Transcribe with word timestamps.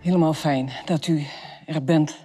Helemaal 0.00 0.34
fijn 0.34 0.70
dat 0.84 1.06
u 1.06 1.26
er 1.66 1.84
bent 1.84 2.16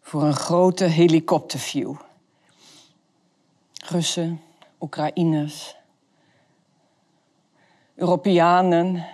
voor 0.00 0.22
een 0.22 0.34
grote 0.34 0.84
helikopterview. 0.84 1.94
Russen, 3.84 4.42
Oekraïners, 4.80 5.76
Europeanen, 7.94 9.06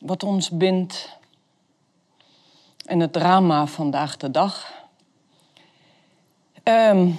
wat 0.00 0.22
ons 0.22 0.50
bindt 0.50 1.18
en 2.86 3.00
het 3.00 3.12
drama 3.12 3.66
vandaag 3.66 4.16
de 4.16 4.30
dag. 4.30 4.72
Ehm, 6.62 7.10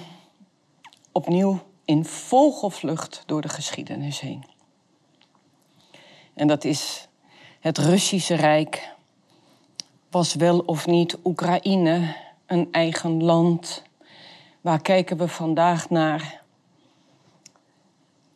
opnieuw 1.12 1.60
in 1.84 2.04
vogelvlucht 2.04 3.22
door 3.26 3.40
de 3.40 3.48
geschiedenis 3.48 4.20
heen. 4.20 4.44
En 6.34 6.46
dat 6.46 6.64
is 6.64 7.05
het 7.66 7.78
Russische 7.78 8.34
Rijk. 8.34 8.94
Was 10.10 10.34
wel 10.34 10.58
of 10.58 10.86
niet 10.86 11.18
Oekraïne 11.24 12.16
een 12.46 12.68
eigen 12.70 13.22
land? 13.22 13.82
Waar 14.60 14.82
kijken 14.82 15.16
we 15.16 15.28
vandaag 15.28 15.90
naar? 15.90 16.42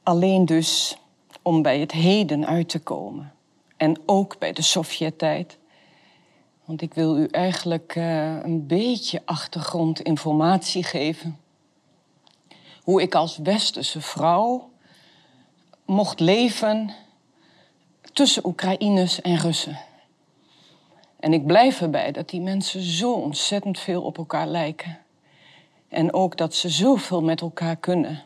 Alleen 0.02 0.44
dus 0.44 0.96
om 1.42 1.62
bij 1.62 1.80
het 1.80 1.92
heden 1.92 2.46
uit 2.46 2.68
te 2.68 2.78
komen. 2.78 3.32
En 3.76 4.00
ook 4.06 4.38
bij 4.38 4.52
de 4.52 4.62
Sovjet-tijd. 4.62 5.58
Want 6.64 6.82
ik 6.82 6.94
wil 6.94 7.18
u 7.18 7.26
eigenlijk 7.26 7.94
uh, 7.96 8.42
een 8.42 8.66
beetje 8.66 9.22
achtergrondinformatie 9.24 10.82
geven. 10.82 11.38
Hoe 12.82 13.02
ik 13.02 13.14
als 13.14 13.36
westerse 13.36 14.00
vrouw 14.00 14.70
mocht 15.84 16.20
leven 16.20 16.94
tussen 18.12 18.46
Oekraïners 18.46 19.20
en 19.20 19.36
Russen. 19.36 19.78
En 21.20 21.32
ik 21.32 21.46
blijf 21.46 21.80
erbij 21.80 22.12
dat 22.12 22.28
die 22.28 22.40
mensen 22.40 22.80
zo 22.82 23.12
ontzettend 23.12 23.78
veel 23.78 24.02
op 24.02 24.18
elkaar 24.18 24.46
lijken. 24.46 24.98
En 25.88 26.12
ook 26.12 26.36
dat 26.36 26.54
ze 26.54 26.68
zoveel 26.68 27.22
met 27.22 27.40
elkaar 27.40 27.76
kunnen. 27.76 28.22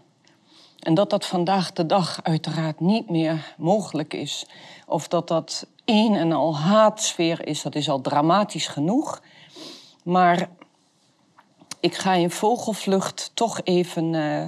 En 0.79 0.95
dat 0.95 1.11
dat 1.11 1.27
vandaag 1.27 1.73
de 1.73 1.87
dag 1.87 2.21
uiteraard 2.23 2.81
niet 2.81 3.11
meer 3.11 3.55
mogelijk 3.59 4.15
is. 4.15 4.47
Of 4.87 5.09
dat 5.09 5.29
dat 5.29 5.67
een 5.85 6.15
en 6.15 6.33
al 6.33 6.57
haatsfeer 6.57 7.47
is, 7.47 7.63
dat 7.63 7.75
is 7.75 7.89
al 7.89 8.01
dramatisch 8.01 8.67
genoeg. 8.67 9.23
Maar 10.03 10.49
ik 11.81 11.95
ga 11.95 12.13
in 12.13 12.31
vogelvlucht 12.31 13.31
toch 13.35 13.61
even 13.63 14.13
uh, 14.13 14.47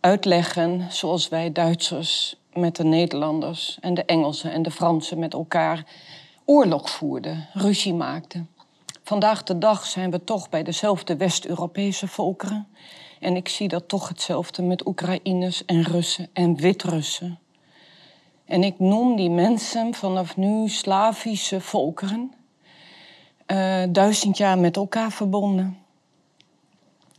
uitleggen 0.00 0.86
zoals 0.90 1.28
wij 1.28 1.52
Duitsers 1.52 2.39
met 2.54 2.76
de 2.76 2.84
Nederlanders 2.84 3.78
en 3.80 3.94
de 3.94 4.04
Engelsen 4.04 4.52
en 4.52 4.62
de 4.62 4.70
Fransen 4.70 5.18
met 5.18 5.32
elkaar 5.32 5.84
oorlog 6.44 6.90
voerden, 6.90 7.48
ruzie 7.52 7.94
maakten. 7.94 8.48
Vandaag 9.02 9.42
de 9.42 9.58
dag 9.58 9.86
zijn 9.86 10.10
we 10.10 10.24
toch 10.24 10.48
bij 10.48 10.62
dezelfde 10.62 11.16
West-Europese 11.16 12.08
volkeren. 12.08 12.68
En 13.20 13.36
ik 13.36 13.48
zie 13.48 13.68
dat 13.68 13.88
toch 13.88 14.08
hetzelfde 14.08 14.62
met 14.62 14.86
Oekraïners 14.86 15.64
en 15.64 15.82
Russen 15.82 16.28
en 16.32 16.56
Wit-Russen. 16.56 17.38
En 18.44 18.62
ik 18.62 18.78
noem 18.78 19.16
die 19.16 19.30
mensen 19.30 19.94
vanaf 19.94 20.36
nu 20.36 20.68
Slavische 20.68 21.60
volkeren, 21.60 22.32
uh, 23.46 23.82
duizend 23.88 24.36
jaar 24.36 24.58
met 24.58 24.76
elkaar 24.76 25.12
verbonden. 25.12 25.78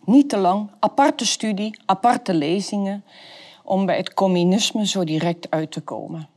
Niet 0.05 0.29
te 0.29 0.37
lang, 0.37 0.69
aparte 0.79 1.25
studie, 1.25 1.79
aparte 1.85 2.33
lezingen, 2.33 3.03
om 3.71 3.85
bij 3.85 3.97
het 3.97 4.13
communisme 4.13 4.87
zo 4.87 5.03
direct 5.03 5.51
uit 5.51 5.71
te 5.71 5.81
komen. 5.81 6.29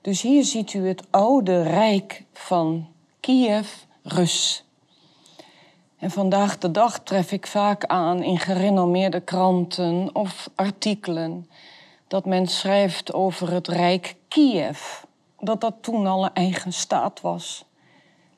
Dus 0.00 0.22
hier 0.22 0.44
ziet 0.44 0.72
u 0.72 0.88
het 0.88 1.02
oude 1.10 1.62
rijk 1.62 2.24
van 2.32 2.88
Kiev, 3.20 3.68
Rus. 4.02 4.64
En 5.98 6.10
vandaag 6.10 6.58
de 6.58 6.70
dag 6.70 7.00
tref 7.00 7.32
ik 7.32 7.46
vaak 7.46 7.84
aan 7.84 8.22
in 8.22 8.38
gerenommeerde 8.38 9.20
kranten 9.20 10.10
of 10.12 10.50
artikelen 10.54 11.48
dat 12.08 12.24
men 12.24 12.46
schrijft 12.46 13.12
over 13.12 13.52
het 13.52 13.68
rijk 13.68 14.16
Kiev, 14.28 15.02
dat 15.40 15.60
dat 15.60 15.74
toen 15.80 16.06
al 16.06 16.24
een 16.24 16.34
eigen 16.34 16.72
staat 16.72 17.20
was. 17.20 17.64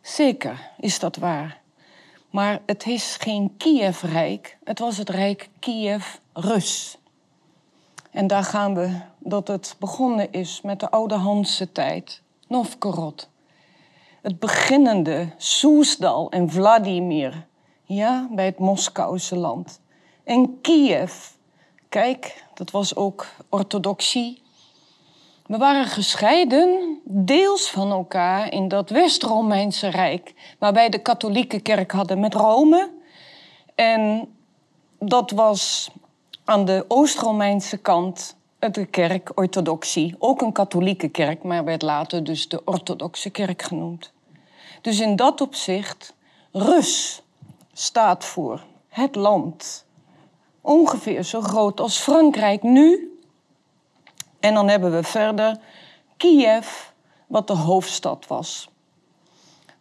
Zeker 0.00 0.70
is 0.78 0.98
dat 0.98 1.16
waar. 1.16 1.60
Maar 2.30 2.60
het 2.66 2.86
is 2.86 3.16
geen 3.20 3.54
Kiev-rijk, 3.56 4.59
het 4.64 4.78
was 4.78 4.97
het 4.97 5.09
rijk 5.09 5.48
Kiev-Rus. 5.59 6.98
En 8.14 8.26
daar 8.26 8.44
gaan 8.44 8.75
we 8.75 9.00
dat 9.19 9.48
het 9.48 9.76
begonnen 9.78 10.32
is 10.32 10.60
met 10.60 10.80
de 10.80 10.91
oude 10.91 11.14
Hanse 11.14 11.72
tijd, 11.72 12.22
Novgorod. 12.48 13.28
Het 14.22 14.38
beginnende 14.38 15.28
Soesdal 15.36 16.30
en 16.30 16.50
Vladimir, 16.50 17.47
ja, 17.84 18.28
bij 18.30 18.44
het 18.44 18.58
Moskouse 18.58 19.36
land. 19.36 19.80
En 20.24 20.60
Kiev, 20.60 21.14
kijk, 21.88 22.44
dat 22.54 22.70
was 22.70 22.97
ook 22.97 23.26
orthodoxie. 23.48 24.42
We 25.47 25.56
waren 25.56 25.84
gescheiden, 25.84 27.00
deels 27.04 27.70
van 27.70 27.91
elkaar, 27.91 28.53
in 28.53 28.69
dat 28.69 28.91
West-Romeinse 28.91 29.88
Rijk, 29.88 30.34
waar 30.58 30.72
wij 30.72 30.88
de 30.88 30.98
katholieke 30.98 31.60
kerk 31.60 31.92
hadden 31.92 32.20
met 32.20 32.34
Rome. 32.34 32.91
En 33.74 34.28
dat 34.98 35.30
was 35.30 35.91
aan 36.44 36.65
de 36.65 36.84
Oost-Romeinse 36.88 37.77
kant 37.77 38.37
de 38.72 38.84
kerk, 38.84 39.31
orthodoxie. 39.34 40.16
Ook 40.19 40.43
een 40.43 40.53
katholieke 40.53 41.09
kerk, 41.09 41.43
maar 41.43 41.65
werd 41.65 41.82
later 41.82 42.25
dus 42.25 42.49
de 42.49 42.62
orthodoxe 42.65 43.31
kerk 43.31 43.62
genoemd. 43.62 44.12
Dus 44.81 45.00
in 45.00 45.16
dat 45.16 45.41
opzicht, 45.41 46.15
Rus 46.53 47.22
staat 47.72 48.25
voor 48.25 48.65
het 48.88 49.15
land. 49.15 49.87
Ongeveer 50.60 51.22
zo 51.22 51.41
groot 51.41 51.81
als 51.81 51.99
Frankrijk 51.99 52.62
nu. 52.62 53.19
En 54.41 54.54
dan 54.54 54.69
hebben 54.69 54.93
we 54.93 55.03
verder 55.03 55.59
Kiev, 56.16 56.69
wat 57.27 57.47
de 57.47 57.56
hoofdstad 57.56 58.27
was. 58.27 58.69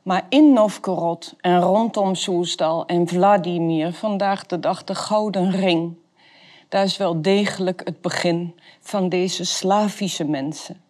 Maar 0.02 0.25
in 0.29 0.53
Novgorod 0.53 1.34
en 1.41 1.62
rondom 1.62 2.16
Soesdal 2.16 2.85
en 2.85 3.07
Vladimir 3.07 3.94
vandaag 3.94 4.46
de 4.46 4.59
dag 4.59 4.84
de 4.84 4.96
Gouden 4.96 5.52
Ring 5.52 5.96
daar 6.73 6.84
is 6.84 6.97
wel 6.97 7.22
degelijk 7.22 7.81
het 7.85 8.01
begin 8.01 8.56
van 8.79 9.09
deze 9.09 9.45
Slavische 9.45 10.23
mensen. 10.23 10.81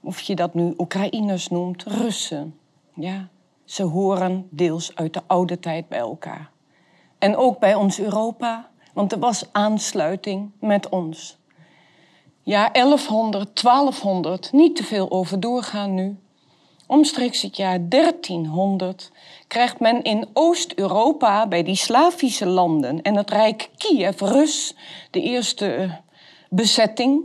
Of 0.00 0.20
je 0.20 0.34
dat 0.34 0.54
nu 0.54 0.74
Oekraïners 0.76 1.48
noemt, 1.48 1.82
Russen. 1.82 2.58
Ja, 2.94 3.28
ze 3.64 3.82
horen 3.82 4.46
deels 4.50 4.94
uit 4.94 5.14
de 5.14 5.20
oude 5.26 5.58
tijd 5.58 5.88
bij 5.88 5.98
elkaar. 5.98 6.50
En 7.18 7.36
ook 7.36 7.58
bij 7.58 7.74
ons 7.74 8.00
Europa, 8.00 8.70
want 8.92 9.12
er 9.12 9.18
was 9.18 9.52
aansluiting 9.52 10.50
met 10.60 10.88
ons. 10.88 11.38
Ja, 12.42 12.70
1100, 12.72 13.62
1200, 13.62 14.52
niet 14.52 14.76
te 14.76 14.84
veel 14.84 15.10
over 15.10 15.40
doorgaan 15.40 15.94
nu. 15.94 16.16
Omstreeks 16.88 17.42
het 17.42 17.56
jaar 17.56 17.88
1300 17.88 19.10
krijgt 19.46 19.80
men 19.80 20.02
in 20.02 20.28
Oost-Europa 20.32 21.48
bij 21.48 21.62
die 21.62 21.74
Slavische 21.74 22.46
landen 22.46 23.02
en 23.02 23.16
het 23.16 23.30
Rijk 23.30 23.70
Kiev, 23.76 24.20
Rus, 24.20 24.74
de 25.10 25.20
eerste 25.20 26.00
bezetting, 26.50 27.22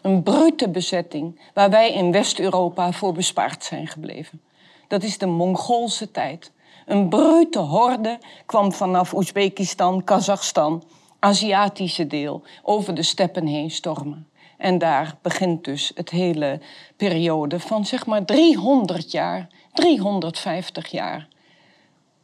een 0.00 0.22
brute 0.22 0.68
bezetting, 0.68 1.40
waar 1.54 1.70
wij 1.70 1.92
in 1.92 2.12
West-Europa 2.12 2.92
voor 2.92 3.12
bespaard 3.12 3.64
zijn 3.64 3.86
gebleven. 3.86 4.40
Dat 4.88 5.02
is 5.02 5.18
de 5.18 5.26
Mongoolse 5.26 6.10
tijd. 6.10 6.52
Een 6.86 7.08
brute 7.08 7.58
horde 7.58 8.18
kwam 8.46 8.72
vanaf 8.72 9.14
Oezbekistan, 9.14 10.04
Kazachstan, 10.04 10.82
Aziatische 11.18 12.06
deel, 12.06 12.42
over 12.62 12.94
de 12.94 13.02
steppen 13.02 13.46
heen 13.46 13.70
stormen. 13.70 14.28
En 14.56 14.78
daar 14.78 15.16
begint 15.22 15.64
dus 15.64 15.92
het 15.94 16.10
hele 16.10 16.60
periode 16.96 17.60
van 17.60 17.86
zeg 17.86 18.06
maar 18.06 18.24
300 18.24 19.10
jaar, 19.10 19.48
350 19.72 20.90
jaar. 20.90 21.28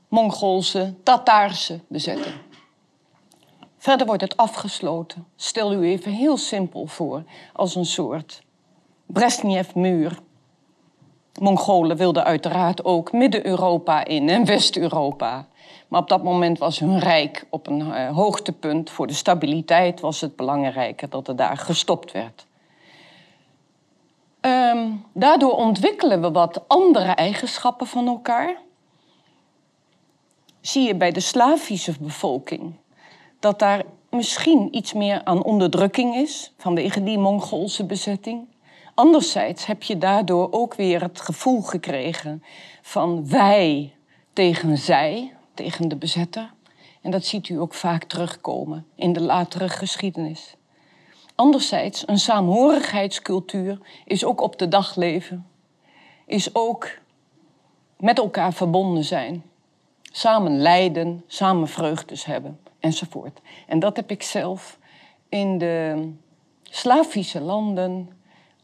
Mongoolse, 0.08 0.94
Tataarse 1.02 1.80
bezetting. 1.88 2.34
Verder 3.78 4.06
wordt 4.06 4.22
het 4.22 4.36
afgesloten. 4.36 5.26
Stel 5.36 5.72
u 5.72 5.82
even 5.82 6.12
heel 6.12 6.36
simpel 6.36 6.86
voor, 6.86 7.24
als 7.52 7.74
een 7.74 7.86
soort 7.86 8.42
Brezhnev-muur. 9.06 10.18
Mongolen 11.40 11.96
wilden 11.96 12.24
uiteraard 12.24 12.84
ook 12.84 13.12
Midden-Europa 13.12 14.04
in 14.04 14.28
en 14.28 14.44
West-Europa. 14.44 15.48
Maar 15.92 16.00
op 16.00 16.08
dat 16.08 16.22
moment 16.22 16.58
was 16.58 16.78
hun 16.78 16.98
rijk 16.98 17.46
op 17.50 17.66
een 17.66 17.80
uh, 17.80 18.10
hoogtepunt. 18.10 18.90
Voor 18.90 19.06
de 19.06 19.12
stabiliteit 19.12 20.00
was 20.00 20.20
het 20.20 20.36
belangrijker 20.36 21.08
dat 21.08 21.28
er 21.28 21.36
daar 21.36 21.56
gestopt 21.56 22.12
werd. 22.12 22.46
Um, 24.40 25.04
daardoor 25.12 25.52
ontwikkelen 25.52 26.20
we 26.20 26.30
wat 26.30 26.68
andere 26.68 27.10
eigenschappen 27.10 27.86
van 27.86 28.06
elkaar. 28.06 28.56
Zie 30.60 30.86
je 30.86 30.94
bij 30.94 31.12
de 31.12 31.20
Slavische 31.20 31.94
bevolking 32.00 32.74
dat 33.40 33.58
daar 33.58 33.82
misschien 34.10 34.68
iets 34.76 34.92
meer 34.92 35.24
aan 35.24 35.44
onderdrukking 35.44 36.14
is 36.14 36.52
vanwege 36.58 37.02
die 37.02 37.18
Mongoolse 37.18 37.84
bezetting. 37.84 38.48
Anderzijds 38.94 39.66
heb 39.66 39.82
je 39.82 39.98
daardoor 39.98 40.48
ook 40.50 40.74
weer 40.74 41.02
het 41.02 41.20
gevoel 41.20 41.60
gekregen 41.60 42.42
van 42.82 43.28
wij 43.28 43.92
tegen 44.32 44.78
zij, 44.78 45.32
tegen 45.54 45.88
de 45.88 45.96
bezetter. 45.96 46.52
En 47.00 47.10
dat 47.10 47.24
ziet 47.24 47.48
u 47.48 47.60
ook 47.60 47.74
vaak 47.74 48.04
terugkomen 48.04 48.86
in 48.94 49.12
de 49.12 49.20
latere 49.20 49.68
geschiedenis. 49.68 50.56
Anderzijds, 51.34 52.08
een 52.08 52.18
saamhorigheidscultuur 52.18 53.78
is 54.04 54.24
ook 54.24 54.40
op 54.40 54.58
de 54.58 54.68
dag 54.68 54.96
leven. 54.96 55.46
Is 56.26 56.54
ook 56.54 56.88
met 57.98 58.18
elkaar 58.18 58.52
verbonden 58.52 59.04
zijn. 59.04 59.42
Samen 60.02 60.58
lijden, 60.58 61.24
samen 61.26 61.68
vreugdes 61.68 62.24
hebben, 62.24 62.60
enzovoort. 62.80 63.40
En 63.66 63.78
dat 63.78 63.96
heb 63.96 64.10
ik 64.10 64.22
zelf 64.22 64.78
in 65.28 65.58
de 65.58 66.08
Slavische 66.62 67.40
landen 67.40 68.10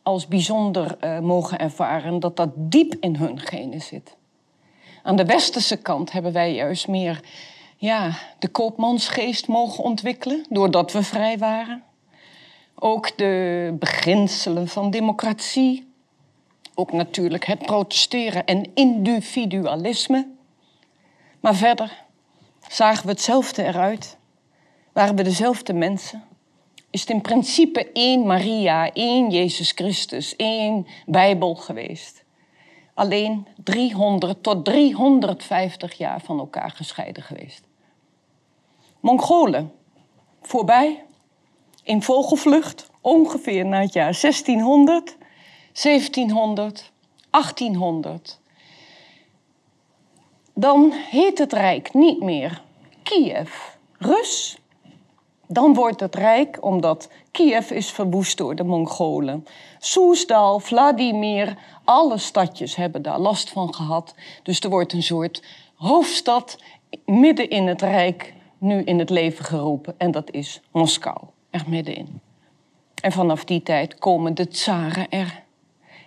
als 0.02 0.26
bijzonder 0.26 0.96
uh, 1.00 1.18
mogen 1.18 1.58
ervaren, 1.58 2.20
dat 2.20 2.36
dat 2.36 2.50
diep 2.54 2.94
in 3.00 3.16
hun 3.16 3.38
genen 3.40 3.80
zit. 3.80 4.17
Aan 5.08 5.16
de 5.16 5.24
westerse 5.24 5.76
kant 5.76 6.12
hebben 6.12 6.32
wij 6.32 6.54
juist 6.54 6.88
meer 6.88 7.20
ja, 7.76 8.18
de 8.38 8.48
koopmansgeest 8.48 9.46
mogen 9.46 9.84
ontwikkelen, 9.84 10.44
doordat 10.48 10.92
we 10.92 11.02
vrij 11.02 11.38
waren. 11.38 11.82
Ook 12.74 13.16
de 13.16 13.76
beginselen 13.78 14.68
van 14.68 14.90
democratie. 14.90 15.92
Ook 16.74 16.92
natuurlijk 16.92 17.44
het 17.44 17.58
protesteren 17.58 18.44
en 18.44 18.70
individualisme. 18.74 20.28
Maar 21.40 21.54
verder 21.54 22.04
zagen 22.68 23.04
we 23.04 23.10
hetzelfde 23.10 23.64
eruit. 23.64 24.16
Waren 24.92 25.16
we 25.16 25.22
dezelfde 25.22 25.72
mensen. 25.72 26.24
Is 26.90 27.00
het 27.00 27.10
in 27.10 27.20
principe 27.20 27.92
één 27.92 28.26
Maria, 28.26 28.92
één 28.92 29.30
Jezus 29.30 29.72
Christus, 29.72 30.36
één 30.36 30.86
Bijbel 31.06 31.54
geweest. 31.54 32.26
Alleen 32.98 33.46
300 33.64 34.42
tot 34.42 34.64
350 34.64 35.98
jaar 35.98 36.20
van 36.20 36.38
elkaar 36.38 36.70
gescheiden 36.70 37.22
geweest. 37.22 37.62
Mongolen, 39.00 39.72
voorbij, 40.42 41.04
in 41.82 42.02
vogelvlucht, 42.02 42.90
ongeveer 43.00 43.66
na 43.66 43.80
het 43.80 43.92
jaar 43.92 44.18
1600, 44.20 45.16
1700, 45.72 46.92
1800. 47.30 48.40
Dan 50.54 50.92
heet 50.92 51.38
het 51.38 51.52
rijk 51.52 51.94
niet 51.94 52.22
meer 52.22 52.62
Kiev, 53.02 53.54
Rus. 53.98 54.58
Dan 55.46 55.74
wordt 55.74 56.00
het 56.00 56.14
rijk, 56.14 56.64
omdat 56.64 57.08
Kiev 57.38 57.70
is 57.70 57.90
verwoest 57.90 58.36
door 58.36 58.54
de 58.54 58.64
Mongolen. 58.64 59.46
Soesdal, 59.78 60.58
Vladimir, 60.58 61.56
alle 61.84 62.18
stadjes 62.18 62.76
hebben 62.76 63.02
daar 63.02 63.18
last 63.18 63.50
van 63.50 63.74
gehad. 63.74 64.14
Dus 64.42 64.60
er 64.60 64.70
wordt 64.70 64.92
een 64.92 65.02
soort 65.02 65.42
hoofdstad 65.74 66.58
midden 67.04 67.50
in 67.50 67.66
het 67.66 67.82
rijk 67.82 68.34
nu 68.58 68.82
in 68.82 68.98
het 68.98 69.10
leven 69.10 69.44
geroepen. 69.44 69.94
En 69.98 70.10
dat 70.10 70.30
is 70.30 70.60
Moskou, 70.72 71.18
er 71.50 71.64
middenin. 71.66 72.20
En 73.02 73.12
vanaf 73.12 73.44
die 73.44 73.62
tijd 73.62 73.98
komen 73.98 74.34
de 74.34 74.48
tsaren 74.48 75.08
er. 75.08 75.42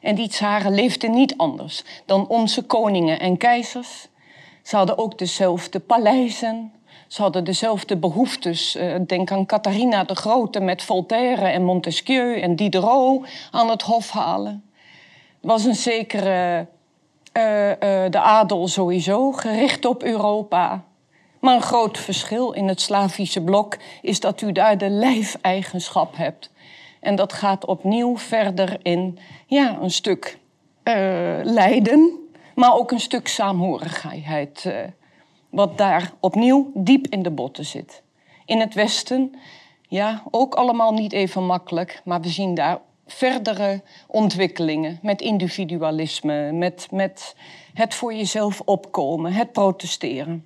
En 0.02 0.16
die 0.16 0.30
tsaren 0.30 0.74
leefden 0.74 1.12
niet 1.12 1.38
anders 1.38 1.84
dan 2.06 2.28
onze 2.28 2.64
koningen 2.64 3.20
en 3.20 3.38
keizers. 3.38 4.08
Ze 4.64 4.76
hadden 4.76 4.98
ook 4.98 5.18
dezelfde 5.18 5.80
paleizen. 5.80 6.72
Ze 7.12 7.22
hadden 7.22 7.44
dezelfde 7.44 7.98
behoeftes. 7.98 8.76
Eh, 8.76 8.96
denk 9.08 9.32
aan 9.32 9.46
Catharina 9.46 10.04
de 10.04 10.16
Grote 10.16 10.60
met 10.60 10.84
Voltaire 10.84 11.46
en 11.46 11.64
Montesquieu 11.64 12.40
en 12.40 12.56
Diderot 12.56 13.28
aan 13.52 13.70
het 13.70 13.82
hof 13.82 14.12
halen. 14.12 14.64
Er 15.42 15.48
was 15.48 15.66
een 15.66 15.76
zekere 15.76 16.68
uh, 17.38 17.70
uh, 17.70 17.76
de 18.10 18.20
adel 18.20 18.68
sowieso, 18.68 19.32
gericht 19.32 19.86
op 19.86 20.04
Europa. 20.04 20.84
Maar 21.40 21.56
een 21.56 21.62
groot 21.62 21.98
verschil 21.98 22.52
in 22.52 22.68
het 22.68 22.82
Slavische 22.82 23.42
blok 23.42 23.78
is 24.02 24.20
dat 24.20 24.42
u 24.42 24.52
daar 24.52 24.78
de 24.78 24.90
lijfeigenschap 24.90 26.16
hebt. 26.18 26.52
En 27.00 27.16
dat 27.16 27.34
gaat 27.34 27.66
opnieuw 27.66 28.18
verder 28.18 28.78
in 28.82 29.20
ja, 29.46 29.78
een 29.82 29.92
stuk 29.92 30.38
lijden, 31.44 32.20
maar 32.56 32.76
ook 32.76 32.92
een 32.92 33.00
stuk 33.00 33.28
saamhorigheid. 33.28 34.72
Wat 35.52 35.78
daar 35.78 36.14
opnieuw 36.20 36.72
diep 36.74 37.08
in 37.08 37.24
de 37.24 37.32
botten 37.32 37.66
zit. 37.66 38.04
In 38.46 38.60
het 38.60 38.74
Westen, 38.74 39.36
ja, 39.88 40.24
ook 40.32 40.54
allemaal 40.54 40.94
niet 40.94 41.14
even 41.14 41.46
makkelijk, 41.46 42.02
maar 42.06 42.22
we 42.22 42.30
zien 42.30 42.54
daar 42.54 42.80
verdere 43.08 43.82
ontwikkelingen 44.08 45.00
met 45.02 45.22
individualisme, 45.22 46.52
met, 46.52 46.88
met 46.92 47.36
het 47.74 47.94
voor 47.94 48.14
jezelf 48.14 48.62
opkomen, 48.66 49.34
het 49.34 49.52
protesteren 49.52 50.46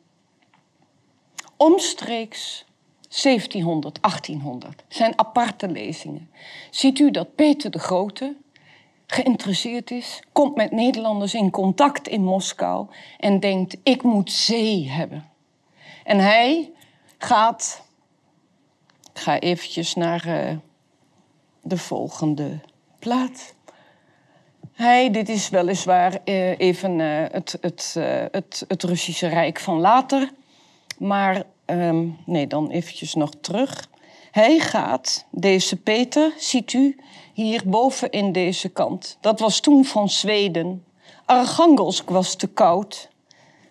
omstreeks 1.57 2.65
1700, 3.23 4.01
1800 4.01 4.83
zijn 4.87 5.19
aparte 5.19 5.67
lezingen. 5.67 6.29
Ziet 6.71 6.99
u 6.99 7.11
dat 7.11 7.35
Peter 7.35 7.71
de 7.71 7.79
Grote 7.79 8.35
geïnteresseerd 9.07 9.91
is, 9.91 10.23
komt 10.31 10.55
met 10.55 10.71
Nederlanders 10.71 11.33
in 11.33 11.51
contact 11.51 12.07
in 12.07 12.23
Moskou 12.23 12.87
en 13.17 13.39
denkt: 13.39 13.77
ik 13.83 14.03
moet 14.03 14.31
zee 14.31 14.89
hebben. 14.89 15.29
En 16.03 16.19
hij 16.19 16.71
gaat. 17.17 17.83
Ik 19.13 19.21
ga 19.21 19.39
eventjes 19.39 19.93
naar 19.93 20.27
uh, 20.27 20.57
de 21.61 21.77
volgende 21.77 22.59
plaat. 22.99 23.53
Hij, 24.73 25.11
dit 25.11 25.29
is 25.29 25.49
weliswaar 25.49 26.19
uh, 26.25 26.59
even 26.59 26.99
uh, 26.99 27.25
het, 27.31 27.57
het, 27.61 27.95
het, 28.31 28.65
het 28.67 28.83
Russische 28.83 29.27
Rijk 29.27 29.59
van 29.59 29.79
later. 29.79 30.31
Maar 30.97 31.43
um, 31.65 32.17
nee, 32.25 32.47
dan 32.47 32.69
eventjes 32.69 33.13
nog 33.13 33.31
terug. 33.41 33.87
Hij 34.31 34.59
gaat, 34.59 35.25
deze 35.31 35.75
Peter, 35.75 36.33
ziet 36.37 36.73
u 36.73 36.95
hier 37.35 37.61
boven 37.65 38.11
in 38.11 38.31
deze 38.31 38.69
kant. 38.69 39.17
Dat 39.21 39.39
was 39.39 39.59
toen 39.59 39.85
van 39.85 40.09
Zweden. 40.09 40.85
Archangelsk 41.25 42.09
was 42.09 42.35
te 42.35 42.47
koud. 42.47 43.09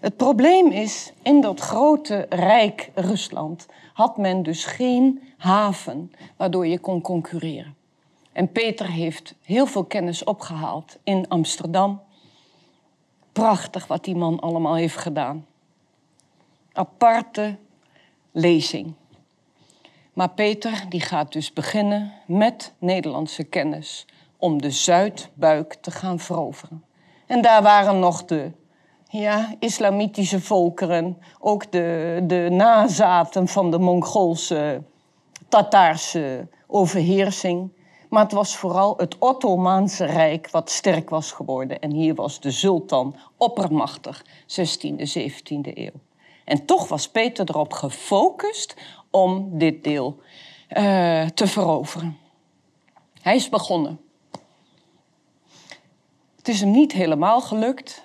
Het 0.00 0.16
probleem 0.16 0.70
is, 0.70 1.12
in 1.22 1.40
dat 1.40 1.60
grote 1.60 2.26
rijk 2.28 2.90
Rusland 2.94 3.66
had 3.92 4.16
men 4.16 4.42
dus 4.42 4.64
geen 4.64 5.22
haven 5.36 6.12
waardoor 6.36 6.66
je 6.66 6.78
kon 6.78 7.00
concurreren. 7.00 7.76
En 8.32 8.52
Peter 8.52 8.90
heeft 8.90 9.34
heel 9.42 9.66
veel 9.66 9.84
kennis 9.84 10.24
opgehaald 10.24 10.98
in 11.04 11.28
Amsterdam. 11.28 12.00
Prachtig 13.32 13.86
wat 13.86 14.04
die 14.04 14.16
man 14.16 14.40
allemaal 14.40 14.74
heeft 14.74 14.96
gedaan 14.96 15.46
aparte 16.74 17.56
lezing. 18.32 18.94
Maar 20.14 20.30
Peter 20.30 20.84
die 20.88 21.00
gaat 21.00 21.32
dus 21.32 21.52
beginnen 21.52 22.12
met 22.26 22.72
Nederlandse 22.78 23.44
kennis 23.44 24.06
om 24.36 24.62
de 24.62 24.70
Zuidbuik 24.70 25.74
te 25.74 25.90
gaan 25.90 26.18
veroveren. 26.18 26.84
En 27.26 27.42
daar 27.42 27.62
waren 27.62 27.98
nog 27.98 28.24
de 28.24 28.50
ja, 29.08 29.54
islamitische 29.58 30.40
volkeren, 30.40 31.18
ook 31.40 31.72
de, 31.72 32.20
de 32.26 32.48
nazaten 32.50 33.48
van 33.48 33.70
de 33.70 33.78
Mongoolse, 33.78 34.82
Tataarse 35.48 36.48
overheersing. 36.66 37.72
Maar 38.08 38.22
het 38.22 38.32
was 38.32 38.56
vooral 38.56 38.94
het 38.96 39.18
Ottomaanse 39.18 40.04
Rijk 40.04 40.50
wat 40.50 40.70
sterk 40.70 41.10
was 41.10 41.32
geworden. 41.32 41.80
En 41.80 41.90
hier 41.90 42.14
was 42.14 42.40
de 42.40 42.50
sultan 42.50 43.16
oppermachtig, 43.36 44.24
16e, 44.46 45.18
17e 45.18 45.72
eeuw. 45.74 46.00
En 46.44 46.64
toch 46.64 46.88
was 46.88 47.08
Peter 47.08 47.48
erop 47.48 47.72
gefocust 47.72 48.74
om 49.14 49.58
dit 49.58 49.84
deel 49.84 50.20
uh, 50.76 51.26
te 51.26 51.46
veroveren. 51.46 52.18
Hij 53.20 53.34
is 53.34 53.48
begonnen. 53.48 54.00
Het 56.36 56.48
is 56.48 56.60
hem 56.60 56.70
niet 56.70 56.92
helemaal 56.92 57.40
gelukt, 57.40 58.04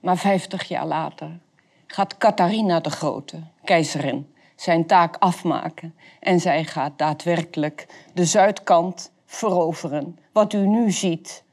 maar 0.00 0.16
50 0.16 0.68
jaar 0.68 0.86
later 0.86 1.38
gaat 1.86 2.18
Catharina 2.18 2.80
de 2.80 2.90
Grote, 2.90 3.42
keizerin, 3.64 4.34
zijn 4.56 4.86
taak 4.86 5.16
afmaken. 5.18 5.94
En 6.20 6.40
zij 6.40 6.64
gaat 6.64 6.98
daadwerkelijk 6.98 7.86
de 8.14 8.24
zuidkant 8.24 9.10
veroveren. 9.26 10.18
Wat 10.32 10.52
u 10.52 10.66
nu 10.66 10.90
ziet, 10.90 11.44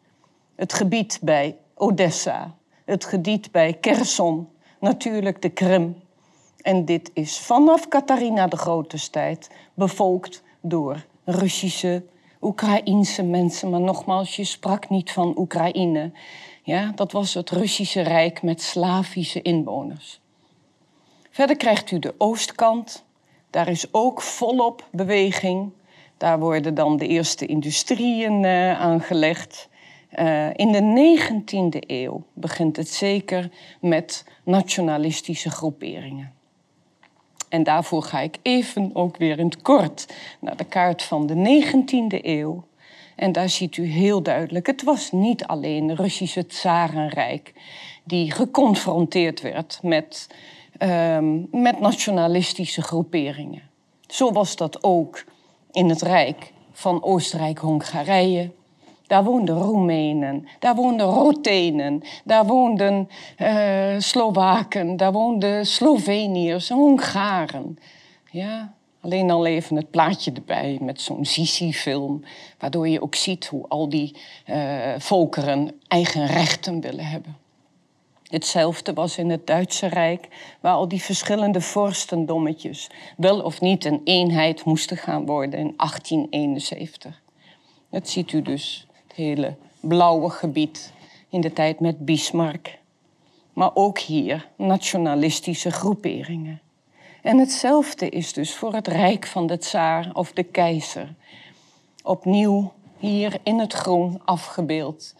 het 0.55 0.73
gebied 0.73 1.19
bij 1.21 1.57
Odessa, 1.75 2.55
het 2.85 3.05
gebied 3.05 3.51
bij 3.51 3.73
Kherson, 3.73 4.49
natuurlijk 4.79 5.41
de 5.41 5.49
Krim. 5.49 6.00
En 6.61 6.85
dit 6.85 7.11
is 7.13 7.39
vanaf 7.39 7.87
Catharina 7.87 8.47
de 8.47 8.57
Grote 8.57 9.09
tijd 9.09 9.49
bevolkt 9.73 10.43
door 10.61 11.05
Russische, 11.25 12.03
Oekraïense 12.41 13.23
mensen. 13.23 13.69
Maar 13.69 13.81
nogmaals, 13.81 14.35
je 14.35 14.43
sprak 14.43 14.89
niet 14.89 15.11
van 15.11 15.33
Oekraïne. 15.37 16.11
Ja, 16.63 16.91
dat 16.95 17.11
was 17.11 17.33
het 17.33 17.49
Russische 17.49 18.01
Rijk 18.01 18.41
met 18.41 18.61
Slavische 18.61 19.41
inwoners. 19.41 20.21
Verder 21.29 21.57
krijgt 21.57 21.91
u 21.91 21.99
de 21.99 22.13
oostkant. 22.17 23.05
Daar 23.49 23.67
is 23.67 23.93
ook 23.93 24.21
volop 24.21 24.87
beweging. 24.91 25.71
Daar 26.17 26.39
worden 26.39 26.73
dan 26.73 26.97
de 26.97 27.07
eerste 27.07 27.45
industrieën 27.45 28.43
uh, 28.43 28.79
aangelegd. 28.79 29.69
Uh, 30.19 30.47
in 30.53 30.71
de 30.71 31.19
19e 31.19 31.87
eeuw 31.87 32.23
begint 32.33 32.77
het 32.77 32.89
zeker 32.89 33.49
met 33.79 34.25
nationalistische 34.43 35.49
groeperingen. 35.49 36.33
En 37.51 37.63
daarvoor 37.63 38.03
ga 38.03 38.19
ik 38.19 38.37
even 38.41 38.89
ook 38.93 39.17
weer 39.17 39.39
in 39.39 39.45
het 39.45 39.61
kort 39.61 40.13
naar 40.39 40.57
de 40.57 40.63
kaart 40.63 41.03
van 41.03 41.25
de 41.25 41.63
19e 41.63 42.25
eeuw. 42.25 42.63
En 43.15 43.31
daar 43.31 43.49
ziet 43.49 43.77
u 43.77 43.85
heel 43.85 44.21
duidelijk, 44.21 44.67
het 44.67 44.83
was 44.83 45.11
niet 45.11 45.45
alleen 45.45 45.89
het 45.89 45.99
Russische 45.99 46.45
Tsarenrijk 46.47 47.53
die 48.03 48.31
geconfronteerd 48.31 49.41
werd 49.41 49.79
met, 49.81 50.27
um, 50.79 51.47
met 51.51 51.79
nationalistische 51.79 52.81
groeperingen. 52.81 53.61
Zo 54.07 54.31
was 54.31 54.55
dat 54.55 54.83
ook 54.83 55.23
in 55.71 55.89
het 55.89 56.01
Rijk 56.01 56.51
van 56.71 57.03
Oostenrijk-Hongarije. 57.03 58.51
Daar 59.11 59.23
woonden 59.23 59.57
Roemenen, 59.57 60.47
daar 60.59 60.75
woonden 60.75 61.05
Rotenen, 61.05 62.01
daar 62.23 62.45
woonden 62.45 63.09
uh, 63.37 63.99
Slowaken, 63.99 64.97
daar 64.97 65.11
woonden 65.11 65.65
Sloveniërs, 65.65 66.69
Hongaren. 66.69 67.77
Ja, 68.29 68.73
alleen 69.01 69.31
al 69.31 69.45
even 69.45 69.75
het 69.75 69.89
plaatje 69.89 70.31
erbij 70.31 70.77
met 70.81 71.01
zo'n 71.01 71.25
Sisi-film, 71.25 72.23
waardoor 72.59 72.87
je 72.87 73.01
ook 73.01 73.15
ziet 73.15 73.45
hoe 73.45 73.65
al 73.67 73.89
die 73.89 74.15
uh, 74.45 74.93
volkeren 74.97 75.81
eigen 75.87 76.25
rechten 76.25 76.81
willen 76.81 77.05
hebben. 77.05 77.37
Hetzelfde 78.27 78.93
was 78.93 79.17
in 79.17 79.29
het 79.29 79.47
Duitse 79.47 79.87
Rijk, 79.87 80.27
waar 80.59 80.73
al 80.73 80.87
die 80.87 81.01
verschillende 81.01 81.61
vorstendommetjes 81.61 82.89
wel 83.17 83.41
of 83.41 83.61
niet 83.61 83.85
een 83.85 84.01
eenheid 84.03 84.63
moesten 84.65 84.97
gaan 84.97 85.25
worden 85.25 85.59
in 85.59 85.73
1871. 85.77 87.21
Dat 87.89 88.09
ziet 88.09 88.31
u 88.31 88.41
dus, 88.41 88.85
hele 89.15 89.55
blauwe 89.79 90.29
gebied 90.29 90.93
in 91.29 91.41
de 91.41 91.53
tijd 91.53 91.79
met 91.79 92.05
Bismarck. 92.05 92.79
Maar 93.53 93.71
ook 93.73 93.99
hier 93.99 94.49
nationalistische 94.55 95.71
groeperingen. 95.71 96.61
En 97.21 97.37
hetzelfde 97.37 98.09
is 98.09 98.33
dus 98.33 98.55
voor 98.55 98.73
het 98.73 98.87
Rijk 98.87 99.25
van 99.25 99.47
de 99.47 99.57
Tsaar 99.57 100.09
of 100.13 100.31
de 100.31 100.43
Keizer. 100.43 101.13
Opnieuw 102.03 102.71
hier 102.97 103.39
in 103.43 103.59
het 103.59 103.73
groen 103.73 104.21
afgebeeld 104.25 105.15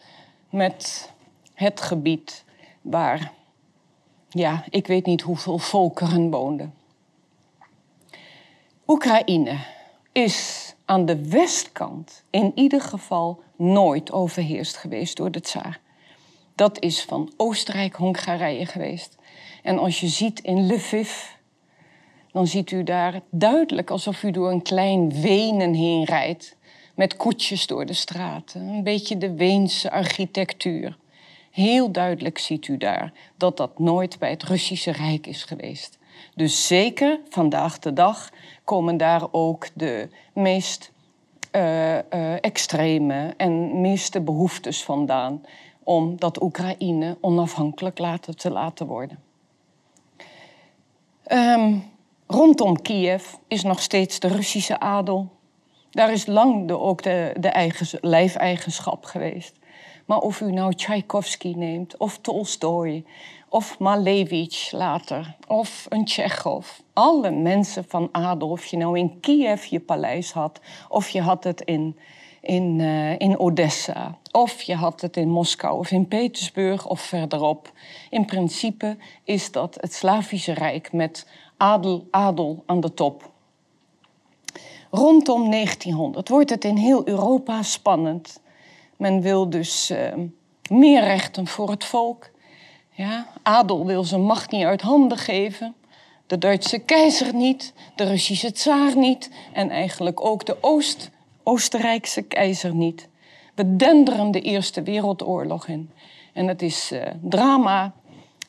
met 0.49 1.11
het 1.53 1.81
gebied 1.81 2.43
waar, 2.81 3.31
ja, 4.29 4.63
ik 4.69 4.87
weet 4.87 5.05
niet 5.05 5.21
hoeveel 5.21 5.57
volkeren 5.57 6.29
woonden. 6.29 6.73
Oekraïne 8.87 9.57
is 10.11 10.73
aan 10.85 11.05
de 11.05 11.29
westkant 11.29 12.23
in 12.29 12.51
ieder 12.55 12.81
geval 12.81 13.43
nooit 13.61 14.11
overheerst 14.11 14.77
geweest 14.77 15.17
door 15.17 15.31
de 15.31 15.41
tsaar. 15.41 15.79
Dat 16.55 16.81
is 16.81 17.03
van 17.03 17.31
Oostenrijk-Hongarije 17.37 18.65
geweest. 18.65 19.17
En 19.63 19.79
als 19.79 19.99
je 19.99 20.07
ziet 20.07 20.39
in 20.39 20.73
Lviv, 20.73 21.11
dan 22.31 22.47
ziet 22.47 22.71
u 22.71 22.83
daar 22.83 23.21
duidelijk 23.29 23.89
alsof 23.89 24.23
u 24.23 24.31
door 24.31 24.51
een 24.51 24.61
klein 24.61 25.21
Wenen 25.21 25.73
heen 25.73 26.03
rijdt. 26.03 26.55
Met 26.95 27.17
koetjes 27.17 27.67
door 27.67 27.85
de 27.85 27.93
straten. 27.93 28.61
Een 28.61 28.83
beetje 28.83 29.17
de 29.17 29.33
Weense 29.33 29.91
architectuur. 29.91 30.97
Heel 31.51 31.91
duidelijk 31.91 32.37
ziet 32.37 32.67
u 32.67 32.77
daar 32.77 33.13
dat 33.37 33.57
dat 33.57 33.79
nooit 33.79 34.19
bij 34.19 34.29
het 34.29 34.43
Russische 34.43 34.91
Rijk 34.91 35.27
is 35.27 35.43
geweest. 35.43 35.97
Dus 36.35 36.67
zeker 36.67 37.19
vandaag 37.29 37.79
de 37.79 37.93
dag 37.93 38.29
komen 38.63 38.97
daar 38.97 39.27
ook 39.31 39.67
de 39.73 40.09
meest 40.33 40.91
uh, 41.51 41.95
uh, 41.95 42.01
extreme 42.41 43.33
en 43.37 43.81
meeste 43.81 44.21
behoeftes 44.21 44.83
vandaan 44.83 45.45
om 45.83 46.19
dat 46.19 46.41
Oekraïne 46.41 47.17
onafhankelijk 47.21 47.99
laten, 47.99 48.37
te 48.37 48.51
laten 48.51 48.87
worden. 48.87 49.19
Um, 51.31 51.83
rondom 52.27 52.81
Kiev 52.81 53.33
is 53.47 53.63
nog 53.63 53.81
steeds 53.81 54.19
de 54.19 54.27
Russische 54.27 54.79
adel. 54.79 55.29
Daar 55.89 56.11
is 56.11 56.25
lang 56.25 56.67
de, 56.67 56.79
ook 56.79 57.03
de, 57.03 57.33
de 57.39 57.47
eigen, 57.47 57.99
lijfeigenschap 58.01 59.05
geweest. 59.05 59.59
Maar 60.05 60.19
of 60.19 60.41
u 60.41 60.51
nou 60.51 60.73
Tchaikovsky 60.73 61.53
neemt, 61.55 61.97
of 61.97 62.17
Tolstoy, 62.17 63.05
of 63.49 63.79
Malevich 63.79 64.71
later, 64.71 65.35
of 65.47 65.85
een 65.89 66.05
Tsjechov. 66.05 66.79
Alle 67.01 67.31
mensen 67.31 67.85
van 67.87 68.09
adel, 68.11 68.49
of 68.49 68.65
je 68.65 68.77
nou 68.77 68.97
in 68.97 69.19
Kiev 69.19 69.65
je 69.65 69.79
paleis 69.79 70.31
had, 70.31 70.59
of 70.89 71.09
je 71.09 71.21
had 71.21 71.43
het 71.43 71.61
in, 71.61 71.97
in, 72.41 72.79
uh, 72.79 73.19
in 73.19 73.39
Odessa, 73.39 74.17
of 74.31 74.61
je 74.61 74.75
had 74.75 75.01
het 75.01 75.17
in 75.17 75.29
Moskou 75.29 75.79
of 75.79 75.91
in 75.91 76.07
Petersburg 76.07 76.87
of 76.87 77.01
verderop. 77.01 77.71
In 78.09 78.25
principe 78.25 78.97
is 79.23 79.51
dat 79.51 79.77
het 79.79 79.93
Slavische 79.93 80.53
Rijk 80.53 80.93
met 80.93 81.27
adel, 81.57 82.07
adel 82.11 82.63
aan 82.65 82.79
de 82.79 82.93
top. 82.93 83.31
Rondom 84.91 85.51
1900 85.51 86.29
wordt 86.29 86.49
het 86.49 86.65
in 86.65 86.77
heel 86.77 87.07
Europa 87.07 87.63
spannend. 87.63 88.41
Men 88.97 89.21
wil 89.21 89.49
dus 89.49 89.91
uh, 89.91 90.13
meer 90.69 91.03
rechten 91.03 91.47
voor 91.47 91.69
het 91.69 91.83
volk. 91.83 92.29
Ja, 92.91 93.27
adel 93.43 93.85
wil 93.85 94.03
zijn 94.03 94.21
macht 94.21 94.51
niet 94.51 94.65
uit 94.65 94.81
handen 94.81 95.17
geven. 95.17 95.75
De 96.31 96.37
Duitse 96.37 96.79
keizer 96.79 97.33
niet, 97.33 97.73
de 97.95 98.03
Russische 98.03 98.51
tsaar 98.51 98.97
niet 98.97 99.29
en 99.53 99.69
eigenlijk 99.69 100.25
ook 100.25 100.45
de 100.45 100.57
Oost, 100.61 101.09
Oostenrijkse 101.43 102.21
keizer 102.21 102.75
niet. 102.75 103.07
We 103.55 103.75
denderen 103.75 104.31
de 104.31 104.41
Eerste 104.41 104.81
Wereldoorlog 104.81 105.67
in. 105.67 105.89
En 106.33 106.47
het 106.47 106.61
is 106.61 106.91
uh, 106.91 107.01
drama 107.21 107.93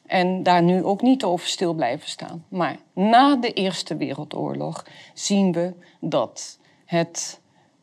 en 0.06 0.42
daar 0.42 0.62
nu 0.62 0.84
ook 0.84 1.02
niet 1.02 1.24
over 1.24 1.46
stil 1.46 1.74
blijven 1.74 2.08
staan. 2.08 2.44
Maar 2.48 2.76
na 2.92 3.36
de 3.36 3.52
Eerste 3.52 3.96
Wereldoorlog 3.96 4.86
zien 5.14 5.52
we 5.52 5.72
dat 6.00 6.58
het 6.84 7.40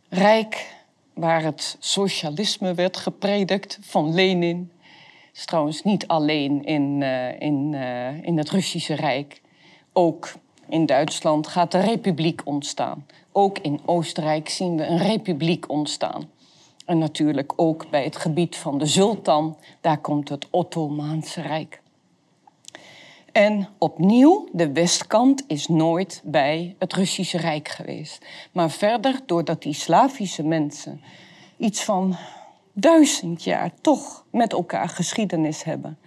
Rijk 0.09 0.75
waar 1.13 1.43
het 1.43 1.77
socialisme 1.79 2.73
werd 2.73 2.97
gepredikt 2.97 3.77
van 3.81 4.13
Lenin. 4.13 4.71
is 5.33 5.45
trouwens 5.45 5.83
niet 5.83 6.07
alleen 6.07 6.63
in, 6.63 7.01
uh, 7.01 7.41
in, 7.41 7.73
uh, 7.73 8.23
in 8.23 8.37
het 8.37 8.49
Russische 8.49 8.93
Rijk. 8.93 9.41
Ook 9.99 10.33
in 10.69 10.85
Duitsland 10.85 11.47
gaat 11.47 11.71
de 11.71 11.79
republiek 11.79 12.41
ontstaan. 12.43 13.05
Ook 13.31 13.59
in 13.59 13.79
Oostenrijk 13.85 14.49
zien 14.49 14.77
we 14.77 14.85
een 14.85 14.97
republiek 14.97 15.69
ontstaan. 15.69 16.29
En 16.85 16.97
natuurlijk 16.97 17.53
ook 17.55 17.89
bij 17.89 18.03
het 18.03 18.15
gebied 18.15 18.55
van 18.55 18.77
de 18.77 18.85
sultan, 18.85 19.57
daar 19.81 19.97
komt 19.97 20.29
het 20.29 20.47
Ottomaanse 20.49 21.41
Rijk. 21.41 21.81
En 23.31 23.67
opnieuw, 23.77 24.47
de 24.51 24.71
westkant 24.71 25.43
is 25.47 25.67
nooit 25.67 26.21
bij 26.23 26.75
het 26.77 26.93
Russische 26.93 27.37
Rijk 27.37 27.67
geweest. 27.67 28.25
Maar 28.51 28.69
verder, 28.69 29.19
doordat 29.25 29.61
die 29.61 29.73
Slavische 29.73 30.43
mensen 30.43 31.01
iets 31.57 31.83
van 31.83 32.15
duizend 32.73 33.43
jaar 33.43 33.71
toch 33.81 34.25
met 34.31 34.53
elkaar 34.53 34.89
geschiedenis 34.89 35.63
hebben, 35.63 35.97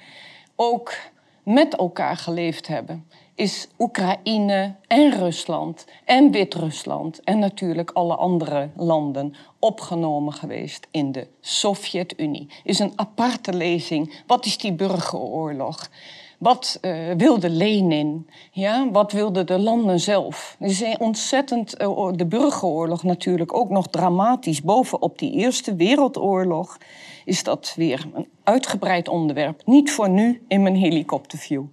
ook 0.56 0.94
met 1.42 1.76
elkaar 1.76 2.16
geleefd 2.16 2.66
hebben, 2.66 3.06
is 3.42 3.68
Oekraïne 3.78 4.74
en 4.86 5.10
Rusland 5.10 5.86
en 6.04 6.30
Wit-Rusland 6.30 7.20
en 7.24 7.38
natuurlijk 7.38 7.90
alle 7.90 8.16
andere 8.16 8.70
landen 8.76 9.34
opgenomen 9.58 10.32
geweest 10.32 10.86
in 10.90 11.12
de 11.12 11.26
Sovjet-Unie. 11.40 12.48
Is 12.64 12.78
een 12.78 12.92
aparte 12.96 13.52
lezing. 13.52 14.22
Wat 14.26 14.46
is 14.46 14.58
die 14.58 14.72
burgeroorlog? 14.72 15.90
Wat 16.38 16.78
uh, 16.82 17.14
wilde 17.16 17.50
Lenin? 17.50 18.28
Ja, 18.52 18.90
wat 18.90 19.12
wilden 19.12 19.46
de 19.46 19.58
landen 19.58 20.00
zelf? 20.00 20.56
Er 20.60 20.66
is 20.66 20.96
ontzettend, 20.98 21.80
uh, 21.80 22.08
de 22.12 22.26
burgeroorlog 22.26 23.02
natuurlijk 23.02 23.54
ook 23.54 23.70
nog 23.70 23.86
dramatisch. 23.86 24.62
Bovenop 24.62 25.18
die 25.18 25.32
Eerste 25.32 25.74
Wereldoorlog 25.74 26.78
is 27.24 27.42
dat 27.42 27.72
weer 27.76 28.06
een 28.14 28.28
uitgebreid 28.44 29.08
onderwerp. 29.08 29.62
Niet 29.64 29.92
voor 29.92 30.08
nu 30.08 30.42
in 30.48 30.62
mijn 30.62 30.76
helikopterview. 30.76 31.64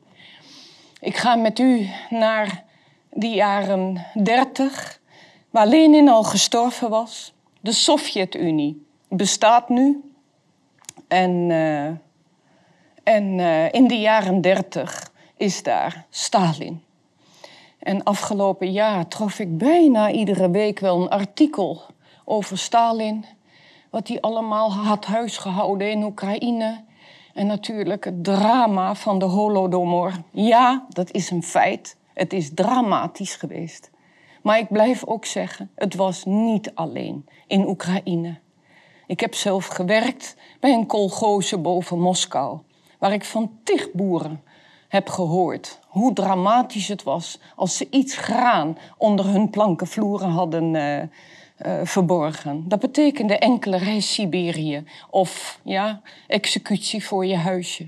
Ik 1.02 1.18
ga 1.18 1.36
met 1.36 1.60
u 1.60 1.90
naar 2.10 2.64
de 3.10 3.28
jaren 3.28 4.06
30, 4.14 5.00
waar 5.50 5.68
Lenin 5.68 6.10
al 6.10 6.24
gestorven 6.24 6.90
was. 6.90 7.34
De 7.62 7.72
Sovjet-Unie 7.72 8.86
bestaat 9.08 9.70
nu. 9.70 10.14
En, 11.08 11.32
uh, 11.50 11.86
en 13.04 13.38
uh, 13.38 13.74
in 13.74 13.88
de 13.88 14.00
jaren 14.00 14.42
30 14.42 15.12
is 15.38 15.64
daar 15.64 16.06
Stalin. 16.10 16.84
En 17.80 18.04
afgelopen 18.04 18.72
jaar 18.72 19.08
trof 19.08 19.40
ik 19.40 19.58
bijna 19.58 20.12
iedere 20.12 20.50
week 20.50 20.80
wel 20.80 21.02
een 21.02 21.10
artikel 21.10 21.82
over 22.26 22.58
Stalin. 22.58 23.26
Wat 23.90 24.08
hij 24.08 24.22
allemaal 24.22 24.74
had 24.74 25.06
huisgehouden 25.06 25.92
in 25.92 26.04
Oekraïne. 26.04 26.84
En 27.40 27.48
natuurlijk 27.48 28.04
het 28.04 28.24
drama 28.24 28.96
van 28.96 29.20
de 29.20 29.26
Holodomor. 29.26 30.14
Ja, 30.32 30.86
dat 30.90 31.12
is 31.12 31.30
een 31.30 31.44
feit. 31.44 31.98
Het 32.14 32.34
is 32.34 32.54
dramatisch 32.54 33.36
geweest. 33.36 33.92
Maar 34.42 34.60
ik 34.60 34.70
blijf 34.70 35.06
ook 35.06 35.26
zeggen, 35.26 35.72
het 35.76 35.96
was 35.96 36.26
niet 36.26 36.72
alleen 36.76 37.26
in 37.48 37.68
Oekraïne. 37.68 38.40
Ik 39.08 39.20
heb 39.20 39.34
zelf 39.34 39.66
gewerkt 39.66 40.36
bij 40.60 40.74
een 40.74 40.86
kolgoze 40.86 41.58
boven 41.58 42.00
Moskou, 42.00 42.60
waar 42.98 43.14
ik 43.14 43.26
van 43.26 43.52
tig 43.64 43.92
boeren 43.92 44.44
heb 44.88 45.10
gehoord 45.10 45.80
hoe 45.88 46.14
dramatisch 46.14 46.88
het 46.88 47.04
was 47.04 47.40
als 47.56 47.78
ze 47.78 47.88
iets 47.90 48.18
graan 48.18 48.78
onder 48.98 49.26
hun 49.26 49.50
plankenvloeren 49.50 50.30
hadden 50.30 50.74
uh, 50.74 51.02
uh, 51.66 51.80
verborgen. 51.84 52.64
Dat 52.68 52.80
betekende 52.80 53.38
enkele 53.38 53.78
reis 53.78 54.14
Siberië 54.14 54.84
of 55.10 55.60
ja, 55.64 56.02
executie 56.28 57.06
voor 57.06 57.26
je 57.26 57.38
huisje. 57.38 57.88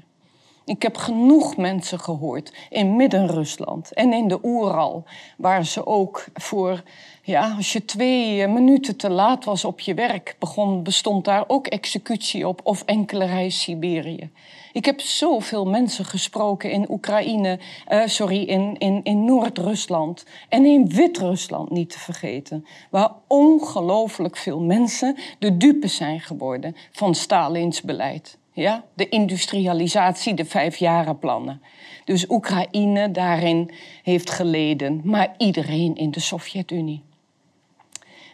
Ik 0.66 0.82
heb 0.82 0.98
genoeg 0.98 1.58
mensen 1.58 2.00
gehoord 2.00 2.54
in 2.70 2.96
Midden-Rusland 2.96 3.94
en 3.94 4.14
in 4.14 4.28
de 4.28 4.40
Oeral, 4.44 5.04
waar 5.38 5.66
ze 5.66 5.86
ook 5.86 6.26
voor, 6.34 6.84
ja, 7.24 7.54
als 7.56 7.74
je 7.74 7.86
twee 7.86 8.48
minuten 8.48 8.96
te 8.96 9.10
laat 9.10 9.46
was 9.46 9.66
op 9.66 9.80
je 9.80 9.94
werk, 9.94 10.36
begon, 10.40 10.84
bestond 10.84 11.26
daar 11.26 11.44
ook 11.48 11.68
executie 11.68 12.48
op 12.48 12.60
of 12.64 12.84
enkele 12.84 13.26
reis 13.26 13.62
Siberië. 13.62 14.32
Ik 14.74 14.86
heb 14.86 15.00
zoveel 15.00 15.66
mensen 15.66 16.06
gesproken 16.06 16.72
in 16.72 16.92
Oekraïne, 16.92 17.60
uh, 17.90 18.06
sorry, 18.06 18.44
in, 18.44 18.78
in, 18.78 19.00
in 19.04 19.26
Noord-Rusland 19.26 20.26
en 20.50 20.66
in 20.66 20.90
Wit-Rusland 20.90 21.70
niet 21.70 21.90
te 21.90 22.00
vergeten, 22.00 22.66
waar 22.90 23.12
ongelooflijk 23.28 24.38
veel 24.38 24.60
mensen 24.60 25.18
de 25.40 25.58
dupe 25.58 25.88
zijn 25.88 26.20
geworden 26.20 26.76
van 26.92 27.16
Stalins 27.16 27.82
beleid. 27.82 28.40
Ja? 28.54 28.84
De 28.94 29.10
industrialisatie, 29.10 30.34
de 30.34 30.46
vijfjarenplannen. 30.46 31.62
Dus 32.06 32.30
Oekraïne 32.30 33.12
daarin 33.12 33.72
heeft 34.04 34.30
geleden, 34.30 35.02
maar 35.04 35.34
iedereen 35.38 35.96
in 35.96 36.12
de 36.12 36.20
Sovjet-Unie. 36.20 37.02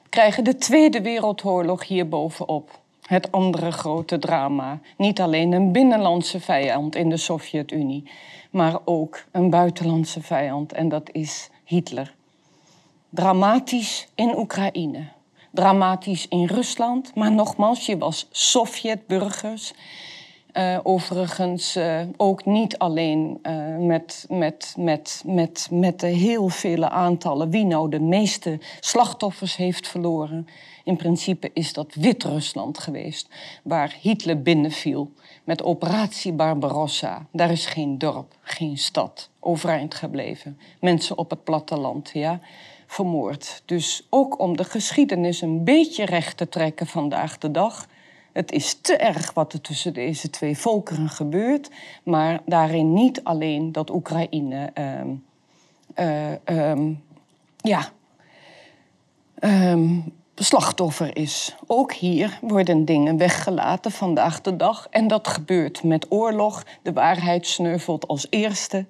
We 0.04 0.10
krijgen 0.10 0.44
de 0.44 0.56
Tweede 0.56 1.02
Wereldoorlog 1.02 1.88
hier 1.88 2.08
bovenop. 2.08 2.80
Het 3.02 3.32
andere 3.32 3.72
grote 3.72 4.20
drama. 4.20 4.80
Niet 4.98 5.22
alleen 5.22 5.52
een 5.52 5.72
binnenlandse 5.72 6.40
vijand 6.40 6.96
in 6.96 7.10
de 7.10 7.18
Sovjet-Unie, 7.18 8.04
maar 8.52 8.80
ook 8.86 9.26
een 9.32 9.50
buitenlandse 9.50 10.22
vijand 10.22 10.74
en 10.74 10.90
dat 10.90 11.10
is 11.12 11.50
Hitler. 11.64 12.16
Dramatisch 13.10 14.08
in 14.16 14.38
Oekraïne, 14.38 15.08
dramatisch 15.58 16.28
in 16.28 16.46
Rusland, 16.46 17.16
maar 17.16 17.32
nogmaals, 17.32 17.86
je 17.86 17.98
was 17.98 18.28
Sovjetburgers 18.32 19.74
uh, 20.54 20.80
overigens 20.84 21.76
uh, 21.76 22.02
ook 22.18 22.46
niet 22.46 22.78
alleen 22.78 23.40
uh, 23.44 23.78
met, 23.78 24.26
met, 24.30 24.76
met, 24.78 25.24
met, 25.26 25.68
met 25.72 26.00
de 26.00 26.08
heel 26.08 26.48
vele 26.48 26.90
aantallen 26.90 27.50
wie 27.50 27.66
nou 27.66 27.90
de 27.90 28.00
meeste 28.00 28.60
slachtoffers 28.80 29.56
heeft 29.56 29.88
verloren. 29.88 30.48
In 30.84 30.96
principe 30.96 31.50
is 31.54 31.74
dat 31.74 31.94
Wit-Rusland 31.94 32.78
geweest, 32.78 33.30
waar 33.64 33.98
Hitler 34.02 34.42
binnenviel 34.42 35.12
met 35.44 35.64
operatie 35.64 36.34
Barbarossa. 36.34 37.26
Daar 37.32 37.52
is 37.52 37.66
geen 37.66 37.98
dorp, 37.98 38.34
geen 38.42 38.78
stad 38.78 39.30
overeind 39.40 39.96
gebleven. 39.96 40.60
Mensen 40.80 41.18
op 41.18 41.30
het 41.30 41.44
platteland, 41.44 42.10
ja, 42.14 42.40
vermoord. 42.88 43.62
Dus 43.66 44.08
ook 44.10 44.40
om 44.40 44.58
de 44.58 44.64
geschiedenis 44.64 45.42
een 45.42 45.64
beetje 45.64 46.06
recht 46.06 46.38
te 46.38 46.50
trekken 46.50 46.88
vandaag 46.88 47.38
de 47.38 47.52
dag 47.52 47.88
het 48.38 48.52
is 48.52 48.74
te 48.82 48.98
erg 48.98 49.34
wat 49.34 49.54
er 49.54 49.62
tussen 49.62 49.94
deze 49.94 50.30
twee 50.30 50.58
volkeren 50.58 51.10
gebeurt, 51.10 51.70
maar 52.04 52.42
daarin 52.46 52.94
niet 52.94 53.24
alleen 53.24 53.72
dat 53.72 53.90
Oekraïne 53.90 54.72
um, 54.74 55.24
uh, 55.96 56.70
um, 56.70 57.04
ja, 57.58 57.90
um, 59.40 60.14
slachtoffer 60.36 61.18
is. 61.18 61.56
Ook 61.68 61.94
hier 61.94 62.40
worden 62.42 62.86
dingen 62.86 63.18
weggelaten 63.18 63.92
vandaag 63.92 64.42
de 64.42 64.56
dag. 64.56 64.88
En 64.90 65.08
dat 65.08 65.28
gebeurt 65.28 65.84
met 65.84 66.06
oorlog. 66.10 66.64
De 66.82 66.94
waarheid 66.94 67.48
sneuvelt 67.48 68.08
als 68.08 68.28
eerste. 68.30 68.86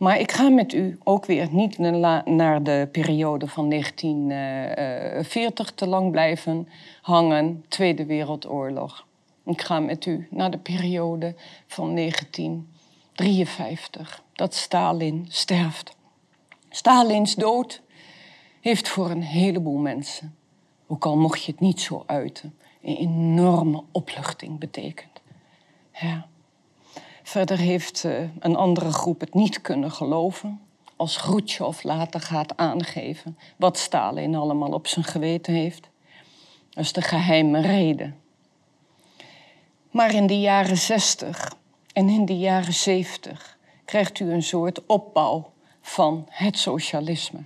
Maar 0.00 0.20
ik 0.20 0.32
ga 0.32 0.48
met 0.48 0.72
u 0.72 0.98
ook 1.04 1.26
weer 1.26 1.48
niet 1.50 1.78
naar 2.24 2.62
de 2.62 2.88
periode 2.92 3.48
van 3.48 3.68
1940 3.68 5.68
eh, 5.68 5.74
te 5.74 5.86
lang 5.86 6.10
blijven 6.10 6.68
hangen, 7.02 7.64
Tweede 7.68 8.06
Wereldoorlog. 8.06 9.06
Ik 9.44 9.60
ga 9.60 9.80
met 9.80 10.06
u 10.06 10.28
naar 10.30 10.50
de 10.50 10.58
periode 10.58 11.34
van 11.66 11.94
1953, 11.94 14.22
dat 14.32 14.54
Stalin 14.54 15.26
sterft. 15.28 15.96
Stalins 16.68 17.34
dood 17.34 17.82
heeft 18.60 18.88
voor 18.88 19.10
een 19.10 19.22
heleboel 19.22 19.78
mensen, 19.78 20.36
ook 20.86 21.04
al 21.04 21.16
mocht 21.16 21.44
je 21.44 21.52
het 21.52 21.60
niet 21.60 21.80
zo 21.80 22.02
uiten, 22.06 22.58
een 22.82 22.96
enorme 22.96 23.82
opluchting 23.92 24.58
betekend. 24.58 25.20
Ja. 25.92 26.29
Verder 27.30 27.58
heeft 27.58 28.04
uh, 28.04 28.20
een 28.38 28.56
andere 28.56 28.92
groep 28.92 29.20
het 29.20 29.34
niet 29.34 29.60
kunnen 29.60 29.90
geloven. 29.90 30.60
Als 30.96 31.16
Khrushchev 31.16 31.82
later 31.82 32.20
gaat 32.20 32.56
aangeven 32.56 33.38
wat 33.56 33.78
Stalin 33.78 34.34
allemaal 34.34 34.72
op 34.72 34.86
zijn 34.86 35.04
geweten 35.04 35.54
heeft. 35.54 35.88
Dat 36.70 36.84
is 36.84 36.92
de 36.92 37.02
geheime 37.02 37.60
reden. 37.60 38.16
Maar 39.90 40.14
in 40.14 40.26
de 40.26 40.40
jaren 40.40 40.76
60 40.76 41.52
en 41.92 42.08
in 42.08 42.24
de 42.24 42.38
jaren 42.38 42.72
70 42.72 43.58
krijgt 43.84 44.20
u 44.20 44.32
een 44.32 44.42
soort 44.42 44.86
opbouw 44.86 45.52
van 45.80 46.26
het 46.28 46.58
socialisme. 46.58 47.40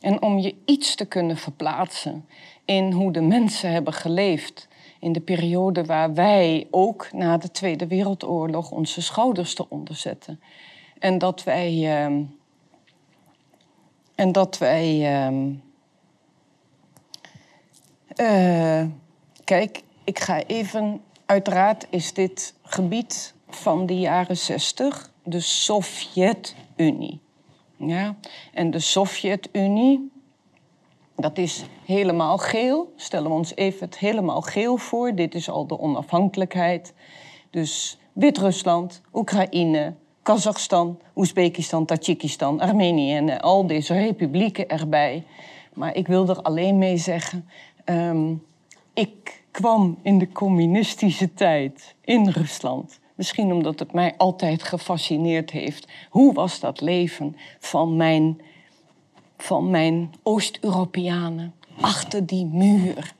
En 0.00 0.22
om 0.22 0.38
je 0.38 0.54
iets 0.64 0.94
te 0.94 1.04
kunnen 1.04 1.36
verplaatsen 1.36 2.28
in 2.64 2.92
hoe 2.92 3.12
de 3.12 3.22
mensen 3.22 3.70
hebben 3.70 3.92
geleefd 3.92 4.68
in 5.02 5.12
de 5.12 5.20
periode 5.20 5.84
waar 5.84 6.14
wij 6.14 6.66
ook 6.70 7.12
na 7.12 7.36
de 7.36 7.50
Tweede 7.50 7.86
Wereldoorlog 7.86 8.70
onze 8.70 9.02
schouders 9.02 9.54
te 9.54 9.68
onderzetten. 9.68 10.40
En 10.98 11.18
dat 11.18 11.44
wij. 11.44 11.72
Uh, 11.72 12.24
en 14.14 14.32
dat 14.32 14.58
wij. 14.58 14.88
Uh, 15.30 15.46
uh, 18.16 18.86
kijk, 19.44 19.82
ik 20.04 20.18
ga 20.18 20.42
even. 20.42 21.00
Uiteraard 21.26 21.86
is 21.90 22.12
dit 22.12 22.54
gebied 22.62 23.34
van 23.48 23.86
de 23.86 23.98
jaren 23.98 24.36
60 24.36 25.10
de 25.22 25.40
Sovjet-Unie. 25.40 27.20
Ja? 27.76 28.16
En 28.52 28.70
de 28.70 28.78
Sovjet-Unie 28.78 30.10
dat 31.16 31.38
is 31.38 31.64
helemaal 31.84 32.38
geel. 32.38 32.92
Stellen 32.96 33.30
we 33.30 33.36
ons 33.36 33.56
even 33.56 33.86
het 33.86 33.98
helemaal 33.98 34.40
geel 34.40 34.76
voor. 34.76 35.14
Dit 35.14 35.34
is 35.34 35.50
al 35.50 35.66
de 35.66 35.78
onafhankelijkheid. 35.78 36.94
Dus 37.50 37.98
Wit-Rusland, 38.12 39.00
Oekraïne, 39.12 39.94
Kazachstan, 40.22 40.98
Oezbekistan, 41.16 41.84
Tajikistan, 41.84 42.60
Armenië 42.60 43.14
en 43.14 43.40
al 43.40 43.66
deze 43.66 43.94
republieken 43.94 44.68
erbij. 44.68 45.24
Maar 45.74 45.94
ik 45.94 46.06
wil 46.06 46.28
er 46.28 46.42
alleen 46.42 46.78
mee 46.78 46.96
zeggen, 46.96 47.48
um, 47.84 48.42
ik 48.94 49.44
kwam 49.50 49.98
in 50.02 50.18
de 50.18 50.32
communistische 50.32 51.34
tijd 51.34 51.94
in 52.00 52.28
Rusland. 52.28 53.00
Misschien 53.14 53.52
omdat 53.52 53.78
het 53.78 53.92
mij 53.92 54.14
altijd 54.16 54.62
gefascineerd 54.62 55.50
heeft. 55.50 55.88
Hoe 56.10 56.34
was 56.34 56.60
dat 56.60 56.80
leven 56.80 57.36
van 57.58 57.96
mijn 57.96 58.40
van 59.42 59.70
mijn 59.70 60.14
Oost-Europeanen 60.22 61.54
achter 61.80 62.26
die 62.26 62.46
muur. 62.46 63.14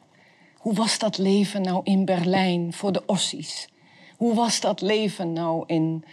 Hoe 0.58 0.74
was 0.74 0.98
dat 0.98 1.18
leven 1.18 1.62
nou 1.62 1.80
in 1.84 2.04
Berlijn 2.04 2.72
voor 2.72 2.92
de 2.92 3.02
Ossies? 3.06 3.68
Hoe 4.16 4.34
was 4.34 4.60
dat 4.60 4.80
leven 4.80 5.32
nou 5.32 5.64
in, 5.66 6.04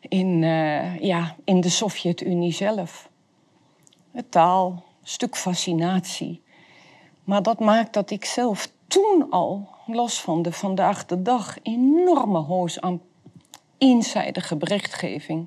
in, 0.00 0.42
uh, 0.42 0.98
ja, 0.98 1.36
in 1.44 1.60
de 1.60 1.68
Sovjet-Unie 1.68 2.52
zelf? 2.52 3.08
Het 4.10 4.30
taal, 4.30 4.70
een 4.70 5.08
stuk 5.08 5.36
fascinatie. 5.36 6.42
Maar 7.24 7.42
dat 7.42 7.58
maakt 7.58 7.92
dat 7.92 8.10
ik 8.10 8.24
zelf 8.24 8.70
toen 8.86 9.26
al, 9.30 9.68
los 9.86 10.20
van 10.20 10.42
de 10.42 10.52
vandaag 10.52 11.06
de 11.06 11.22
dag, 11.22 11.56
enorme 11.62 12.38
hoos 12.38 12.80
aan 12.80 13.00
eenzijdige 13.78 14.56
berichtgeving 14.56 15.46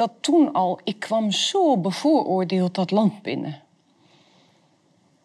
dat 0.00 0.12
toen 0.20 0.52
al, 0.52 0.80
ik 0.84 1.00
kwam 1.00 1.30
zo 1.30 1.76
bevooroordeeld 1.76 2.74
dat 2.74 2.90
land 2.90 3.22
binnen. 3.22 3.62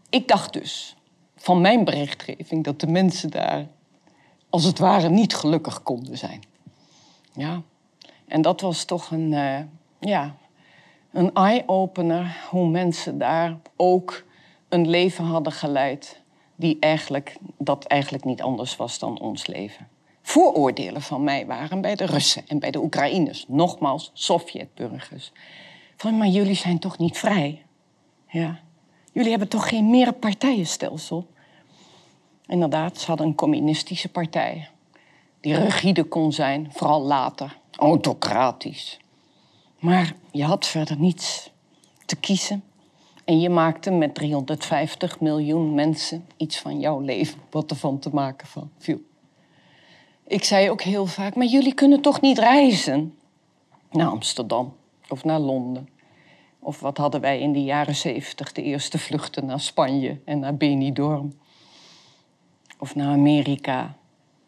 Ik 0.09 0.27
dacht 0.27 0.53
dus 0.53 0.95
van 1.35 1.61
mijn 1.61 1.83
berichtgeving 1.83 2.63
dat 2.63 2.79
de 2.79 2.87
mensen 2.87 3.29
daar 3.29 3.67
als 4.49 4.63
het 4.63 4.79
ware 4.79 5.09
niet 5.09 5.35
gelukkig 5.35 5.83
konden 5.83 6.17
zijn. 6.17 6.43
Ja. 7.33 7.61
En 8.27 8.41
dat 8.41 8.61
was 8.61 8.85
toch 8.85 9.11
een, 9.11 9.31
uh, 9.31 9.59
ja, 9.99 10.35
een 11.11 11.33
eye-opener 11.33 12.37
hoe 12.49 12.67
mensen 12.67 13.17
daar 13.17 13.57
ook 13.75 14.23
een 14.69 14.89
leven 14.89 15.25
hadden 15.25 15.53
geleid 15.53 16.21
die 16.55 16.77
eigenlijk, 16.79 17.37
dat 17.57 17.85
eigenlijk 17.85 18.23
niet 18.23 18.41
anders 18.41 18.75
was 18.75 18.99
dan 18.99 19.19
ons 19.19 19.47
leven 19.47 19.87
vooroordelen 20.25 21.01
van 21.01 21.23
mij 21.23 21.45
waren 21.45 21.81
bij 21.81 21.95
de 21.95 22.05
Russen 22.05 22.47
en 22.47 22.59
bij 22.59 22.71
de 22.71 22.83
Oekraïners. 22.83 23.45
Nogmaals, 23.47 24.11
Sovjetburgers. 24.13 25.31
Van, 25.97 26.17
maar 26.17 26.27
jullie 26.27 26.55
zijn 26.55 26.79
toch 26.79 26.97
niet 26.97 27.17
vrij? 27.17 27.65
Ja. 28.27 28.59
Jullie 29.11 29.29
hebben 29.29 29.47
toch 29.47 29.69
geen 29.69 29.89
meerpartijenstelsel? 29.89 31.27
Inderdaad, 32.47 32.99
ze 32.99 33.05
hadden 33.05 33.27
een 33.27 33.35
communistische 33.35 34.09
partij. 34.09 34.69
Die 35.39 35.55
rigide 35.55 36.03
kon 36.03 36.31
zijn, 36.31 36.69
vooral 36.71 37.01
later. 37.01 37.57
Autocratisch. 37.71 38.99
Maar 39.79 40.15
je 40.31 40.43
had 40.43 40.65
verder 40.65 40.99
niets 40.99 41.51
te 42.05 42.15
kiezen. 42.15 42.63
En 43.25 43.39
je 43.39 43.49
maakte 43.49 43.91
met 43.91 44.15
350 44.15 45.19
miljoen 45.19 45.73
mensen 45.73 46.25
iets 46.37 46.59
van 46.59 46.79
jouw 46.79 46.99
leven 46.99 47.39
wat 47.49 47.71
ervan 47.71 47.99
te 47.99 48.09
maken 48.09 48.47
van 48.47 48.71
viel. 48.77 49.01
Ik 50.27 50.43
zei 50.43 50.69
ook 50.69 50.81
heel 50.81 51.05
vaak, 51.05 51.35
maar 51.35 51.45
jullie 51.45 51.73
kunnen 51.73 52.01
toch 52.01 52.21
niet 52.21 52.37
reizen 52.37 53.17
naar 53.91 54.07
Amsterdam 54.07 54.75
of 55.09 55.23
naar 55.23 55.39
Londen? 55.39 55.89
Of 56.59 56.79
wat 56.79 56.97
hadden 56.97 57.21
wij 57.21 57.39
in 57.39 57.53
de 57.53 57.63
jaren 57.63 57.95
zeventig, 57.95 58.51
de 58.51 58.61
eerste 58.61 58.97
vluchten 58.97 59.45
naar 59.45 59.59
Spanje 59.59 60.19
en 60.25 60.39
naar 60.39 60.55
Benidorm? 60.55 61.33
Of 62.79 62.95
naar 62.95 63.07
Amerika. 63.07 63.95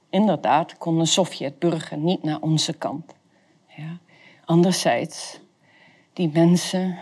Inderdaad, 0.09 0.77
kon 0.77 0.99
een 0.99 1.07
Sovjetburger 1.07 1.97
niet 1.97 2.23
naar 2.23 2.41
onze 2.41 2.73
kant. 2.73 3.13
Ja. 3.67 3.97
Anderzijds, 4.45 5.39
die 6.13 6.29
mensen 6.33 6.97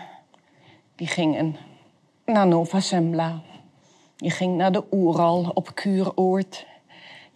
die 0.94 1.06
gingen 1.06 1.56
naar 2.24 2.46
Nova 2.46 2.80
Zembla. 2.80 3.42
Je 4.16 4.30
ging 4.30 4.56
naar 4.56 4.72
de 4.72 4.84
Oeral 4.90 5.50
op 5.54 5.74
kuuroord. 5.74 6.66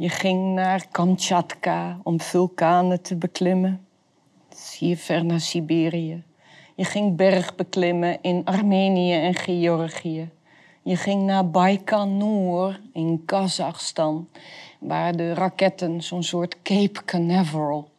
Je 0.00 0.08
ging 0.08 0.54
naar 0.54 0.86
Kamchatka 0.90 2.00
om 2.02 2.20
vulkanen 2.20 3.02
te 3.02 3.16
beklimmen. 3.16 3.86
Zie 4.48 4.88
je 4.88 4.96
ver 4.96 5.24
naar 5.24 5.40
Siberië. 5.40 6.22
Je 6.74 6.84
ging 6.84 7.16
bergbeklimmen 7.16 8.18
in 8.22 8.44
Armenië 8.44 9.14
en 9.14 9.34
Georgië. 9.34 10.30
Je 10.82 10.96
ging 10.96 11.22
naar 11.22 11.50
Baikonur 11.50 12.80
in 12.92 13.22
Kazachstan, 13.24 14.28
waar 14.78 15.16
de 15.16 15.34
raketten 15.34 16.02
zo'n 16.02 16.22
soort 16.22 16.62
Cape 16.62 17.04
Canaveral. 17.04 17.90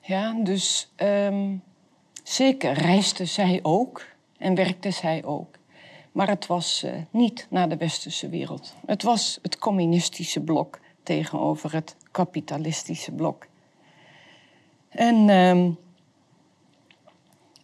Ja, 0.00 0.32
dus 0.32 0.92
ehm, 0.96 1.56
zeker 2.22 2.72
reisde 2.72 3.24
zij 3.24 3.60
ook 3.62 4.06
en 4.38 4.54
werkte 4.54 4.90
zij 4.90 5.24
ook. 5.24 5.57
Maar 6.12 6.28
het 6.28 6.46
was 6.46 6.82
uh, 6.84 6.92
niet 7.10 7.46
naar 7.50 7.68
de 7.68 7.76
westerse 7.76 8.28
wereld. 8.28 8.74
Het 8.86 9.02
was 9.02 9.38
het 9.42 9.58
communistische 9.58 10.40
blok 10.40 10.78
tegenover 11.02 11.72
het 11.72 11.96
kapitalistische 12.10 13.12
blok. 13.12 13.46
En 14.88 15.28
ehm, 15.28 15.70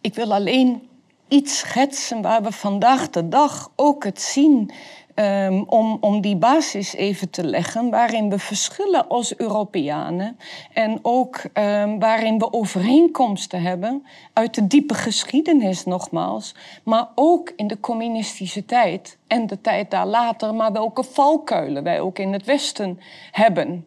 ik 0.01 0.15
wil 0.15 0.33
alleen 0.33 0.87
iets 1.27 1.57
schetsen 1.57 2.21
waar 2.21 2.43
we 2.43 2.51
vandaag 2.51 3.09
de 3.09 3.27
dag 3.27 3.71
ook 3.75 4.03
het 4.03 4.21
zien 4.21 4.71
Um, 5.15 5.63
om, 5.67 5.97
om 6.01 6.21
die 6.21 6.35
basis 6.35 6.93
even 6.93 7.29
te 7.29 7.43
leggen, 7.43 7.89
waarin 7.89 8.29
we 8.29 8.39
verschillen 8.39 9.07
als 9.07 9.37
Europeanen 9.37 10.39
en 10.73 10.99
ook 11.01 11.43
um, 11.53 11.99
waarin 11.99 12.39
we 12.39 12.53
overeenkomsten 12.53 13.61
hebben 13.61 14.05
uit 14.33 14.55
de 14.55 14.67
diepe 14.67 14.93
geschiedenis 14.93 15.85
nogmaals, 15.85 16.55
maar 16.83 17.07
ook 17.15 17.53
in 17.55 17.67
de 17.67 17.79
communistische 17.79 18.65
tijd 18.65 19.17
en 19.27 19.47
de 19.47 19.61
tijd 19.61 19.91
daar 19.91 20.07
later, 20.07 20.55
maar 20.55 20.71
welke 20.71 21.03
valkuilen 21.03 21.83
wij 21.83 21.99
ook 21.99 22.19
in 22.19 22.33
het 22.33 22.45
Westen 22.45 22.99
hebben. 23.31 23.85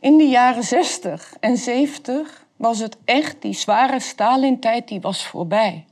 In 0.00 0.18
de 0.18 0.28
jaren 0.28 0.64
60 0.64 1.36
en 1.40 1.56
70 1.56 2.46
was 2.56 2.78
het 2.78 2.96
echt 3.04 3.42
die 3.42 3.54
zware 3.54 4.00
Stalin-tijd 4.00 4.88
die 4.88 5.00
was 5.00 5.26
voorbij. 5.26 5.84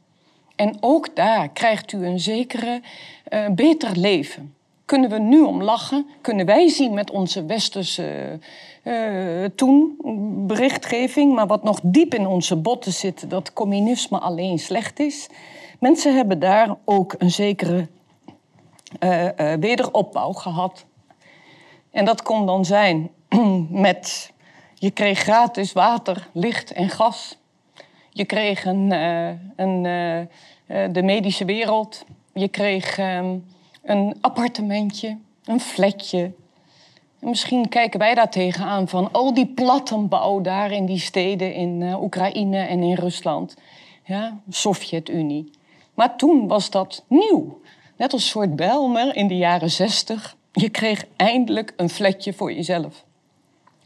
En 0.61 0.76
ook 0.81 1.16
daar 1.16 1.48
krijgt 1.48 1.92
u 1.92 2.07
een 2.07 2.20
zekere 2.20 2.81
uh, 3.31 3.49
beter 3.49 3.97
leven. 3.97 4.55
Kunnen 4.85 5.11
we 5.11 5.19
nu 5.19 5.40
om 5.40 5.62
lachen? 5.62 6.07
Kunnen 6.21 6.47
wij 6.47 6.69
zien 6.69 6.95
met 6.95 7.11
onze 7.11 7.45
westerse 7.45 8.38
uh, 8.85 9.45
toen 9.45 9.97
berichtgeving, 10.47 11.35
maar 11.35 11.47
wat 11.47 11.62
nog 11.62 11.81
diep 11.83 12.14
in 12.14 12.27
onze 12.27 12.57
botten 12.57 12.93
zit, 12.93 13.31
dat 13.31 13.53
communisme 13.53 14.19
alleen 14.19 14.59
slecht 14.59 14.99
is? 14.99 15.29
Mensen 15.79 16.16
hebben 16.16 16.38
daar 16.38 16.77
ook 16.85 17.14
een 17.19 17.31
zekere 17.31 17.88
uh, 19.01 19.29
wederopbouw 19.61 20.33
gehad. 20.33 20.85
En 21.90 22.05
dat 22.05 22.23
kon 22.23 22.47
dan 22.47 22.64
zijn 22.64 23.11
met 23.71 24.33
je 24.75 24.90
kreeg 24.90 25.19
gratis 25.19 25.73
water, 25.73 26.29
licht 26.33 26.73
en 26.73 26.88
gas. 26.88 27.38
Je 28.11 28.25
kreeg 28.25 28.64
een, 28.64 28.90
een 29.57 29.83
de 30.93 31.03
medische 31.03 31.45
wereld. 31.45 32.05
Je 32.33 32.49
kreeg 32.49 32.99
ehm, 32.99 33.37
een 33.83 34.16
appartementje, 34.21 35.19
een 35.45 35.61
flatje. 35.61 36.33
En 37.21 37.29
misschien 37.29 37.69
kijken 37.69 37.99
wij 37.99 38.14
daar 38.14 38.31
tegenaan 38.31 38.88
van 38.88 39.12
al 39.12 39.35
die 39.35 39.47
plattenbouw 39.47 40.40
daar 40.40 40.73
in 40.73 40.87
die 40.87 40.99
steden 40.99 41.55
in 41.55 41.81
uh, 41.81 42.03
Oekraïne 42.03 42.59
en 42.59 42.83
in 42.83 42.95
Rusland. 42.95 43.57
Ja, 44.05 44.40
Sovjet-Unie. 44.49 45.51
Maar 45.95 46.16
toen 46.16 46.49
was 46.49 46.71
dat 46.71 47.05
nieuw. 47.09 47.61
Net 47.97 48.12
als 48.12 48.29
soort 48.29 48.57
Belmer 48.57 49.16
in 49.16 49.29
de 49.29 49.37
jaren 49.37 49.71
zestig. 49.71 50.37
Je 50.53 50.69
kreeg 50.69 51.07
eindelijk 51.16 51.73
een 51.77 51.88
flatje 51.88 52.33
voor 52.33 52.53
jezelf. 52.53 53.05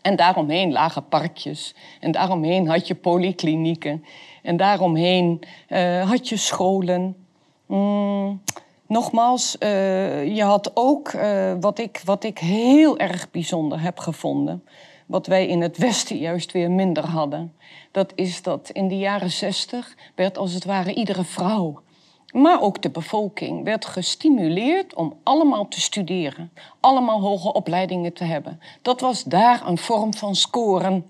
En 0.02 0.16
daaromheen 0.16 0.72
lagen 0.72 1.08
parkjes. 1.08 1.74
En 2.00 2.12
daaromheen 2.12 2.68
had 2.68 2.86
je 2.86 2.94
polyklinieken. 2.94 4.04
En 4.42 4.56
daaromheen 4.56 5.40
uh, 5.68 6.10
had 6.10 6.28
je 6.28 6.36
scholen. 6.36 7.23
Mm, 7.66 8.42
nogmaals, 8.86 9.56
uh, 9.60 10.36
je 10.36 10.42
had 10.42 10.70
ook 10.74 11.12
uh, 11.12 11.54
wat, 11.60 11.78
ik, 11.78 12.02
wat 12.04 12.24
ik 12.24 12.38
heel 12.38 12.98
erg 12.98 13.30
bijzonder 13.30 13.80
heb 13.80 13.98
gevonden. 13.98 14.64
Wat 15.06 15.26
wij 15.26 15.46
in 15.46 15.60
het 15.60 15.76
Westen 15.76 16.16
juist 16.16 16.52
weer 16.52 16.70
minder 16.70 17.06
hadden. 17.06 17.54
Dat 17.90 18.12
is 18.14 18.42
dat 18.42 18.70
in 18.70 18.88
de 18.88 18.98
jaren 18.98 19.30
zestig 19.30 19.96
werd 20.14 20.38
als 20.38 20.52
het 20.52 20.64
ware 20.64 20.94
iedere 20.94 21.24
vrouw 21.24 21.82
maar 22.34 22.60
ook 22.60 22.82
de 22.82 22.90
bevolking 22.90 23.64
werd 23.64 23.84
gestimuleerd 23.84 24.94
om 24.94 25.18
allemaal 25.22 25.68
te 25.68 25.80
studeren, 25.80 26.52
allemaal 26.80 27.20
hoge 27.20 27.52
opleidingen 27.52 28.12
te 28.12 28.24
hebben. 28.24 28.60
Dat 28.82 29.00
was 29.00 29.24
daar 29.24 29.66
een 29.66 29.78
vorm 29.78 30.14
van 30.14 30.34
scoren. 30.34 31.06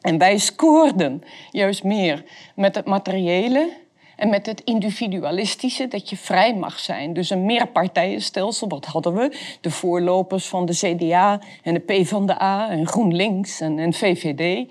En 0.00 0.18
wij 0.18 0.38
scoorden 0.38 1.22
juist 1.50 1.84
meer 1.84 2.24
met 2.54 2.74
het 2.74 2.86
materiële 2.86 3.72
en 4.20 4.28
met 4.28 4.46
het 4.46 4.60
individualistische, 4.60 5.88
dat 5.88 6.10
je 6.10 6.16
vrij 6.16 6.54
mag 6.54 6.78
zijn. 6.78 7.12
Dus 7.12 7.30
een 7.30 7.44
meerpartijenstelsel, 7.44 8.68
wat 8.68 8.86
hadden 8.86 9.14
we? 9.14 9.36
De 9.60 9.70
voorlopers 9.70 10.46
van 10.46 10.66
de 10.66 10.72
CDA 10.72 11.40
en 11.62 11.74
de 11.74 11.80
PvdA 11.80 12.70
en 12.70 12.86
GroenLinks 12.86 13.60
en, 13.60 13.78
en 13.78 13.92
VVD. 13.92 14.68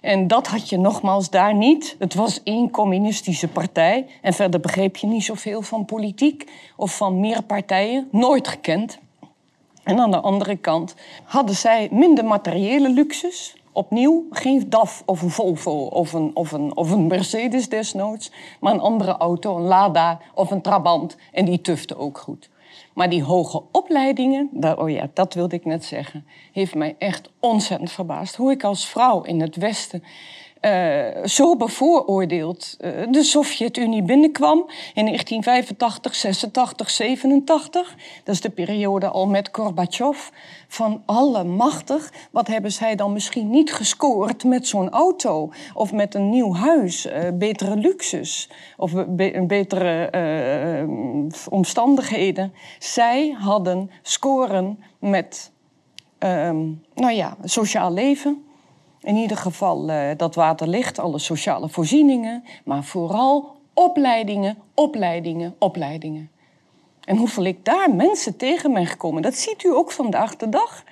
En 0.00 0.26
dat 0.26 0.46
had 0.46 0.68
je 0.68 0.78
nogmaals 0.78 1.30
daar 1.30 1.54
niet. 1.54 1.96
Het 1.98 2.14
was 2.14 2.42
één 2.42 2.70
communistische 2.70 3.48
partij. 3.48 4.06
En 4.20 4.32
verder 4.32 4.60
begreep 4.60 4.96
je 4.96 5.06
niet 5.06 5.24
zoveel 5.24 5.62
van 5.62 5.84
politiek 5.84 6.50
of 6.76 6.96
van 6.96 7.20
meer 7.20 7.42
partijen. 7.42 8.08
Nooit 8.10 8.48
gekend. 8.48 8.98
En 9.84 9.98
aan 9.98 10.10
de 10.10 10.20
andere 10.20 10.56
kant 10.56 10.94
hadden 11.24 11.54
zij 11.54 11.88
minder 11.90 12.24
materiële 12.24 12.90
luxes. 12.90 13.54
Opnieuw 13.72 14.26
geen 14.30 14.70
DAF 14.70 15.02
of 15.06 15.22
een 15.22 15.30
Volvo 15.30 15.84
of 15.86 16.12
een, 16.12 16.30
of, 16.34 16.52
een, 16.52 16.76
of 16.76 16.90
een 16.90 17.06
Mercedes 17.06 17.68
desnoods. 17.68 18.30
Maar 18.60 18.72
een 18.72 18.80
andere 18.80 19.16
auto, 19.16 19.56
een 19.56 19.62
Lada 19.62 20.20
of 20.34 20.50
een 20.50 20.62
Trabant. 20.62 21.16
En 21.32 21.44
die 21.44 21.60
tufte 21.60 21.96
ook 21.96 22.18
goed. 22.18 22.50
Maar 22.94 23.10
die 23.10 23.22
hoge 23.22 23.62
opleidingen, 23.72 24.48
daar, 24.52 24.78
oh 24.78 24.90
ja, 24.90 25.08
dat 25.12 25.34
wilde 25.34 25.56
ik 25.56 25.64
net 25.64 25.84
zeggen, 25.84 26.26
heeft 26.52 26.74
mij 26.74 26.96
echt 26.98 27.30
ontzettend 27.40 27.90
verbaasd. 27.90 28.36
Hoe 28.36 28.52
ik 28.52 28.64
als 28.64 28.86
vrouw 28.86 29.22
in 29.22 29.40
het 29.40 29.56
Westen 29.56 30.04
uh, 30.62 31.24
zo 31.24 31.56
bevooroordeeld 31.56 32.76
uh, 32.80 32.90
de 33.10 33.22
Sovjet-Unie 33.22 34.02
binnenkwam 34.02 34.58
in 34.94 35.04
1985, 35.04 36.14
86, 36.14 36.90
87. 36.90 37.96
Dat 38.24 38.34
is 38.34 38.40
de 38.40 38.50
periode 38.50 39.08
al 39.08 39.26
met 39.26 39.48
Gorbachev. 39.52 40.28
Van 40.68 41.02
alle 41.06 41.44
machtig, 41.44 42.12
wat 42.30 42.46
hebben 42.46 42.72
zij 42.72 42.94
dan 42.94 43.12
misschien 43.12 43.50
niet 43.50 43.72
gescoord 43.72 44.44
met 44.44 44.66
zo'n 44.66 44.90
auto 44.90 45.52
of 45.74 45.92
met 45.92 46.14
een 46.14 46.30
nieuw 46.30 46.54
huis, 46.54 47.06
uh, 47.06 47.12
betere 47.34 47.76
luxus 47.76 48.50
of 48.76 48.92
be 49.08 49.44
betere 49.46 50.10
omstandigheden. 51.50 52.52
Zij 52.78 53.36
hadden 53.38 53.90
scoren 54.02 54.78
met, 54.98 55.50
nou 56.94 57.12
ja, 57.12 57.36
sociaal 57.44 57.92
leven 57.92 58.44
in 59.02 59.16
ieder 59.16 59.36
geval 59.36 59.90
uh, 59.90 60.10
dat 60.16 60.34
waterlicht, 60.34 60.98
alle 60.98 61.18
sociale 61.18 61.68
voorzieningen, 61.68 62.44
maar 62.64 62.84
vooral 62.84 63.56
opleidingen, 63.74 64.58
opleidingen, 64.74 65.54
opleidingen. 65.58 66.30
En 67.04 67.16
hoeveel 67.16 67.44
ik 67.44 67.64
daar 67.64 67.94
mensen 67.94 68.36
tegen 68.36 68.72
ben 68.72 68.86
gekomen, 68.86 69.22
dat 69.22 69.34
ziet 69.34 69.64
u 69.64 69.74
ook 69.74 69.90
vandaag 69.90 70.36
de 70.36 70.48
dag. 70.48 70.84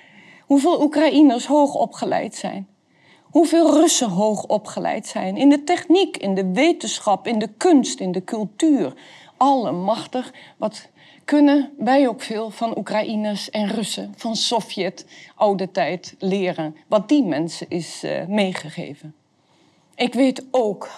Hoeveel 0.45 0.81
Oekraïners 0.81 1.45
hoog 1.45 1.73
opgeleid 1.73 2.35
zijn. 2.35 2.67
Hoeveel 3.23 3.73
Russen 3.73 4.09
hoog 4.09 4.43
opgeleid 4.43 5.07
zijn. 5.07 5.37
In 5.37 5.49
de 5.49 5.63
techniek, 5.63 6.17
in 6.17 6.35
de 6.35 6.51
wetenschap, 6.51 7.27
in 7.27 7.39
de 7.39 7.49
kunst, 7.57 7.99
in 7.99 8.11
de 8.11 8.23
cultuur. 8.23 8.93
Allemachtig, 9.37 10.33
wat 10.57 10.89
kunnen 11.25 11.71
wij 11.77 12.07
ook 12.07 12.21
veel 12.21 12.49
van 12.49 12.77
Oekraïners 12.77 13.49
en 13.49 13.67
Russen 13.67 14.13
van 14.17 14.35
Sovjet 14.35 15.05
oude 15.35 15.71
tijd 15.71 16.15
leren. 16.19 16.75
Wat 16.87 17.09
die 17.09 17.23
mensen 17.23 17.69
is 17.69 18.03
uh, 18.03 18.25
meegegeven. 18.25 19.15
Ik 19.95 20.13
weet 20.13 20.45
ook 20.51 20.89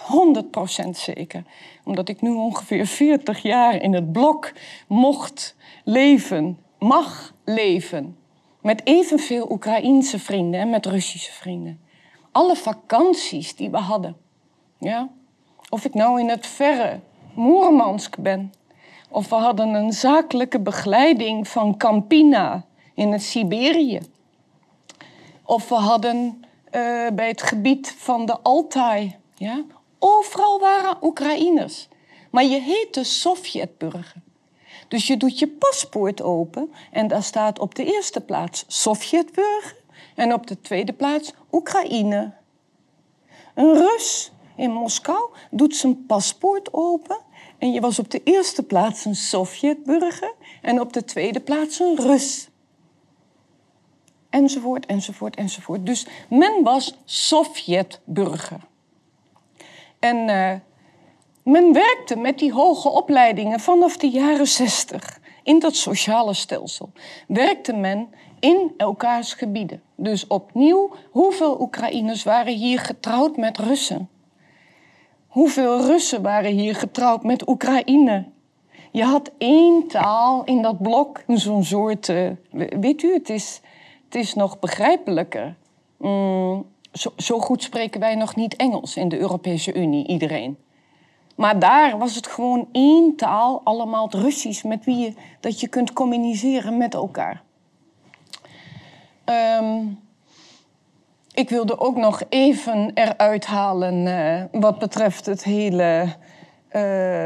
100% 0.86 0.88
zeker, 0.90 1.44
omdat 1.84 2.08
ik 2.08 2.20
nu 2.20 2.30
ongeveer 2.30 2.86
40 2.86 3.42
jaar 3.42 3.82
in 3.82 3.94
het 3.94 4.12
blok 4.12 4.52
mocht 4.86 5.56
leven, 5.84 6.58
mag 6.78 7.34
leven. 7.44 8.16
Met 8.60 8.80
evenveel 8.84 9.50
Oekraïense 9.50 10.18
vrienden 10.18 10.60
en 10.60 10.70
met 10.70 10.86
Russische 10.86 11.32
vrienden. 11.32 11.80
Alle 12.32 12.56
vakanties 12.56 13.56
die 13.56 13.70
we 13.70 13.76
hadden. 13.76 14.16
Ja? 14.78 15.08
Of 15.68 15.84
ik 15.84 15.94
nou 15.94 16.20
in 16.20 16.28
het 16.28 16.46
verre 16.46 17.00
Moermansk 17.34 18.18
ben. 18.18 18.52
Of 19.14 19.28
we 19.28 19.34
hadden 19.34 19.74
een 19.74 19.92
zakelijke 19.92 20.60
begeleiding 20.60 21.48
van 21.48 21.76
Campina 21.76 22.64
in 22.94 23.12
het 23.12 23.22
Siberië. 23.22 24.00
Of 25.44 25.68
we 25.68 25.74
hadden 25.74 26.44
uh, 26.72 27.08
bij 27.12 27.28
het 27.28 27.42
gebied 27.42 27.94
van 27.98 28.26
de 28.26 28.38
Altai. 28.40 29.16
Ja? 29.34 29.64
Overal 29.98 30.60
waren 30.60 30.96
Oekraïners. 31.02 31.88
Maar 32.30 32.44
je 32.44 32.60
heette 32.60 33.04
Sovjetburger. 33.04 34.22
Dus 34.88 35.06
je 35.06 35.16
doet 35.16 35.38
je 35.38 35.48
paspoort 35.48 36.22
open 36.22 36.72
en 36.90 37.08
daar 37.08 37.22
staat 37.22 37.58
op 37.58 37.74
de 37.74 37.84
eerste 37.84 38.20
plaats 38.20 38.64
Sovjetburger 38.66 39.76
en 40.14 40.32
op 40.32 40.46
de 40.46 40.60
tweede 40.60 40.92
plaats 40.92 41.32
Oekraïne. 41.52 42.32
Een 43.54 43.74
Rus 43.74 44.32
in 44.56 44.70
Moskou 44.70 45.30
doet 45.50 45.76
zijn 45.76 46.06
paspoort 46.06 46.68
open 46.72 47.18
en 47.58 47.72
je 47.72 47.80
was 47.80 47.98
op 47.98 48.10
de 48.10 48.20
eerste 48.24 48.62
plaats 48.62 49.04
een 49.04 49.16
Sovjetburger 49.16 50.34
en 50.62 50.80
op 50.80 50.92
de 50.92 51.04
tweede 51.04 51.40
plaats 51.40 51.78
een 51.78 51.96
Rus 51.96 52.48
enzovoort, 54.34 54.86
enzovoort, 54.86 55.36
enzovoort. 55.36 55.86
Dus 55.86 56.06
men 56.28 56.62
was 56.62 56.94
Sovjetburger. 57.04 58.60
En 59.98 60.28
uh, 60.28 60.52
men 61.42 61.72
werkte 61.72 62.16
met 62.16 62.38
die 62.38 62.52
hoge 62.52 62.88
opleidingen 62.88 63.60
vanaf 63.60 63.96
de 63.96 64.08
jaren 64.08 64.46
zestig. 64.46 65.20
In 65.42 65.58
dat 65.58 65.76
sociale 65.76 66.34
stelsel 66.34 66.92
werkte 67.28 67.72
men 67.72 68.08
in 68.40 68.74
elkaars 68.76 69.32
gebieden. 69.32 69.82
Dus 69.96 70.26
opnieuw, 70.26 70.94
hoeveel 71.10 71.60
Oekraïners 71.60 72.22
waren 72.22 72.54
hier 72.54 72.78
getrouwd 72.78 73.36
met 73.36 73.58
Russen? 73.58 74.08
Hoeveel 75.34 75.86
Russen 75.86 76.22
waren 76.22 76.52
hier 76.52 76.74
getrouwd 76.74 77.22
met 77.22 77.48
Oekraïne? 77.48 78.24
Je 78.90 79.04
had 79.04 79.30
één 79.38 79.88
taal 79.88 80.44
in 80.44 80.62
dat 80.62 80.82
blok, 80.82 81.22
zo'n 81.26 81.64
soort. 81.64 82.08
Uh, 82.08 82.30
weet 82.50 83.02
u, 83.02 83.12
het 83.12 83.28
is 83.28 83.60
het 84.04 84.14
is 84.14 84.34
nog 84.34 84.58
begrijpelijker. 84.58 85.56
Mm, 85.98 86.66
zo, 86.92 87.12
zo, 87.16 87.38
goed 87.38 87.62
spreken 87.62 88.00
wij 88.00 88.14
nog 88.14 88.36
niet 88.36 88.56
Engels 88.56 88.96
in 88.96 89.08
de 89.08 89.18
Europese 89.18 89.74
Unie, 89.74 90.06
iedereen. 90.06 90.58
Maar 91.36 91.58
daar 91.58 91.98
was 91.98 92.14
het 92.14 92.26
gewoon 92.26 92.68
één 92.72 93.16
taal, 93.16 93.60
allemaal 93.64 94.04
het 94.04 94.14
Russisch, 94.14 94.64
met 94.64 94.84
wie 94.84 94.96
je, 94.96 95.14
dat 95.40 95.60
je 95.60 95.68
kunt 95.68 95.92
communiceren 95.92 96.76
met 96.76 96.94
elkaar. 96.94 97.42
Um, 99.60 100.03
ik 101.34 101.48
wilde 101.48 101.78
ook 101.78 101.96
nog 101.96 102.22
even 102.28 102.90
eruit 102.94 103.46
halen 103.46 104.06
uh, 104.06 104.60
wat 104.60 104.78
betreft 104.78 105.26
het 105.26 105.44
hele 105.44 106.04
uh, 106.04 106.82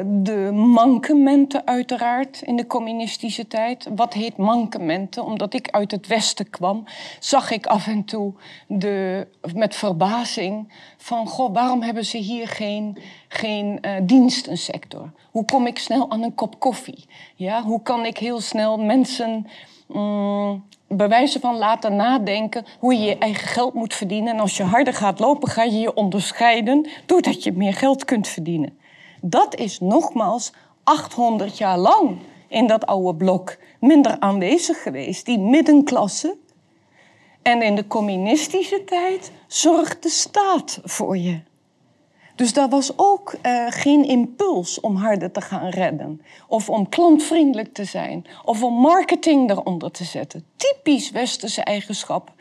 de 0.06 0.50
mankementen 0.52 1.66
uiteraard 1.66 2.42
in 2.42 2.56
de 2.56 2.66
communistische 2.66 3.46
tijd. 3.46 3.88
Wat 3.94 4.14
heet 4.14 4.36
mankementen? 4.36 5.24
Omdat 5.24 5.54
ik 5.54 5.70
uit 5.70 5.90
het 5.90 6.06
Westen 6.06 6.50
kwam, 6.50 6.84
zag 7.18 7.50
ik 7.50 7.66
af 7.66 7.86
en 7.86 8.04
toe 8.04 8.32
de, 8.66 9.26
met 9.54 9.74
verbazing 9.74 10.72
van... 10.96 11.26
Goh, 11.26 11.54
waarom 11.54 11.82
hebben 11.82 12.04
ze 12.04 12.18
hier 12.18 12.48
geen, 12.48 12.98
geen 13.28 13.78
uh, 13.82 13.92
dienstensector? 14.02 15.12
Hoe 15.30 15.44
kom 15.44 15.66
ik 15.66 15.78
snel 15.78 16.10
aan 16.10 16.22
een 16.22 16.34
kop 16.34 16.60
koffie? 16.60 17.04
Ja, 17.34 17.62
hoe 17.62 17.82
kan 17.82 18.04
ik 18.04 18.18
heel 18.18 18.40
snel 18.40 18.78
mensen... 18.78 19.46
Mm, 19.86 20.64
bewijzen 20.88 21.40
van 21.40 21.56
laten 21.56 21.96
nadenken 21.96 22.64
hoe 22.78 22.94
je 22.94 23.04
je 23.04 23.18
eigen 23.18 23.48
geld 23.48 23.74
moet 23.74 23.94
verdienen. 23.94 24.34
En 24.34 24.40
als 24.40 24.56
je 24.56 24.62
harder 24.62 24.94
gaat 24.94 25.18
lopen, 25.18 25.48
ga 25.48 25.62
je 25.62 25.78
je 25.78 25.94
onderscheiden 25.94 26.88
doordat 27.06 27.42
je 27.42 27.52
meer 27.52 27.74
geld 27.74 28.04
kunt 28.04 28.28
verdienen. 28.28 28.78
Dat 29.20 29.56
is 29.56 29.80
nogmaals 29.80 30.52
800 30.84 31.58
jaar 31.58 31.78
lang 31.78 32.18
in 32.48 32.66
dat 32.66 32.86
oude 32.86 33.14
blok 33.14 33.56
minder 33.80 34.16
aanwezig 34.18 34.82
geweest, 34.82 35.26
die 35.26 35.38
middenklasse. 35.38 36.36
En 37.42 37.62
in 37.62 37.74
de 37.74 37.86
communistische 37.86 38.84
tijd 38.84 39.32
zorgt 39.46 40.02
de 40.02 40.08
staat 40.08 40.80
voor 40.82 41.16
je. 41.16 41.40
Dus 42.38 42.52
daar 42.52 42.68
was 42.68 42.92
ook 42.96 43.34
uh, 43.42 43.66
geen 43.68 44.04
impuls 44.04 44.80
om 44.80 44.96
harder 44.96 45.30
te 45.30 45.40
gaan 45.40 45.68
redden. 45.68 46.22
Of 46.48 46.70
om 46.70 46.88
klantvriendelijk 46.88 47.74
te 47.74 47.84
zijn. 47.84 48.26
Of 48.44 48.62
om 48.62 48.74
marketing 48.74 49.50
eronder 49.50 49.90
te 49.90 50.04
zetten. 50.04 50.44
Typisch 50.56 51.10
westerse 51.10 51.62
eigenschap. 51.62 52.32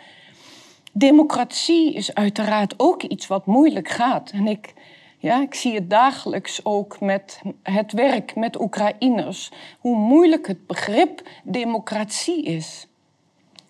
Democratie 0.94 1.94
is 1.94 2.14
uiteraard 2.14 2.74
ook 2.78 3.04
iets 3.04 3.28
wat 3.28 3.46
moeilijk 3.46 3.90
gaat. 3.90 4.32
En 4.32 4.48
ik 4.48 4.74
ja, 5.18 5.42
ik 5.42 5.54
zie 5.54 5.74
het 5.74 5.90
dagelijks 5.90 6.66
ook 6.66 7.00
met 7.00 7.42
het 7.64 7.92
werk 7.92 8.36
met 8.36 8.62
Oekraïners. 8.62 9.52
Hoe 9.80 9.96
moeilijk 9.96 10.48
het 10.48 10.68
begrip 10.68 11.30
democratie 11.44 12.44
is. 12.44 12.88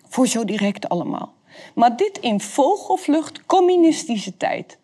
Voor 0.08 0.26
zo 0.26 0.44
direct 0.44 0.88
allemaal. 0.88 1.32
Maar 1.74 1.96
dit 1.96 2.18
in 2.18 2.40
vogelvlucht 2.40 3.46
communistische 3.46 4.36
tijd. 4.36 4.78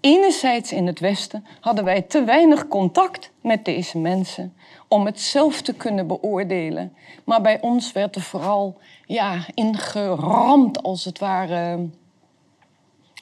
Enerzijds 0.00 0.72
in 0.72 0.86
het 0.86 1.00
Westen 1.00 1.46
hadden 1.60 1.84
wij 1.84 2.02
te 2.02 2.24
weinig 2.24 2.68
contact 2.68 3.30
met 3.40 3.64
deze 3.64 3.98
mensen 3.98 4.54
om 4.88 5.06
het 5.06 5.20
zelf 5.20 5.62
te 5.62 5.74
kunnen 5.74 6.06
beoordelen. 6.06 6.94
Maar 7.24 7.40
bij 7.40 7.60
ons 7.60 7.92
werd 7.92 8.16
er 8.16 8.22
vooral 8.22 8.78
ja, 9.06 9.46
ingeramd, 9.54 10.82
als 10.82 11.04
het 11.04 11.18
ware, 11.18 11.88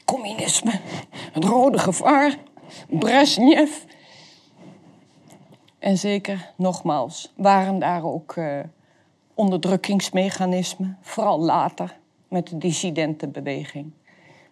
communisme, 0.05 0.81
het 1.33 1.45
rode 1.45 1.79
gevaar. 1.79 2.37
Brezhnev. 2.89 3.71
En 5.79 5.99
zeker, 5.99 6.53
nogmaals, 6.57 7.33
waren 7.37 7.79
daar 7.79 8.05
ook 8.05 8.37
uh, 8.37 8.59
onderdrukkingsmechanismen, 9.35 10.99
vooral 11.01 11.41
later 11.41 11.97
met 12.29 12.47
de 12.47 12.59
dissidentenbeweging. 12.59 13.93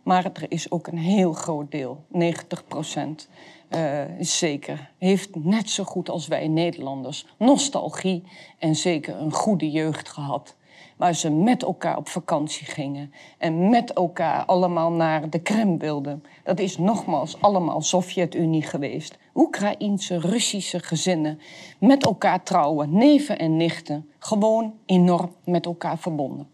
Maar 0.03 0.25
er 0.25 0.45
is 0.49 0.71
ook 0.71 0.87
een 0.87 0.99
heel 0.99 1.33
groot 1.33 1.71
deel, 1.71 2.05
90 2.09 2.67
procent, 2.67 3.29
uh, 3.71 4.01
zeker, 4.21 4.91
heeft 4.99 5.45
net 5.45 5.71
zo 5.71 5.85
goed 5.85 6.11
als 6.11 6.27
wij 6.27 6.49
Nederlanders 6.49 7.27
nostalgie 7.38 8.23
en 8.59 8.77
zeker 8.77 9.17
een 9.17 9.33
goede 9.33 9.71
jeugd 9.71 10.09
gehad 10.09 10.57
waar 10.97 11.15
ze 11.15 11.31
met 11.31 11.62
elkaar 11.62 11.97
op 11.97 12.09
vakantie 12.09 12.67
gingen 12.67 13.12
en 13.38 13.69
met 13.69 13.93
elkaar 13.93 14.45
allemaal 14.45 14.93
naar 14.93 15.31
de 15.31 15.38
Krim 15.38 15.79
wilden. 15.79 16.23
Dat 16.45 16.59
is 16.59 16.79
nogmaals 16.79 17.41
allemaal 17.41 17.81
Sovjet-Unie 17.81 18.62
geweest. 18.62 19.19
Oekraïense, 19.35 20.19
Russische 20.19 20.79
gezinnen 20.79 21.41
met 21.79 22.05
elkaar 22.05 22.43
trouwen, 22.43 22.93
neven 22.93 23.38
en 23.38 23.57
nichten, 23.57 24.11
gewoon 24.19 24.75
enorm 24.87 25.33
met 25.45 25.67
elkaar 25.67 25.99
verbonden. 25.99 26.52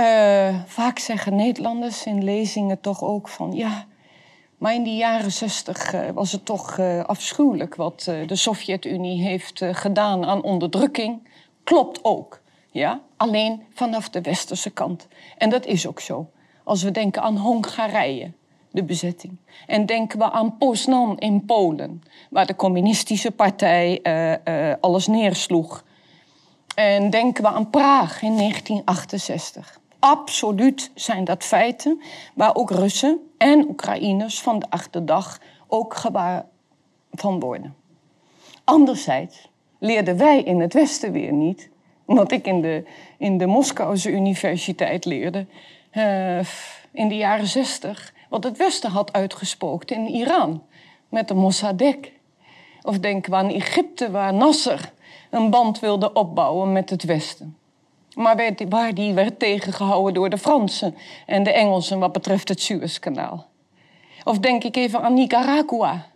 Uh, 0.00 0.54
vaak 0.66 0.98
zeggen 0.98 1.36
Nederlanders 1.36 2.06
in 2.06 2.24
lezingen 2.24 2.80
toch 2.80 3.02
ook 3.02 3.28
van 3.28 3.52
ja, 3.52 3.86
maar 4.58 4.74
in 4.74 4.82
die 4.82 4.96
jaren 4.96 5.32
zestig 5.32 5.94
uh, 5.94 6.10
was 6.14 6.32
het 6.32 6.44
toch 6.44 6.78
uh, 6.78 7.04
afschuwelijk 7.04 7.74
wat 7.74 8.02
de 8.26 8.36
Sovjet-Unie 8.36 9.22
heeft 9.22 9.62
gedaan 9.64 10.24
aan 10.24 10.42
onderdrukking. 10.42 11.28
Klopt 11.64 12.04
ook. 12.04 12.40
Ja? 12.70 13.00
Alleen 13.16 13.62
vanaf 13.74 14.08
de 14.08 14.20
westerse 14.20 14.70
kant. 14.70 15.08
En 15.38 15.50
dat 15.50 15.66
is 15.66 15.86
ook 15.86 16.00
zo. 16.00 16.30
Als 16.64 16.82
we 16.82 16.90
denken 16.90 17.22
aan 17.22 17.36
Hongarije, 17.36 18.32
de 18.70 18.84
bezetting. 18.84 19.36
En 19.66 19.86
denken 19.86 20.18
we 20.18 20.30
aan 20.30 20.56
Poznan 20.56 21.18
in 21.18 21.44
Polen, 21.44 22.02
waar 22.30 22.46
de 22.46 22.56
communistische 22.56 23.30
partij 23.30 24.02
alles 24.80 25.06
neersloeg. 25.06 25.84
En 26.74 27.10
denken 27.10 27.42
we 27.42 27.48
aan 27.48 27.70
Praag 27.70 28.22
in 28.22 28.36
1968. 28.36 29.79
Absoluut 30.00 30.90
zijn 30.94 31.24
dat 31.24 31.44
feiten 31.44 32.00
waar 32.34 32.54
ook 32.54 32.70
Russen 32.70 33.30
en 33.38 33.68
Oekraïners 33.68 34.40
van 34.40 34.58
de 34.58 34.66
achterdag 34.68 35.40
ook 35.68 35.94
gewaar 35.94 36.46
van 37.12 37.40
worden. 37.40 37.76
Anderzijds 38.64 39.48
leerden 39.78 40.16
wij 40.16 40.42
in 40.42 40.60
het 40.60 40.72
Westen 40.72 41.12
weer 41.12 41.32
niet 41.32 41.70
wat 42.04 42.32
ik 42.32 42.46
in 42.46 42.60
de, 42.60 42.84
in 43.18 43.38
de 43.38 43.46
Moskouse 43.46 44.10
universiteit 44.10 45.04
leerde. 45.04 45.46
Uh, 45.92 46.38
in 46.92 47.08
de 47.08 47.16
jaren 47.16 47.46
zestig. 47.46 48.14
Wat 48.28 48.44
het 48.44 48.56
Westen 48.56 48.90
had 48.90 49.12
uitgespookt 49.12 49.90
in 49.90 50.06
Iran. 50.06 50.62
Met 51.08 51.28
de 51.28 51.34
Mossadegh. 51.34 52.08
Of 52.82 52.98
denken 52.98 53.30
we 53.30 53.36
aan 53.36 53.50
Egypte, 53.50 54.10
waar 54.10 54.34
Nasser 54.34 54.92
een 55.30 55.50
band 55.50 55.80
wilde 55.80 56.12
opbouwen 56.12 56.72
met 56.72 56.90
het 56.90 57.04
Westen. 57.04 57.56
Maar 58.14 58.54
waar 58.68 58.94
die 58.94 59.12
werd 59.12 59.38
tegengehouden 59.38 60.14
door 60.14 60.30
de 60.30 60.38
Fransen 60.38 60.94
en 61.26 61.42
de 61.42 61.52
Engelsen 61.52 61.98
wat 61.98 62.12
betreft 62.12 62.48
het 62.48 62.60
Suezkanaal. 62.60 63.46
Of 64.24 64.38
denk 64.38 64.64
ik 64.64 64.76
even 64.76 65.02
aan 65.02 65.14
Nicaragua. 65.14 66.06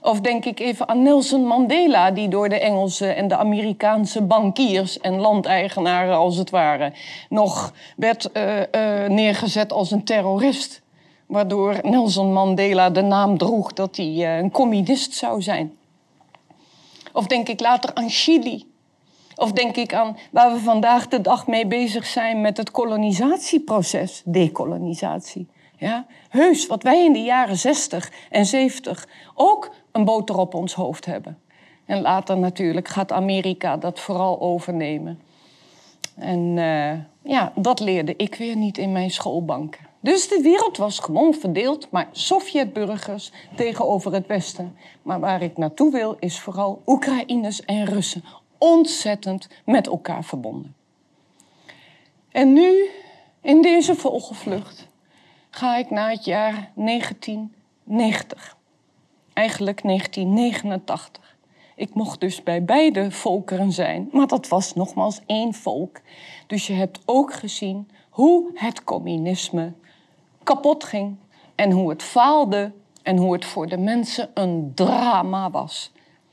Of 0.00 0.20
denk 0.20 0.44
ik 0.44 0.60
even 0.60 0.88
aan 0.88 1.02
Nelson 1.02 1.46
Mandela, 1.46 2.10
die 2.10 2.28
door 2.28 2.48
de 2.48 2.60
Engelse 2.60 3.06
en 3.06 3.28
de 3.28 3.36
Amerikaanse 3.36 4.22
bankiers 4.22 5.00
en 5.00 5.20
landeigenaren 5.20 6.16
als 6.16 6.36
het 6.36 6.50
ware 6.50 6.92
nog 7.28 7.72
werd 7.96 8.30
uh, 8.32 8.56
uh, 8.56 9.08
neergezet 9.08 9.72
als 9.72 9.90
een 9.90 10.04
terrorist. 10.04 10.82
Waardoor 11.26 11.78
Nelson 11.82 12.32
Mandela 12.32 12.90
de 12.90 13.02
naam 13.02 13.38
droeg 13.38 13.72
dat 13.72 13.96
hij 13.96 14.06
uh, 14.06 14.36
een 14.36 14.50
communist 14.50 15.14
zou 15.14 15.42
zijn. 15.42 15.76
Of 17.12 17.26
denk 17.26 17.48
ik 17.48 17.60
later 17.60 17.94
aan 17.94 18.10
Chili. 18.10 18.64
Of 19.36 19.52
denk 19.52 19.76
ik 19.76 19.94
aan 19.94 20.16
waar 20.30 20.52
we 20.52 20.58
vandaag 20.58 21.08
de 21.08 21.20
dag 21.20 21.46
mee 21.46 21.66
bezig 21.66 22.06
zijn 22.06 22.40
met 22.40 22.56
het 22.56 22.70
kolonisatieproces, 22.70 24.22
dekolonisatie. 24.24 25.48
Ja? 25.76 26.06
Heus, 26.28 26.66
wat 26.66 26.82
wij 26.82 27.04
in 27.04 27.12
de 27.12 27.22
jaren 27.22 27.56
60 27.56 28.12
en 28.30 28.46
70 28.46 29.08
ook 29.34 29.74
een 29.92 30.04
boter 30.04 30.38
op 30.38 30.54
ons 30.54 30.74
hoofd 30.74 31.04
hebben. 31.04 31.38
En 31.84 32.00
later 32.00 32.38
natuurlijk 32.38 32.88
gaat 32.88 33.12
Amerika 33.12 33.76
dat 33.76 34.00
vooral 34.00 34.40
overnemen. 34.40 35.20
En 36.16 36.56
uh, 36.56 36.92
ja, 37.32 37.52
dat 37.54 37.80
leerde 37.80 38.14
ik 38.16 38.34
weer 38.34 38.56
niet 38.56 38.78
in 38.78 38.92
mijn 38.92 39.10
schoolbanken. 39.10 39.86
Dus 40.00 40.28
de 40.28 40.40
wereld 40.42 40.76
was 40.76 40.98
gewoon 40.98 41.34
verdeeld, 41.34 41.90
maar 41.90 42.08
Sovjetburgers 42.10 43.32
tegenover 43.54 44.12
het 44.12 44.26
Westen. 44.26 44.76
Maar 45.02 45.20
waar 45.20 45.42
ik 45.42 45.56
naartoe 45.56 45.92
wil, 45.92 46.16
is 46.18 46.40
vooral 46.40 46.82
Oekraïners 46.86 47.64
en 47.64 47.84
Russen. 47.84 48.24
Ontzettend 48.58 49.48
met 49.64 49.86
elkaar 49.86 50.24
verbonden. 50.24 50.74
En 52.30 52.52
nu, 52.52 52.88
in 53.40 53.62
deze 53.62 53.94
vogelvlucht, 53.94 54.88
ga 55.50 55.76
ik 55.76 55.90
naar 55.90 56.10
het 56.10 56.24
jaar 56.24 56.72
1990. 56.74 58.56
Eigenlijk 59.32 59.82
1989. 59.82 61.36
Ik 61.76 61.94
mocht 61.94 62.20
dus 62.20 62.42
bij 62.42 62.64
beide 62.64 63.10
volkeren 63.10 63.72
zijn, 63.72 64.08
maar 64.12 64.26
dat 64.26 64.48
was 64.48 64.74
nogmaals 64.74 65.20
één 65.26 65.54
volk. 65.54 66.00
Dus 66.46 66.66
je 66.66 66.72
hebt 66.72 66.98
ook 67.04 67.32
gezien 67.32 67.90
hoe 68.10 68.50
het 68.54 68.84
communisme 68.84 69.72
kapot 70.42 70.84
ging 70.84 71.16
en 71.54 71.70
hoe 71.70 71.90
het 71.90 72.02
faalde 72.02 72.72
en 73.02 73.16
hoe 73.16 73.32
het 73.32 73.44
voor 73.44 73.68
de 73.68 73.78
mensen 73.78 74.30
een 74.34 74.72
drama 74.74 75.50
was 75.50 75.92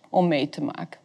om 0.10 0.28
mee 0.28 0.50
te 0.50 0.64
maken. 0.64 1.03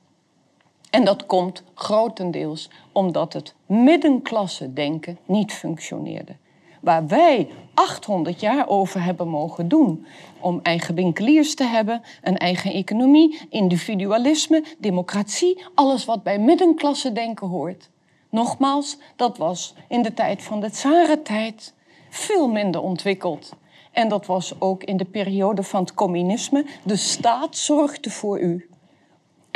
En 0.90 1.05
dat 1.05 1.27
komt 1.27 1.62
grotendeels 1.74 2.70
omdat 2.92 3.33
het 3.33 3.55
middenklasse 3.66 4.72
denken 4.72 5.18
niet 5.24 5.53
functioneerde. 5.53 6.37
Waar 6.81 7.07
wij 7.07 7.48
800 7.74 8.40
jaar 8.40 8.68
over 8.68 9.03
hebben 9.03 9.29
mogen 9.29 9.68
doen 9.68 10.07
om 10.40 10.61
eigen 10.62 10.94
winkeliers 10.94 11.55
te 11.55 11.64
hebben, 11.64 12.03
een 12.22 12.37
eigen 12.38 12.72
economie, 12.72 13.40
individualisme, 13.51 14.64
democratie, 14.79 15.62
alles 15.74 16.05
wat 16.05 16.22
bij 16.22 16.38
middenklasse 16.38 17.12
denken 17.12 17.46
hoort. 17.46 17.90
Nogmaals, 18.31 18.98
dat 19.16 19.38
was 19.38 19.74
in 19.88 20.03
de 20.03 20.14
tijd 20.14 20.42
van 20.42 20.61
de 20.61 20.70
tsarentijd 20.70 21.74
veel 22.09 22.48
minder 22.48 22.81
ontwikkeld. 22.81 23.53
En 23.92 24.09
dat 24.09 24.27
was 24.27 24.61
ook 24.61 24.85
in 24.85 24.96
de 24.96 25.05
periode 25.05 25.62
van 25.62 25.81
het 25.81 25.94
communisme. 25.94 26.64
De 26.83 26.96
staat 26.96 27.57
zorgde 27.57 28.11
voor 28.11 28.40
u. 28.40 28.68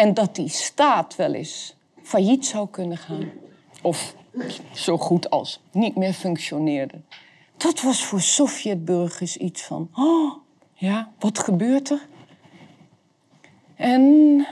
En 0.02 0.14
dat 0.14 0.34
die 0.34 0.48
staat 0.48 1.16
wel 1.16 1.34
eens 1.34 1.76
failliet 2.02 2.46
zou 2.46 2.68
kunnen 2.68 2.96
gaan. 2.96 3.30
Of 3.82 4.14
zo 4.74 4.98
goed 4.98 5.30
als 5.30 5.60
niet 5.72 5.96
meer 5.96 6.12
functioneerde. 6.12 7.00
Dat 7.56 7.80
was 7.80 8.04
voor 8.04 8.20
Sovjetburgers 8.20 9.36
iets 9.36 9.62
van, 9.62 9.90
oh, 9.94 10.34
ja, 10.74 11.12
wat 11.18 11.38
gebeurt 11.38 11.90
er? 11.90 12.06
En 13.74 14.46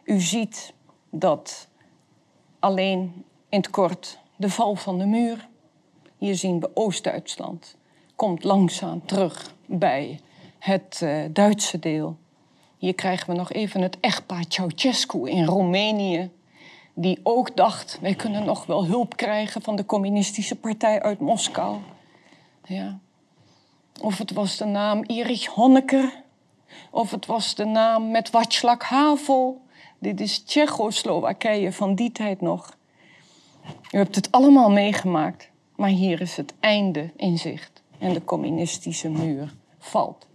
U 0.04 0.20
ziet 0.20 0.72
dat 1.11 1.68
alleen 2.59 3.24
in 3.48 3.59
het 3.59 3.70
kort 3.70 4.18
de 4.38 4.51
val 4.51 4.74
van 4.74 4.98
de 4.98 5.07
muur. 5.07 5.48
Hier 6.18 6.35
zien 6.35 6.61
we 6.61 6.70
Oost-Duitsland. 6.74 7.77
Komt 8.16 8.44
langzaam 8.44 9.07
terug 9.07 9.55
bij 9.66 10.20
het 10.59 11.01
uh, 11.03 11.24
Duitse 11.31 11.79
deel. 11.79 12.16
Hier 12.77 12.94
krijgen 12.94 13.31
we 13.31 13.37
nog 13.37 13.53
even 13.53 13.81
het 13.81 14.01
echtpaar 14.01 14.44
Ceausescu 14.48 15.31
in 15.31 15.44
Roemenië. 15.44 16.31
Die 16.94 17.20
ook 17.22 17.57
dacht, 17.57 17.98
wij 18.01 18.14
kunnen 18.14 18.44
nog 18.44 18.66
wel 18.66 18.87
hulp 18.87 19.16
krijgen 19.16 19.62
van 19.62 19.77
de 19.77 19.87
communistische 19.87 20.57
partij 20.57 21.03
uit 21.03 21.20
Moskou. 21.20 21.79
Ja. 22.64 22.98
Of 24.01 24.18
het 24.18 24.33
was 24.33 24.57
de 24.57 24.64
naam 24.64 25.03
Erich 25.03 25.46
Honecker. 25.46 26.22
Of 26.90 27.11
het 27.11 27.27
was 27.27 27.55
de 27.55 27.64
naam 27.64 28.11
met 28.11 28.31
Václav 28.31 28.83
Havel. 28.83 29.61
Dit 29.98 30.20
is 30.20 30.38
Tsjechoslowakije 30.38 31.72
van 31.72 31.94
die 31.94 32.12
tijd 32.12 32.40
nog. 32.40 32.77
U 33.90 33.98
hebt 33.98 34.14
het 34.14 34.33
allemaal 34.33 34.70
meegemaakt, 34.70 35.50
maar 35.76 35.88
hier 35.88 36.20
is 36.20 36.37
het 36.37 36.54
einde 36.61 37.11
in 37.16 37.38
zicht. 37.38 37.83
En 37.98 38.12
de 38.12 38.24
communistische 38.24 39.09
muur 39.09 39.54
valt. 39.78 40.26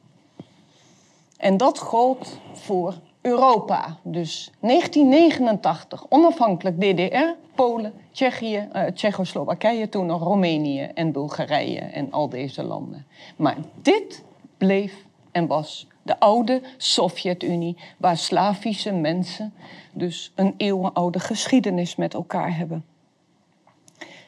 En 1.38 1.58
dat 1.58 1.80
gold 1.80 2.40
voor 2.54 2.94
Europa. 3.22 3.98
Dus 4.04 4.52
1989, 4.60 6.06
onafhankelijk 6.10 6.82
DDR, 6.82 7.36
Polen, 7.56 7.94
Tsjechië, 8.12 8.68
uh, 8.74 8.86
Tsjechoslowakije, 8.86 9.90
toen 9.90 10.06
nog 10.06 10.24
Roemenië 10.24 10.82
en 10.82 11.12
Bulgarije 11.12 11.80
en 11.80 12.12
al 12.12 12.30
deze 12.30 12.64
landen. 12.64 13.06
Maar 13.36 13.58
dit 13.82 14.24
bleef 14.58 15.06
en 15.32 15.48
was 15.48 15.88
de 16.02 16.20
oude 16.20 16.62
Sovjet-Unie, 16.78 17.78
waar 17.98 18.18
Slavische 18.18 18.92
mensen 18.92 19.54
dus 19.94 20.32
een 20.36 20.54
eeuwenoude 20.58 21.20
geschiedenis 21.20 21.96
met 21.96 22.14
elkaar 22.14 22.58
hebben. 22.58 22.86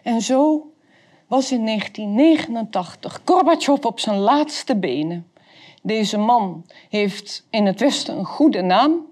En 0.06 0.22
zo 0.22 0.72
was 1.28 1.52
in 1.52 1.66
1989 1.66 3.22
Gorbachev 3.26 3.86
op 3.86 4.00
zijn 4.00 4.18
laatste 4.18 4.76
benen. 4.76 5.32
Deze 5.82 6.18
man 6.18 6.66
heeft 6.90 7.48
in 7.50 7.66
het 7.66 7.80
Westen 7.80 8.18
een 8.18 8.26
goede 8.26 8.62
naam. 8.62 9.06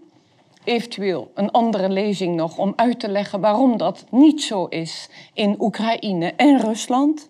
Eventueel 0.63 1.32
een 1.34 1.51
andere 1.51 1.89
lezing 1.89 2.36
nog 2.36 2.58
om 2.58 2.73
uit 2.75 2.99
te 2.99 3.10
leggen 3.10 3.39
waarom 3.39 3.77
dat 3.77 4.06
niet 4.10 4.41
zo 4.41 4.65
is 4.65 5.10
in 5.34 5.56
Oekraïne 5.60 6.34
en 6.36 6.60
Rusland. 6.60 7.29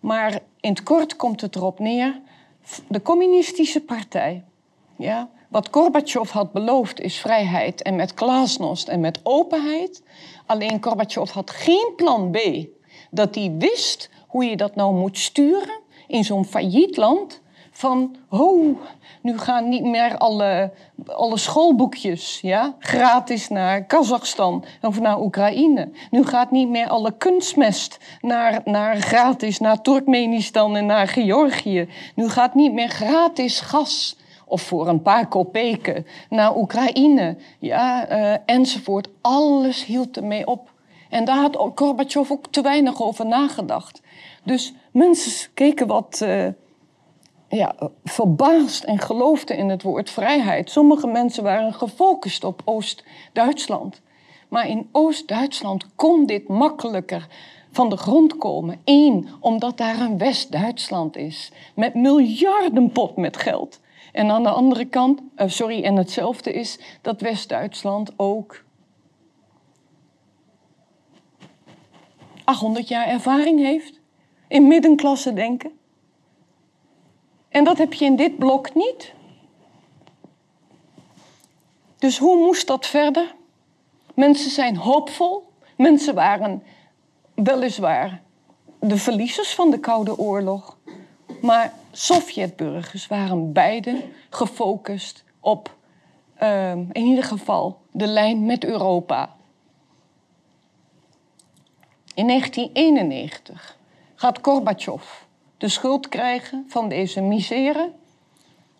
Maar 0.00 0.40
in 0.60 0.70
het 0.70 0.82
kort 0.82 1.16
komt 1.16 1.40
het 1.40 1.56
erop 1.56 1.78
neer: 1.78 2.20
de 2.88 3.02
Communistische 3.02 3.80
Partij. 3.80 4.44
Ja, 4.96 5.30
wat 5.48 5.68
Gorbachev 5.70 6.30
had 6.30 6.52
beloofd 6.52 7.00
is 7.00 7.18
vrijheid 7.18 7.82
en 7.82 7.96
met 7.96 8.12
glasnost 8.14 8.88
en 8.88 9.00
met 9.00 9.20
openheid. 9.22 10.02
Alleen 10.46 10.82
Gorbachev 10.82 11.30
had 11.30 11.50
geen 11.50 11.92
plan 11.96 12.30
B. 12.30 12.38
Dat 13.10 13.34
hij 13.34 13.54
wist 13.58 14.10
hoe 14.26 14.44
je 14.44 14.56
dat 14.56 14.74
nou 14.74 14.94
moet 14.94 15.18
sturen 15.18 15.80
in 16.06 16.24
zo'n 16.24 16.44
failliet 16.44 16.96
land 16.96 17.40
van, 17.70 18.16
oh, 18.28 18.78
nu 19.22 19.38
gaan 19.38 19.68
niet 19.68 19.84
meer 19.84 20.18
alle, 20.18 20.72
alle 21.06 21.38
schoolboekjes 21.38 22.40
ja, 22.40 22.74
gratis 22.78 23.48
naar 23.48 23.84
Kazachstan 23.84 24.64
of 24.82 25.00
naar 25.00 25.20
Oekraïne. 25.20 25.88
Nu 26.10 26.24
gaat 26.24 26.50
niet 26.50 26.68
meer 26.68 26.88
alle 26.88 27.12
kunstmest 27.16 27.98
naar, 28.20 28.60
naar 28.64 28.96
gratis 28.96 29.58
naar 29.58 29.82
Turkmenistan 29.82 30.76
en 30.76 30.86
naar 30.86 31.08
Georgië. 31.08 31.88
Nu 32.14 32.28
gaat 32.28 32.54
niet 32.54 32.72
meer 32.72 32.88
gratis 32.88 33.60
gas 33.60 34.16
of 34.46 34.62
voor 34.62 34.88
een 34.88 35.02
paar 35.02 35.28
kopeken 35.28 36.06
naar 36.28 36.56
Oekraïne, 36.56 37.36
ja, 37.58 38.10
uh, 38.10 38.36
enzovoort. 38.46 39.08
Alles 39.20 39.84
hield 39.84 40.16
ermee 40.16 40.46
op. 40.46 40.70
En 41.10 41.24
daar 41.24 41.40
had 41.40 41.58
Gorbachev 41.74 42.30
ook 42.30 42.46
te 42.50 42.62
weinig 42.62 43.02
over 43.02 43.26
nagedacht. 43.26 44.02
Dus 44.44 44.72
mensen 44.92 45.50
keken 45.54 45.86
wat... 45.86 46.20
Uh, 46.22 46.46
ja, 47.48 47.74
verbaasd 48.04 48.84
en 48.84 48.98
geloofden 48.98 49.56
in 49.56 49.68
het 49.68 49.82
woord 49.82 50.10
vrijheid. 50.10 50.70
Sommige 50.70 51.06
mensen 51.06 51.42
waren 51.42 51.74
gefocust 51.74 52.44
op 52.44 52.62
Oost-Duitsland. 52.64 54.00
Maar 54.48 54.68
in 54.68 54.88
Oost-Duitsland 54.92 55.86
kon 55.94 56.26
dit 56.26 56.48
makkelijker 56.48 57.26
van 57.70 57.88
de 57.88 57.96
grond 57.96 58.38
komen. 58.38 58.80
Eén, 58.84 59.28
omdat 59.40 59.76
daar 59.76 60.00
een 60.00 60.18
West-Duitsland 60.18 61.16
is. 61.16 61.52
Met 61.74 61.94
miljarden 61.94 62.90
pot 62.92 63.16
met 63.16 63.36
geld. 63.36 63.80
En 64.12 64.30
aan 64.30 64.42
de 64.42 64.50
andere 64.50 64.84
kant, 64.84 65.20
uh, 65.36 65.48
sorry, 65.48 65.82
en 65.82 65.96
hetzelfde 65.96 66.52
is 66.52 66.78
dat 67.02 67.20
West-Duitsland 67.20 68.12
ook 68.16 68.64
800 72.44 72.88
jaar 72.88 73.06
ervaring 73.06 73.60
heeft 73.60 74.00
in 74.48 74.68
middenklasse 74.68 75.32
denken. 75.32 75.70
En 77.48 77.64
dat 77.64 77.78
heb 77.78 77.92
je 77.92 78.04
in 78.04 78.16
dit 78.16 78.38
blok 78.38 78.74
niet. 78.74 79.12
Dus 81.98 82.18
hoe 82.18 82.36
moest 82.36 82.66
dat 82.66 82.86
verder? 82.86 83.34
Mensen 84.14 84.50
zijn 84.50 84.76
hoopvol. 84.76 85.52
Mensen 85.76 86.14
waren 86.14 86.62
weliswaar 87.34 88.22
de 88.80 88.96
verliezers 88.96 89.54
van 89.54 89.70
de 89.70 89.80
Koude 89.80 90.18
Oorlog. 90.18 90.78
Maar 91.40 91.72
Sovjetburgers 91.92 93.06
waren 93.06 93.52
beide 93.52 94.02
gefocust 94.30 95.24
op 95.40 95.76
uh, 96.42 96.72
in 96.72 97.04
ieder 97.04 97.24
geval 97.24 97.80
de 97.92 98.06
lijn 98.06 98.46
met 98.46 98.64
Europa. 98.64 99.36
In 102.14 102.26
1991 102.26 103.76
gaat 104.14 104.38
Gorbachev 104.42 105.04
de 105.58 105.68
schuld 105.68 106.08
krijgen 106.08 106.64
van 106.68 106.88
deze 106.88 107.20
misère. 107.20 107.92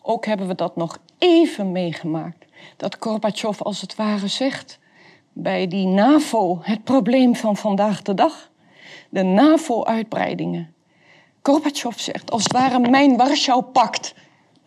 Ook 0.02 0.26
hebben 0.26 0.46
we 0.46 0.54
dat 0.54 0.76
nog 0.76 0.98
even 1.18 1.72
meegemaakt. 1.72 2.44
Dat 2.76 2.96
Gorbachev 3.00 3.60
als 3.60 3.80
het 3.80 3.96
ware 3.96 4.28
zegt 4.28 4.78
bij 5.32 5.66
die 5.66 5.86
NAVO 5.86 6.58
het 6.62 6.84
probleem 6.84 7.36
van 7.36 7.56
vandaag 7.56 8.02
de 8.02 8.14
dag. 8.14 8.50
De 9.08 9.22
NAVO-uitbreidingen. 9.22 10.74
Gorbachev 11.42 11.98
zegt 11.98 12.30
als 12.30 12.42
het 12.42 12.52
ware 12.52 12.78
mijn 12.78 13.16
Warschau-pact 13.16 14.14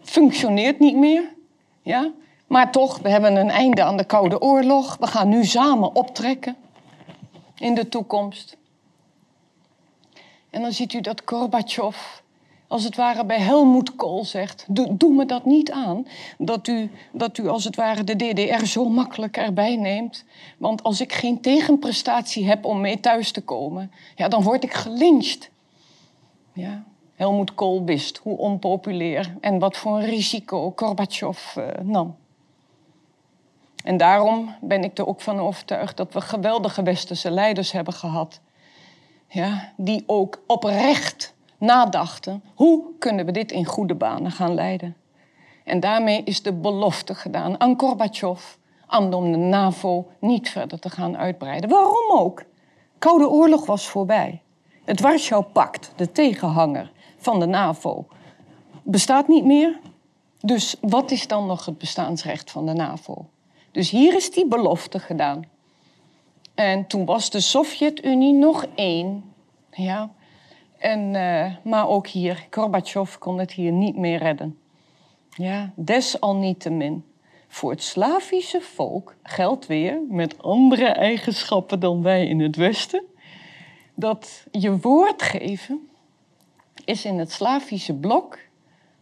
functioneert 0.02 0.80
niet 0.80 0.96
meer. 0.96 1.34
Ja? 1.82 2.12
Maar 2.48 2.72
toch, 2.72 3.00
we 3.00 3.10
hebben 3.10 3.36
een 3.36 3.50
einde 3.50 3.84
aan 3.84 3.98
de 3.98 4.06
Koude 4.06 4.42
Oorlog. 4.42 4.98
We 5.00 5.08
gaan 5.08 5.30
nu 5.30 5.46
samen 5.46 5.96
optrekken 5.96 6.56
in 7.58 7.74
de 7.74 7.90
toekomst. 7.90 8.58
En 10.50 10.62
dan 10.62 10.72
ziet 10.72 10.94
u 10.94 11.02
dat 11.02 11.22
Gorbachev, 11.26 11.98
als 12.68 12.84
het 12.84 12.96
ware 12.96 13.26
bij 13.26 13.40
Helmoet 13.40 13.96
Kool 13.96 14.26
zegt: 14.26 14.66
doe, 14.70 15.14
me 15.14 15.26
dat 15.26 15.46
niet 15.46 15.72
aan. 15.72 16.08
Dat 16.38 16.68
u, 16.68 16.92
dat 17.12 17.38
u 17.38 17.48
als 17.48 17.64
het 17.64 17.76
ware 17.76 18.04
de 18.04 18.16
DDR 18.16 18.66
zo 18.66 18.90
makkelijk 18.90 19.38
erbij 19.38 19.76
neemt. 19.76 20.24
Want 20.58 20.84
als 20.84 21.02
ik 21.02 21.14
geen 21.14 21.42
tegenprestatie 21.42 22.48
heb 22.48 22.66
om 22.66 22.82
mee 22.82 23.00
thuis 23.00 23.32
te 23.32 23.42
komen, 23.42 23.92
ja, 24.16 24.28
dan 24.28 24.44
word 24.44 24.64
ik 24.64 24.74
gelyncht. 24.74 25.50
Ja. 26.54 26.84
Helmoet 27.16 27.56
Kool 27.56 27.84
wist 27.84 28.18
hoe 28.18 28.38
onpopulair 28.38 29.36
en 29.42 29.60
wat 29.60 29.78
voor 29.78 29.98
een 29.98 30.06
risico 30.06 30.74
Gorbachev 30.76 31.56
uh, 31.56 31.68
nam. 31.82 32.16
En 33.84 33.98
daarom 33.98 34.56
ben 34.62 34.84
ik 34.84 34.98
er 34.98 35.08
ook 35.08 35.22
van 35.22 35.40
overtuigd 35.40 35.98
dat 35.98 36.14
we 36.14 36.22
geweldige 36.22 36.84
westerse 36.84 37.32
leiders 37.32 37.72
hebben 37.72 37.94
gehad. 37.94 38.40
Ja, 39.28 39.72
die 39.78 40.04
ook 40.06 40.42
oprecht 40.48 41.34
nadachten, 41.58 42.44
hoe 42.56 42.84
kunnen 43.00 43.26
we 43.26 43.32
dit 43.32 43.52
in 43.52 43.66
goede 43.66 43.96
banen 43.96 44.32
gaan 44.32 44.54
leiden? 44.54 44.96
En 45.64 45.80
daarmee 45.80 46.24
is 46.24 46.42
de 46.42 46.54
belofte 46.54 47.16
gedaan 47.16 47.60
aan 47.60 47.80
Gorbachev 47.80 48.56
om 48.88 49.10
de 49.32 49.38
NAVO 49.38 50.08
niet 50.20 50.50
verder 50.50 50.80
te 50.80 50.90
gaan 50.90 51.18
uitbreiden. 51.18 51.70
Waarom 51.70 52.12
ook? 52.12 52.44
Koude 52.98 53.30
Oorlog 53.30 53.66
was 53.66 53.88
voorbij. 53.88 54.42
Het 54.86 55.02
Warschau-pact, 55.02 55.92
de 55.96 56.12
tegenhanger 56.12 56.92
van 57.18 57.40
de 57.40 57.46
NAVO, 57.46 58.06
bestaat 58.84 59.28
niet 59.28 59.46
meer. 59.46 59.80
Dus 60.40 60.76
wat 60.82 61.12
is 61.12 61.28
dan 61.28 61.46
nog 61.46 61.66
het 61.66 61.78
bestaansrecht 61.78 62.52
van 62.52 62.66
de 62.66 62.74
NAVO? 62.74 63.26
Dus 63.74 63.90
hier 63.90 64.16
is 64.16 64.32
die 64.32 64.48
belofte 64.48 65.00
gedaan. 65.00 65.44
En 66.56 66.88
toen 66.88 67.06
was 67.06 67.30
de 67.30 67.40
Sovjet-Unie 67.40 68.34
nog 68.34 68.66
één. 68.76 69.34
Ja. 69.72 70.12
En, 70.78 71.00
uh, 71.14 71.56
maar 71.64 71.88
ook 71.88 72.08
hier, 72.08 72.48
Gorbachev 72.50 73.18
kon 73.18 73.40
het 73.40 73.52
hier 73.52 73.72
niet 73.72 73.98
meer 73.98 74.18
redden. 74.18 74.58
Ja, 75.30 75.74
desalniettemin. 75.76 77.06
Voor 77.48 77.72
het 77.72 77.84
Slavische 77.84 78.62
volk 78.62 79.16
geldt 79.24 79.68
weer, 79.68 80.02
met 80.10 80.42
andere 80.44 80.86
eigenschappen 80.86 81.80
dan 81.80 82.02
wij 82.02 82.28
in 82.28 82.40
het 82.40 82.56
Westen, 82.56 83.04
dat 83.96 84.46
je 84.52 84.80
woord 84.80 85.22
geven 85.22 85.88
is 86.86 87.06
in 87.06 87.20
het 87.20 87.32
Slavische 87.32 87.94
blok, 87.94 88.40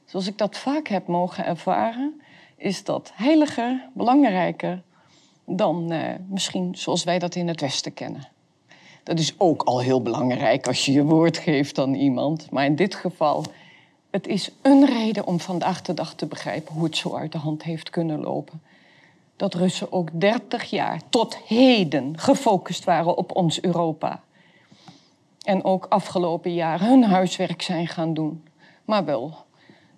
zoals 0.05 0.27
ik 0.27 0.37
dat 0.37 0.57
vaak 0.57 0.87
heb 0.87 1.07
mogen 1.07 1.45
ervaren, 1.45 2.21
is 2.61 2.83
dat 2.83 3.11
heiliger, 3.13 3.89
belangrijker 3.93 4.81
dan 5.45 5.93
uh, 5.93 6.13
misschien 6.27 6.75
zoals 6.75 7.03
wij 7.03 7.19
dat 7.19 7.35
in 7.35 7.47
het 7.47 7.61
Westen 7.61 7.93
kennen. 7.93 8.27
Dat 9.03 9.19
is 9.19 9.33
ook 9.37 9.63
al 9.63 9.79
heel 9.79 10.01
belangrijk 10.01 10.67
als 10.67 10.85
je 10.85 10.91
je 10.91 11.03
woord 11.03 11.37
geeft 11.37 11.79
aan 11.79 11.93
iemand. 11.93 12.51
Maar 12.51 12.65
in 12.65 12.75
dit 12.75 12.95
geval, 12.95 13.45
het 14.09 14.27
is 14.27 14.51
een 14.61 14.85
reden 14.85 15.25
om 15.25 15.39
vandaag 15.39 15.81
de 15.81 15.93
dag 15.93 16.13
te 16.13 16.25
begrijpen 16.25 16.73
hoe 16.73 16.83
het 16.83 16.97
zo 16.97 17.15
uit 17.15 17.31
de 17.31 17.37
hand 17.37 17.63
heeft 17.63 17.89
kunnen 17.89 18.19
lopen. 18.19 18.61
Dat 19.35 19.53
Russen 19.53 19.91
ook 19.91 20.09
30 20.13 20.69
jaar 20.69 21.01
tot 21.09 21.37
heden 21.37 22.19
gefocust 22.19 22.83
waren 22.83 23.17
op 23.17 23.35
ons 23.35 23.61
Europa. 23.61 24.23
En 25.41 25.63
ook 25.63 25.85
afgelopen 25.89 26.53
jaar 26.53 26.81
hun 26.81 27.03
huiswerk 27.03 27.61
zijn 27.61 27.87
gaan 27.87 28.13
doen. 28.13 28.43
Maar 28.85 29.05
wel 29.05 29.35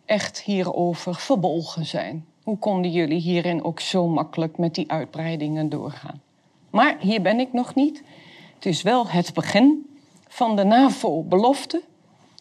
echt 0.06 0.42
hierover 0.42 1.16
verbolgen 1.16 1.86
zijn. 1.86 2.26
Hoe 2.44 2.58
konden 2.58 2.92
jullie 2.92 3.20
hierin 3.20 3.64
ook 3.64 3.80
zo 3.80 4.08
makkelijk 4.08 4.58
met 4.58 4.76
die 4.76 4.92
uitbreidingen 4.92 5.70
doorgaan? 5.70 6.22
Maar 6.70 6.96
hier 7.00 7.22
ben 7.22 7.40
ik 7.40 7.54
nog 7.54 7.76
niet. 7.76 8.04
Het 8.56 8.66
is 8.66 8.82
wel 8.82 9.08
het 9.08 9.34
begin 9.34 9.98
van 10.28 10.56
de 10.56 10.64
NAVO-belofte. 10.64 11.82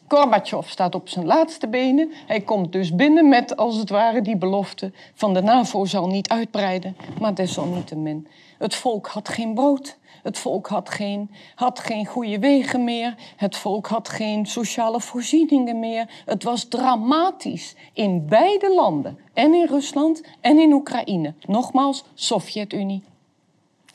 Gorbachev 0.09 0.69
staat 0.69 0.95
op 0.95 1.09
zijn 1.09 1.27
laatste 1.27 1.69
benen. 1.69 2.13
Hij 2.27 2.41
komt 2.41 2.73
dus 2.73 2.95
binnen 2.95 3.29
met, 3.29 3.57
als 3.57 3.77
het 3.77 3.91
ware, 3.91 4.23
die 4.23 4.37
belofte 4.37 4.93
van 5.15 5.35
de 5.35 5.43
NAVO 5.43 5.85
zal 5.85 6.07
niet 6.07 6.29
uitbreiden, 6.29 6.97
maar 7.21 7.35
desalniettemin. 7.35 8.27
Het 8.59 8.75
volk 8.75 9.07
had 9.07 9.29
geen 9.29 9.55
brood. 9.55 9.99
Het 10.23 10.39
volk 10.39 10.69
had 10.69 10.91
geen, 10.91 11.31
had 11.55 11.79
geen 11.79 12.07
goede 12.07 12.39
wegen 12.39 12.85
meer. 12.85 13.15
Het 13.37 13.57
volk 13.57 13.87
had 13.87 14.09
geen 14.09 14.47
sociale 14.47 15.01
voorzieningen 15.01 15.79
meer. 15.79 16.23
Het 16.25 16.43
was 16.43 16.65
dramatisch 16.65 17.75
in 17.93 18.27
beide 18.27 18.75
landen. 18.75 19.19
En 19.33 19.55
in 19.55 19.67
Rusland 19.67 20.23
en 20.41 20.59
in 20.59 20.73
Oekraïne. 20.73 21.35
Nogmaals, 21.47 22.05
Sovjet-Unie. 22.15 23.03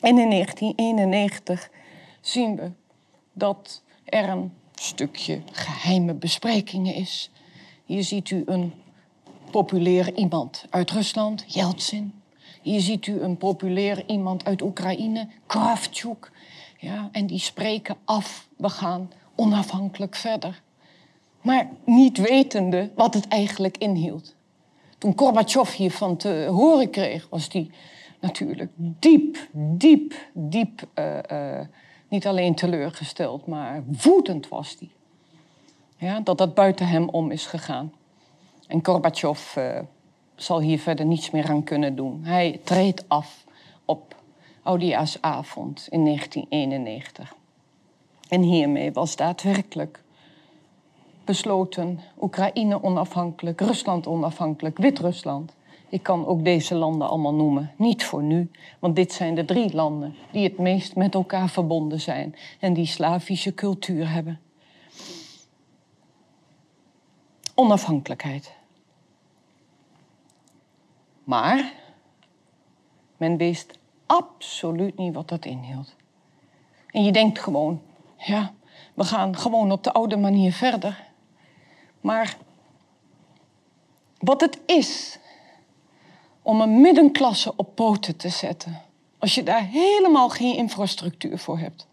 En 0.00 0.18
in 0.18 0.30
1991 0.30 1.70
zien 2.20 2.56
we 2.56 2.70
dat 3.32 3.82
er 4.04 4.28
een 4.28 4.52
stukje 4.74 5.42
geheime 5.52 6.14
besprekingen 6.14 6.94
is. 6.94 7.30
Hier 7.84 8.04
ziet 8.04 8.30
u 8.30 8.42
een 8.46 8.72
populair 9.50 10.14
iemand 10.14 10.64
uit 10.70 10.90
Rusland, 10.90 11.44
Yeltsin. 11.46 12.17
Hier 12.68 12.80
ziet 12.80 13.06
u 13.06 13.20
een 13.20 13.36
populair 13.36 14.02
iemand 14.06 14.44
uit 14.44 14.62
Oekraïne, 14.62 15.28
Kravchuk. 15.46 16.30
Ja, 16.78 17.08
en 17.12 17.26
die 17.26 17.38
spreken 17.38 17.96
af, 18.04 18.48
we 18.56 18.68
gaan 18.68 19.10
onafhankelijk 19.34 20.14
verder. 20.14 20.62
Maar 21.42 21.68
niet 21.84 22.18
wetende 22.18 22.90
wat 22.94 23.14
het 23.14 23.28
eigenlijk 23.28 23.76
inhield. 23.76 24.34
Toen 24.98 25.12
Gorbachev 25.16 25.76
hiervan 25.76 26.16
te 26.16 26.48
horen 26.50 26.90
kreeg, 26.90 27.26
was 27.30 27.48
hij 27.52 27.70
natuurlijk 28.20 28.70
diep, 28.76 29.48
diep, 29.52 30.14
diep, 30.32 30.86
uh, 30.94 31.18
uh, 31.32 31.60
niet 32.08 32.26
alleen 32.26 32.54
teleurgesteld, 32.54 33.46
maar 33.46 33.84
woedend 34.02 34.48
was 34.48 34.76
hij. 34.78 34.90
Ja, 35.96 36.20
dat 36.20 36.38
dat 36.38 36.54
buiten 36.54 36.88
hem 36.88 37.08
om 37.08 37.30
is 37.30 37.46
gegaan. 37.46 37.92
En 38.66 38.80
Gorbachev 38.82 39.56
uh, 39.56 39.78
zal 40.42 40.60
hier 40.60 40.78
verder 40.78 41.06
niets 41.06 41.30
meer 41.30 41.48
aan 41.48 41.64
kunnen 41.64 41.96
doen. 41.96 42.24
Hij 42.24 42.60
treedt 42.64 43.08
af 43.08 43.44
op 43.84 44.16
Oudejaarsavond 44.62 45.86
in 45.90 46.04
1991. 46.04 47.34
En 48.28 48.42
hiermee 48.42 48.92
was 48.92 49.16
daadwerkelijk 49.16 50.02
besloten 51.24 52.00
Oekraïne 52.20 52.82
onafhankelijk, 52.82 53.60
Rusland 53.60 54.06
onafhankelijk, 54.06 54.78
Wit-Rusland. 54.78 55.52
Ik 55.88 56.02
kan 56.02 56.26
ook 56.26 56.44
deze 56.44 56.74
landen 56.74 57.08
allemaal 57.08 57.34
noemen. 57.34 57.72
Niet 57.76 58.04
voor 58.04 58.22
nu, 58.22 58.50
want 58.78 58.96
dit 58.96 59.12
zijn 59.12 59.34
de 59.34 59.44
drie 59.44 59.74
landen 59.74 60.14
die 60.32 60.44
het 60.44 60.58
meest 60.58 60.96
met 60.96 61.14
elkaar 61.14 61.48
verbonden 61.48 62.00
zijn 62.00 62.34
en 62.60 62.72
die 62.72 62.86
Slavische 62.86 63.54
cultuur 63.54 64.10
hebben. 64.10 64.40
Onafhankelijkheid. 67.54 68.57
Maar 71.28 71.72
men 73.16 73.36
wist 73.36 73.78
absoluut 74.06 74.96
niet 74.96 75.14
wat 75.14 75.28
dat 75.28 75.44
inhield. 75.44 75.94
En 76.90 77.04
je 77.04 77.12
denkt 77.12 77.38
gewoon, 77.38 77.82
ja, 78.16 78.52
we 78.94 79.04
gaan 79.04 79.36
gewoon 79.36 79.72
op 79.72 79.84
de 79.84 79.92
oude 79.92 80.16
manier 80.16 80.52
verder. 80.52 81.06
Maar 82.00 82.36
wat 84.18 84.40
het 84.40 84.60
is 84.66 85.18
om 86.42 86.60
een 86.60 86.80
middenklasse 86.80 87.52
op 87.56 87.74
poten 87.74 88.16
te 88.16 88.28
zetten, 88.28 88.82
als 89.18 89.34
je 89.34 89.42
daar 89.42 89.64
helemaal 89.64 90.28
geen 90.28 90.56
infrastructuur 90.56 91.38
voor 91.38 91.58
hebt. 91.58 91.86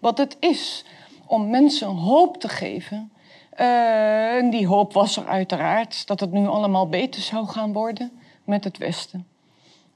Wat 0.00 0.18
het 0.18 0.36
is 0.40 0.84
om 1.26 1.50
mensen 1.50 1.88
hoop 1.88 2.36
te 2.36 2.48
geven 2.48 3.12
Uh, 3.60 4.36
en 4.36 4.50
die 4.50 4.66
hoop 4.66 4.92
was 4.92 5.16
er 5.16 5.26
uiteraard 5.26 6.06
dat 6.06 6.20
het 6.20 6.32
nu 6.32 6.46
allemaal 6.46 6.88
beter 6.88 7.22
zou 7.22 7.46
gaan 7.46 7.72
worden 7.72 8.18
met 8.48 8.64
het 8.64 8.78
Westen. 8.78 9.26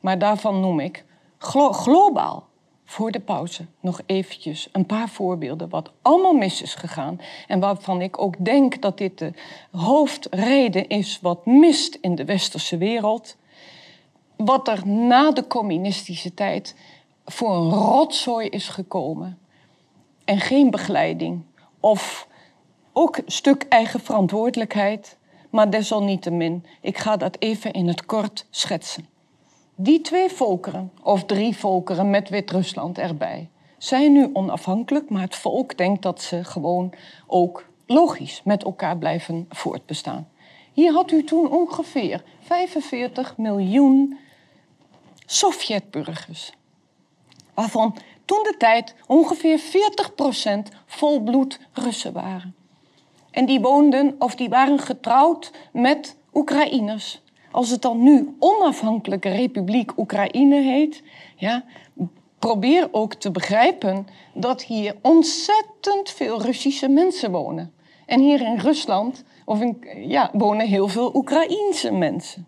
Maar 0.00 0.18
daarvan 0.18 0.60
noem 0.60 0.80
ik 0.80 1.04
globaal 1.38 2.46
voor 2.84 3.10
de 3.10 3.20
pauze 3.20 3.66
nog 3.80 4.00
eventjes 4.06 4.68
een 4.72 4.86
paar 4.86 5.08
voorbeelden 5.08 5.68
wat 5.68 5.90
allemaal 6.02 6.32
mis 6.32 6.62
is 6.62 6.74
gegaan 6.74 7.20
en 7.46 7.60
waarvan 7.60 8.00
ik 8.00 8.22
ook 8.22 8.44
denk 8.44 8.82
dat 8.82 8.98
dit 8.98 9.18
de 9.18 9.32
hoofdreden 9.70 10.88
is 10.88 11.18
wat 11.20 11.46
mist 11.46 11.94
in 11.94 12.14
de 12.14 12.24
westerse 12.24 12.76
wereld. 12.76 13.36
Wat 14.36 14.68
er 14.68 14.88
na 14.88 15.30
de 15.30 15.46
communistische 15.46 16.34
tijd 16.34 16.74
voor 17.24 17.54
een 17.54 17.70
rotzooi 17.70 18.48
is 18.48 18.68
gekomen 18.68 19.38
en 20.24 20.40
geen 20.40 20.70
begeleiding 20.70 21.42
of 21.80 22.28
ook 22.92 23.16
een 23.16 23.22
stuk 23.26 23.66
eigen 23.68 24.00
verantwoordelijkheid, 24.00 25.16
maar 25.52 25.70
desalniettemin, 25.70 26.64
ik 26.80 26.98
ga 26.98 27.16
dat 27.16 27.36
even 27.38 27.72
in 27.72 27.88
het 27.88 28.06
kort 28.06 28.46
schetsen. 28.50 29.06
Die 29.74 30.00
twee 30.00 30.28
volkeren, 30.28 30.92
of 31.02 31.24
drie 31.24 31.56
volkeren 31.56 32.10
met 32.10 32.28
Wit-Rusland 32.28 32.98
erbij, 32.98 33.48
zijn 33.78 34.12
nu 34.12 34.30
onafhankelijk, 34.32 35.10
maar 35.10 35.22
het 35.22 35.36
volk 35.36 35.78
denkt 35.78 36.02
dat 36.02 36.22
ze 36.22 36.44
gewoon 36.44 36.92
ook 37.26 37.66
logisch 37.86 38.40
met 38.44 38.64
elkaar 38.64 38.98
blijven 38.98 39.46
voortbestaan. 39.48 40.28
Hier 40.72 40.92
had 40.92 41.10
u 41.10 41.24
toen 41.24 41.50
ongeveer 41.50 42.22
45 42.40 43.36
miljoen 43.36 44.18
Sovjetburgers, 45.26 46.52
waarvan 47.54 47.96
toen 48.24 48.42
de 48.42 48.54
tijd 48.58 48.94
ongeveer 49.06 49.60
40% 49.60 49.62
volbloed 50.86 51.60
Russen 51.72 52.12
waren. 52.12 52.54
En 53.32 53.46
die 53.46 53.60
woonden 53.60 54.14
of 54.18 54.34
die 54.34 54.48
waren 54.48 54.78
getrouwd 54.78 55.52
met 55.72 56.16
Oekraïners. 56.34 57.22
Als 57.50 57.70
het 57.70 57.82
dan 57.82 58.02
nu 58.02 58.36
onafhankelijke 58.38 59.28
Republiek 59.28 59.98
Oekraïne 59.98 60.56
heet, 60.56 61.02
ja, 61.36 61.64
probeer 62.38 62.88
ook 62.90 63.14
te 63.14 63.30
begrijpen 63.30 64.06
dat 64.34 64.62
hier 64.62 64.96
ontzettend 65.02 66.10
veel 66.10 66.42
Russische 66.42 66.88
mensen 66.88 67.30
wonen. 67.30 67.72
En 68.06 68.20
hier 68.20 68.40
in 68.40 68.58
Rusland 68.58 69.24
of 69.44 69.60
in, 69.60 69.78
ja, 69.96 70.30
wonen 70.32 70.66
heel 70.66 70.88
veel 70.88 71.14
Oekraïense 71.14 71.92
mensen. 71.92 72.46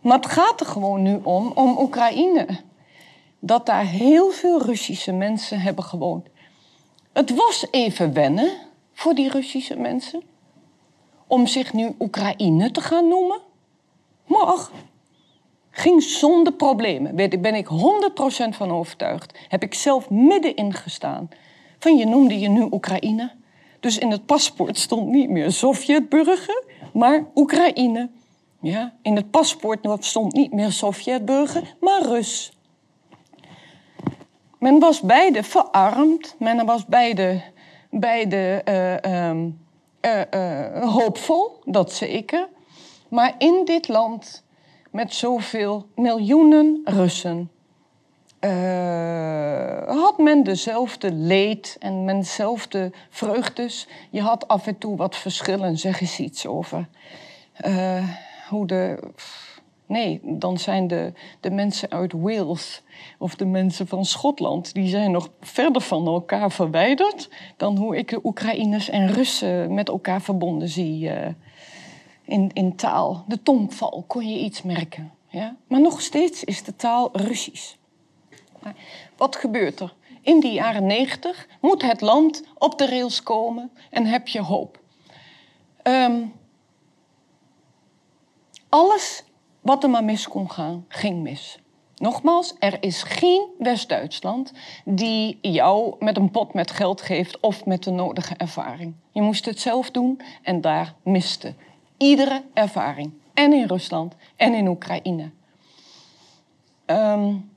Maar 0.00 0.16
het 0.16 0.26
gaat 0.26 0.60
er 0.60 0.66
gewoon 0.66 1.02
nu 1.02 1.20
om, 1.22 1.52
om 1.54 1.78
Oekraïne. 1.78 2.46
Dat 3.38 3.66
daar 3.66 3.84
heel 3.84 4.30
veel 4.30 4.62
Russische 4.62 5.12
mensen 5.12 5.60
hebben 5.60 5.84
gewoond. 5.84 6.26
Het 7.12 7.34
was 7.34 7.66
even 7.70 8.12
wennen 8.12 8.50
voor 9.00 9.14
die 9.14 9.30
Russische 9.30 9.76
mensen 9.76 10.22
om 11.26 11.46
zich 11.46 11.72
nu 11.72 11.94
Oekraïne 11.98 12.70
te 12.70 12.80
gaan 12.80 13.08
noemen. 13.08 13.40
Maar 14.26 14.68
ging 15.70 16.02
zonder 16.02 16.52
problemen. 16.52 17.16
Daar 17.16 17.40
ben 17.40 17.54
ik 17.54 17.66
100% 17.66 17.68
van 18.50 18.70
overtuigd. 18.70 19.38
Heb 19.48 19.62
ik 19.62 19.74
zelf 19.74 20.10
middenin 20.10 20.72
gestaan. 20.72 21.28
Van 21.78 21.96
je 21.96 22.06
noemde 22.06 22.38
je 22.38 22.48
nu 22.48 22.68
Oekraïne. 22.70 23.32
Dus 23.80 23.98
in 23.98 24.10
het 24.10 24.26
paspoort 24.26 24.78
stond 24.78 25.10
niet 25.10 25.30
meer 25.30 25.52
Sovjetburger, 25.52 26.64
maar 26.92 27.24
Oekraïne. 27.34 28.10
Ja, 28.60 28.94
in 29.02 29.16
het 29.16 29.30
paspoort 29.30 30.04
stond 30.04 30.32
niet 30.32 30.52
meer 30.52 30.72
Sovjetburger, 30.72 31.76
maar 31.80 32.02
Rus. 32.02 32.52
Men 34.58 34.78
was 34.78 35.00
beide 35.00 35.42
verarmd, 35.42 36.34
men 36.38 36.66
was 36.66 36.86
beide, 36.86 37.42
beide 37.90 38.62
uh, 38.68 39.12
uh, 39.12 40.22
uh, 40.34 40.92
hoopvol, 40.92 41.60
dat 41.64 41.92
zeker. 41.92 42.48
Maar 43.08 43.34
in 43.38 43.64
dit 43.64 43.88
land 43.88 44.44
met 44.90 45.14
zoveel 45.14 45.86
miljoenen 45.94 46.80
Russen 46.84 47.50
had 49.86 50.18
men 50.18 50.42
dezelfde 50.42 51.12
leed 51.12 51.76
en 51.80 52.06
dezelfde 52.06 52.92
vreugdes. 53.10 53.86
Je 54.10 54.20
had 54.20 54.48
af 54.48 54.66
en 54.66 54.78
toe 54.78 54.96
wat 54.96 55.16
verschillen, 55.16 55.78
zeg 55.78 56.00
eens 56.00 56.18
iets 56.18 56.46
over. 56.46 56.88
Hoe 58.48 58.66
de. 58.66 58.98
Nee, 59.90 60.20
dan 60.22 60.58
zijn 60.58 60.86
de, 60.86 61.12
de 61.40 61.50
mensen 61.50 61.90
uit 61.90 62.12
Wales 62.12 62.82
of 63.18 63.34
de 63.34 63.44
mensen 63.44 63.86
van 63.86 64.04
Schotland, 64.04 64.74
die 64.74 64.88
zijn 64.88 65.10
nog 65.10 65.28
verder 65.40 65.82
van 65.82 66.06
elkaar 66.06 66.50
verwijderd 66.50 67.28
dan 67.56 67.76
hoe 67.76 67.96
ik 67.96 68.08
de 68.08 68.20
Oekraïners 68.24 68.88
en 68.88 69.12
Russen 69.12 69.74
met 69.74 69.88
elkaar 69.88 70.22
verbonden 70.22 70.68
zie. 70.68 71.08
Uh, 71.08 71.26
in, 72.24 72.50
in 72.52 72.76
taal. 72.76 73.24
De 73.28 73.42
tongval 73.42 74.04
kon 74.06 74.28
je 74.28 74.38
iets 74.38 74.62
merken. 74.62 75.12
Ja? 75.28 75.56
Maar 75.66 75.80
nog 75.80 76.00
steeds 76.00 76.44
is 76.44 76.62
de 76.62 76.76
taal 76.76 77.08
Russisch. 77.12 77.74
wat 79.16 79.36
gebeurt 79.36 79.80
er? 79.80 79.94
In 80.20 80.40
die 80.40 80.52
jaren 80.52 80.86
negentig 80.86 81.48
moet 81.60 81.82
het 81.82 82.00
land 82.00 82.42
op 82.58 82.78
de 82.78 82.86
rails 82.86 83.22
komen 83.22 83.70
en 83.90 84.06
heb 84.06 84.28
je 84.28 84.40
hoop. 84.40 84.80
Um, 85.82 86.32
alles 88.68 89.24
wat 89.60 89.82
er 89.82 89.90
maar 89.90 90.04
mis 90.04 90.28
kon 90.28 90.50
gaan, 90.50 90.84
ging 90.88 91.22
mis. 91.22 91.58
Nogmaals, 91.96 92.54
er 92.58 92.82
is 92.82 93.02
geen 93.02 93.46
West-Duitsland 93.58 94.52
die 94.84 95.38
jou 95.40 95.94
met 95.98 96.16
een 96.16 96.30
pot 96.30 96.54
met 96.54 96.70
geld 96.70 97.00
geeft 97.00 97.40
of 97.40 97.64
met 97.64 97.82
de 97.82 97.90
nodige 97.90 98.34
ervaring. 98.36 98.94
Je 99.12 99.22
moest 99.22 99.44
het 99.44 99.60
zelf 99.60 99.90
doen 99.90 100.20
en 100.42 100.60
daar 100.60 100.94
miste 101.02 101.54
iedere 101.96 102.44
ervaring. 102.54 103.12
En 103.34 103.52
in 103.52 103.66
Rusland 103.66 104.14
en 104.36 104.54
in 104.54 104.68
Oekraïne. 104.68 105.30
Um, 106.86 107.50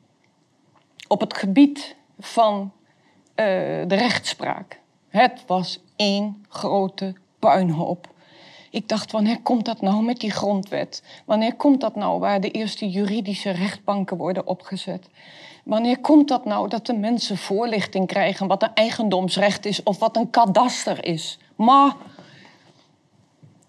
op 1.08 1.20
het 1.20 1.38
gebied 1.38 1.95
van 2.20 2.72
uh, 3.36 3.45
de 3.88 3.95
rechtspraak. 3.95 4.80
Het 5.08 5.43
was 5.47 5.80
één 5.95 6.45
grote 6.49 7.16
puinhoop. 7.39 8.12
Ik 8.74 8.88
dacht, 8.88 9.11
wanneer 9.11 9.41
komt 9.41 9.65
dat 9.65 9.82
nou 9.82 10.03
met 10.03 10.19
die 10.19 10.32
grondwet? 10.32 11.03
Wanneer 11.26 11.55
komt 11.55 11.82
dat 11.82 11.95
nou 11.95 12.19
waar 12.19 12.41
de 12.41 12.51
eerste 12.51 12.89
juridische 12.89 13.51
rechtbanken 13.51 14.17
worden 14.17 14.47
opgezet? 14.47 15.09
Wanneer 15.63 15.99
komt 15.99 16.28
dat 16.28 16.45
nou 16.45 16.69
dat 16.69 16.86
de 16.86 16.93
mensen 16.93 17.38
voorlichting 17.38 18.07
krijgen 18.07 18.47
wat 18.47 18.63
een 18.63 18.74
eigendomsrecht 18.74 19.65
is 19.65 19.84
of 19.84 19.99
wat 19.99 20.15
een 20.15 20.30
kadaster 20.30 21.05
is? 21.05 21.39
Maar 21.55 21.95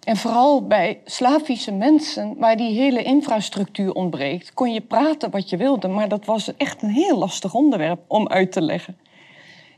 en 0.05 0.16
vooral 0.16 0.66
bij 0.66 1.00
Slavische 1.05 1.72
mensen, 1.72 2.36
waar 2.38 2.57
die 2.57 2.74
hele 2.74 3.02
infrastructuur 3.02 3.92
ontbreekt, 3.92 4.55
kon 4.55 4.72
je 4.72 4.80
praten 4.80 5.30
wat 5.30 5.50
je 5.50 5.57
wilde, 5.57 5.88
maar 5.88 6.09
dat 6.09 6.24
was 6.24 6.57
echt 6.57 6.82
een 6.82 6.90
heel 6.90 7.18
lastig 7.18 7.55
onderwerp 7.55 8.00
om 8.07 8.28
uit 8.28 8.52
te 8.52 8.62
leggen. 8.62 8.96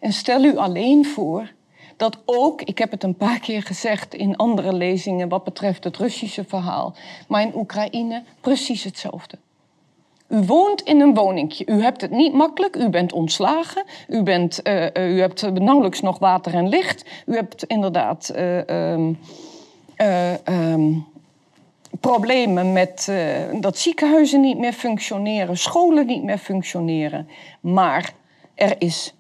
En 0.00 0.12
stel 0.12 0.44
u 0.44 0.56
alleen 0.56 1.04
voor 1.04 1.54
dat 1.96 2.18
ook, 2.24 2.62
ik 2.62 2.78
heb 2.78 2.90
het 2.90 3.02
een 3.02 3.16
paar 3.16 3.40
keer 3.40 3.62
gezegd 3.62 4.14
in 4.14 4.36
andere 4.36 4.72
lezingen 4.72 5.28
wat 5.28 5.44
betreft 5.44 5.84
het 5.84 5.96
Russische 5.96 6.44
verhaal, 6.44 6.94
maar 7.28 7.42
in 7.42 7.54
Oekraïne 7.54 8.22
precies 8.40 8.84
hetzelfde. 8.84 9.38
U 10.28 10.42
woont 10.46 10.80
in 10.80 11.00
een 11.00 11.14
woningje. 11.14 11.66
U 11.66 11.82
hebt 11.82 12.00
het 12.00 12.10
niet 12.10 12.32
makkelijk. 12.32 12.76
U 12.76 12.88
bent 12.88 13.12
ontslagen. 13.12 13.84
U, 14.08 14.22
bent, 14.22 14.60
uh, 14.62 14.82
uh, 14.82 15.14
u 15.14 15.20
hebt 15.20 15.52
nauwelijks 15.52 16.00
nog 16.00 16.18
water 16.18 16.54
en 16.54 16.68
licht. 16.68 17.04
U 17.26 17.34
hebt 17.34 17.64
inderdaad. 17.64 18.32
Uh, 18.36 18.92
um, 18.92 19.18
uh, 19.96 20.96
problemen 22.00 22.72
met 22.72 23.12
dat 23.60 23.78
ziekenhuizen 23.78 24.40
niet 24.40 24.58
meer 24.58 24.72
functioneren, 24.72 25.58
scholen 25.58 26.06
niet 26.06 26.22
meer 26.22 26.38
functioneren. 26.38 27.28
Maar 27.60 28.12
er 28.54 28.74
is, 28.78 29.14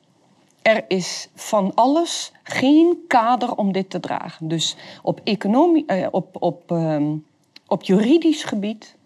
er 0.66 0.84
is 0.88 1.28
van 1.34 1.72
alles 1.74 2.32
geen 2.42 3.04
kader 3.08 3.54
om 3.54 3.72
dit 3.72 3.90
te 3.90 4.00
dragen. 4.00 4.48
Dus 4.48 4.76
op, 5.02 5.20
economie, 5.24 5.84
uh, 5.86 6.06
op, 6.10 6.36
op, 6.42 6.70
um, 6.70 7.26
op 7.66 7.82
juridisch 7.82 8.44
gebied, 8.44 8.96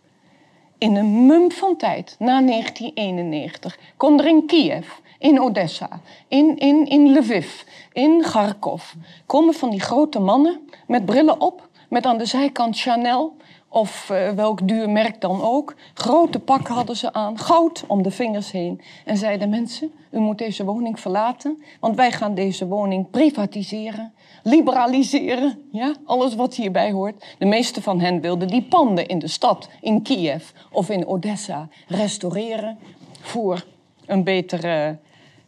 in 0.79 0.97
een 0.97 1.27
mum 1.27 1.53
van 1.53 1.77
tijd, 1.77 2.17
na 2.19 2.43
1991, 2.43 3.79
kon 3.97 4.19
er 4.19 4.27
in 4.27 4.47
Kiev, 4.47 4.89
in 5.19 5.41
Odessa, 5.41 6.01
in, 6.29 6.57
in, 6.59 6.87
in 6.87 7.13
Lviv, 7.13 7.63
in 7.93 8.21
Kharkov, 8.21 8.93
komen 9.27 9.55
van 9.55 9.71
die 9.71 9.81
grote 9.81 10.19
mannen 10.19 10.69
met 10.87 11.05
brillen 11.05 11.41
op, 11.41 11.69
met 11.89 12.07
aan 12.07 12.19
de 12.19 12.27
zijkant 12.27 12.79
Chanel 12.79 13.37
of 13.73 14.09
uh, 14.13 14.31
welk 14.31 14.69
duur 14.69 14.91
merk 14.91 15.21
dan 15.21 15.43
ook. 15.43 15.75
Grote 15.95 16.39
pakken 16.39 16.75
hadden 16.75 16.97
ze 16.97 17.13
aan, 17.13 17.39
goud 17.39 17.85
om 17.87 18.03
de 18.03 18.11
vingers 18.11 18.51
heen. 18.51 18.81
En 19.05 19.17
zeiden 19.17 19.49
mensen, 19.49 19.93
u 20.11 20.19
moet 20.19 20.39
deze 20.39 20.65
woning 20.65 21.01
verlaten, 21.01 21.63
want 21.81 21.97
wij 21.97 22.13
gaan 22.13 22.35
deze 22.35 22.67
woning 22.67 23.11
privatiseren, 23.11 24.13
liberaliseren. 24.43 25.63
Ja, 25.73 25.95
alles 26.05 26.35
wat 26.35 26.55
hierbij 26.55 26.93
hoort. 26.93 27.25
De 27.39 27.45
meeste 27.45 27.83
van 27.83 28.01
hen 28.01 28.21
wilden 28.21 28.49
die 28.49 28.63
panden 28.63 29.07
in 29.07 29.19
de 29.19 29.29
stad, 29.29 29.69
in 29.81 30.03
Kiev 30.03 30.51
of 30.73 30.89
in 30.89 31.07
Odessa, 31.07 31.69
restaureren 31.89 32.79
voor 33.21 33.65
een 34.07 34.25
betere... 34.25 34.99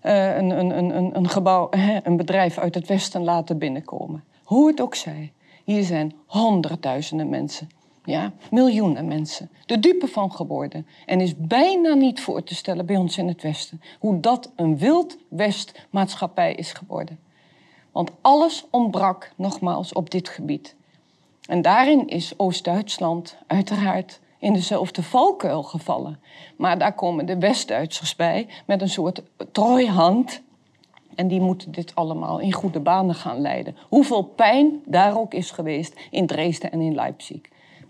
Uh, 0.03 0.37
een, 0.37 0.51
een, 0.51 0.79
een, 0.79 1.17
een, 1.17 1.29
gebouw, 1.29 1.69
een 2.03 2.17
bedrijf 2.17 2.59
uit 2.59 2.75
het 2.75 2.87
Westen 2.87 3.25
laten 3.25 3.59
binnenkomen. 3.59 4.25
Hoe 4.43 4.67
het 4.67 4.81
ook 4.81 4.95
zij. 4.95 5.33
Hier 5.65 5.85
zijn 5.85 6.15
honderdduizenden 6.27 7.29
mensen. 7.29 7.69
Ja, 8.05 8.33
miljoenen 8.51 9.07
mensen. 9.07 9.51
De 9.67 9.79
dupe 9.79 10.07
van 10.07 10.33
geworden. 10.33 10.87
En 11.07 11.21
is 11.21 11.37
bijna 11.37 11.95
niet 11.95 12.21
voor 12.21 12.43
te 12.43 12.55
stellen 12.55 12.87
bij 12.87 12.97
ons 12.97 13.19
in 13.19 13.29
het 13.29 13.43
Westen. 13.43 13.83
Hoe 13.99 14.21
dat 14.21 14.51
een 14.57 14.79
wild 14.79 15.17
West 15.29 15.87
maatschappij 15.91 16.55
is 16.55 16.73
geworden. 16.73 17.19
Want 17.93 18.11
alles 18.21 18.65
ontbrak 18.71 19.33
nogmaals 19.37 19.93
op 19.93 20.11
dit 20.11 20.29
gebied. 20.29 20.75
En 21.47 21.63
daarin 21.63 22.09
is 22.09 22.35
Oost-Duitsland 22.37 23.37
uiteraard 23.47 24.21
in 24.39 24.53
dezelfde 24.53 25.03
valkuil 25.03 25.63
gevallen. 25.63 26.21
Maar 26.57 26.79
daar 26.79 26.95
komen 26.95 27.27
de 27.27 27.39
West-Duitsers 27.39 28.17
bij 28.17 28.49
met 28.67 28.81
een 28.83 28.89
soort 28.89 29.23
trooihand. 29.53 30.43
En 31.15 31.29
die 31.29 31.41
moeten 31.41 31.73
dit 31.73 31.95
allemaal 31.95 32.39
in 32.39 32.53
goede 32.53 32.81
banen 32.81 33.15
gaan 33.15 33.41
leiden. 33.41 33.77
Hoeveel 33.89 34.23
pijn 34.23 34.83
daar 34.87 35.19
ook 35.19 35.35
is 35.35 35.51
geweest 35.51 36.01
in 36.11 36.27
Dresden 36.27 36.73
en 36.73 36.81
in 36.81 36.95
Leipzig. 36.95 37.41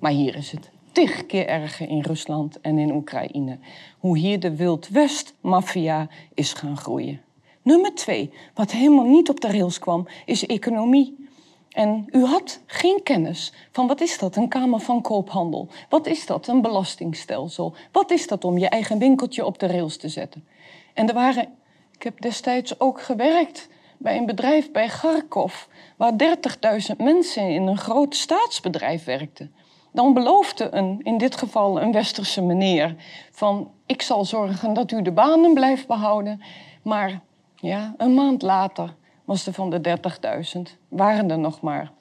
Maar 0.03 0.13
hier 0.13 0.37
is 0.37 0.51
het 0.51 0.71
tig 0.93 1.27
keer 1.27 1.47
erger 1.47 1.89
in 1.89 2.01
Rusland 2.01 2.61
en 2.61 2.79
in 2.79 2.95
Oekraïne. 2.95 3.59
Hoe 3.99 4.19
hier 4.19 4.41
de 4.41 4.57
Wild 4.57 4.89
West-maffia 4.89 6.09
is 6.35 6.53
gaan 6.53 6.77
groeien. 6.77 7.21
Nummer 7.63 7.95
twee, 7.95 8.33
wat 8.55 8.71
helemaal 8.71 9.05
niet 9.05 9.29
op 9.29 9.41
de 9.41 9.47
rails 9.51 9.79
kwam, 9.79 10.09
is 10.25 10.47
economie. 10.47 11.27
En 11.71 12.07
u 12.11 12.25
had 12.25 12.61
geen 12.67 13.01
kennis 13.03 13.53
van 13.73 13.87
wat 13.87 14.01
is 14.01 14.19
dat, 14.19 14.37
een 14.37 14.49
Kamer 14.49 14.81
van 14.81 15.03
Koophandel? 15.03 15.69
Wat 15.89 16.07
is 16.07 16.27
dat, 16.27 16.47
een 16.47 16.63
belastingstelsel? 16.63 17.75
Wat 17.93 18.11
is 18.11 18.27
dat 18.27 18.45
om 18.45 18.59
je 18.59 18.69
eigen 18.69 18.99
winkeltje 18.99 19.45
op 19.45 19.59
de 19.59 19.67
rails 19.67 19.97
te 19.97 20.09
zetten? 20.09 20.47
En 20.95 21.09
er 21.09 21.15
waren, 21.15 21.49
ik 21.93 22.03
heb 22.03 22.21
destijds 22.21 22.81
ook 22.81 23.03
gewerkt 23.03 23.69
bij 23.99 24.17
een 24.17 24.27
bedrijf 24.27 24.71
bij 24.71 24.87
Kharkov, 24.87 25.65
waar 25.97 26.13
30.000 26.13 26.97
mensen 26.97 27.49
in 27.49 27.67
een 27.67 27.79
groot 27.79 28.17
staatsbedrijf 28.17 29.05
werkten. 29.05 29.55
Dan 29.93 30.15
beloofde 30.15 30.75
een, 30.75 31.01
in 31.03 31.19
dit 31.19 31.37
geval 31.37 31.81
een 31.81 31.93
westerse 31.93 32.43
meneer, 32.43 32.97
van 33.31 33.71
ik 33.87 34.03
zal 34.03 34.25
zorgen 34.25 34.75
dat 34.75 34.91
u 34.91 35.03
de 35.03 35.13
banen 35.13 35.55
blijft 35.55 35.87
behouden. 35.87 36.43
Maar 36.83 37.21
ja, 37.57 37.95
een 37.97 38.15
maand 38.15 38.43
later 38.43 38.95
was 39.25 39.47
er 39.47 39.53
van 39.53 39.71
de 39.71 39.99
30.000, 40.57 40.61
waren 40.89 41.31
er 41.31 41.39
nog 41.39 41.61
maar 41.61 41.93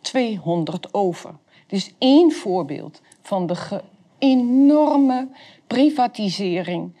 200 0.00 0.94
over. 0.94 1.34
Dit 1.66 1.78
is 1.78 1.94
één 1.98 2.32
voorbeeld 2.32 3.00
van 3.22 3.46
de 3.46 3.82
enorme 4.18 5.28
privatisering, 5.66 6.96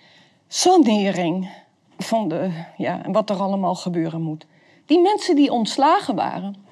sanering 0.48 1.50
van 1.98 2.28
de, 2.28 2.50
ja, 2.76 3.00
wat 3.10 3.30
er 3.30 3.36
allemaal 3.36 3.74
gebeuren 3.74 4.22
moet. 4.22 4.46
Die 4.86 5.00
mensen 5.00 5.36
die 5.36 5.52
ontslagen 5.52 6.14
waren, 6.14 6.65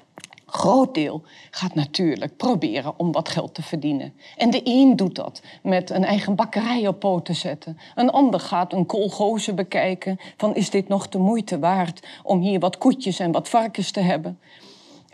groot 0.55 0.93
deel 0.93 1.21
gaat 1.51 1.75
natuurlijk 1.75 2.37
proberen 2.37 2.93
om 2.97 3.11
wat 3.11 3.29
geld 3.29 3.53
te 3.53 3.61
verdienen. 3.61 4.13
En 4.37 4.49
de 4.49 4.61
een 4.63 4.95
doet 4.95 5.15
dat 5.15 5.41
met 5.63 5.89
een 5.89 6.03
eigen 6.03 6.35
bakkerij 6.35 6.87
op 6.87 6.99
poten 6.99 7.23
te 7.23 7.33
zetten. 7.33 7.77
Een 7.95 8.09
ander 8.09 8.39
gaat 8.39 8.73
een 8.73 8.85
kolgoze 8.85 9.53
bekijken 9.53 10.19
van 10.37 10.55
is 10.55 10.69
dit 10.69 10.87
nog 10.87 11.09
de 11.09 11.17
moeite 11.17 11.59
waard 11.59 12.07
om 12.23 12.41
hier 12.41 12.59
wat 12.59 12.77
koetjes 12.77 13.19
en 13.19 13.31
wat 13.31 13.49
varkens 13.49 13.91
te 13.91 13.99
hebben. 13.99 14.39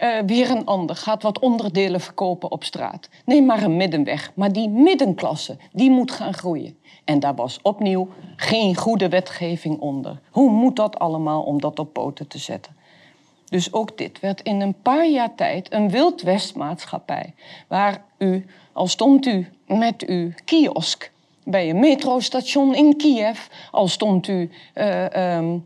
Uh, 0.04 0.20
weer 0.26 0.50
een 0.50 0.66
ander 0.66 0.96
gaat 0.96 1.24
wat 1.24 1.40
onderdelen 1.40 2.02
verkopen 2.02 2.52
op 2.52 2.64
straat. 2.64 3.10
Neem 3.26 3.46
maar 3.46 3.64
een 3.64 3.78
middenweg. 3.78 4.32
Maar 4.36 4.52
die 4.52 4.70
middenklasse, 4.70 5.58
die 5.72 5.90
moet 5.90 6.12
gaan 6.12 6.34
groeien. 6.34 6.78
En 7.06 7.20
daar 7.20 7.36
was 7.36 7.60
opnieuw 7.62 8.08
geen 8.36 8.76
goede 8.76 9.10
wetgeving 9.10 9.80
onder. 9.80 10.20
Hoe 10.32 10.52
moet 10.52 10.76
dat 10.76 11.00
allemaal 11.00 11.42
om 11.42 11.62
dat 11.62 11.80
op 11.80 11.94
poten 11.94 12.28
te 12.28 12.38
zetten? 12.38 12.76
Dus 13.52 13.74
ook 13.74 13.98
dit 13.98 14.20
werd 14.20 14.42
in 14.42 14.62
een 14.62 14.82
paar 14.82 15.08
jaar 15.08 15.36
tijd 15.36 15.74
een 15.74 15.90
Wild 15.90 16.22
Westmaatschappij. 16.22 17.34
Waar 17.68 18.02
u, 18.18 18.46
al 18.74 18.88
stond 18.88 19.26
u 19.26 19.48
met 19.68 20.06
uw 20.06 20.32
kiosk 20.46 21.12
bij 21.44 21.70
een 21.70 21.80
metrostation 21.80 22.76
in 22.76 22.98
Kiev, 22.98 23.48
al 23.72 23.88
stond 23.88 24.28
u 24.28 24.50
uh, 24.76 25.36
um, 25.38 25.66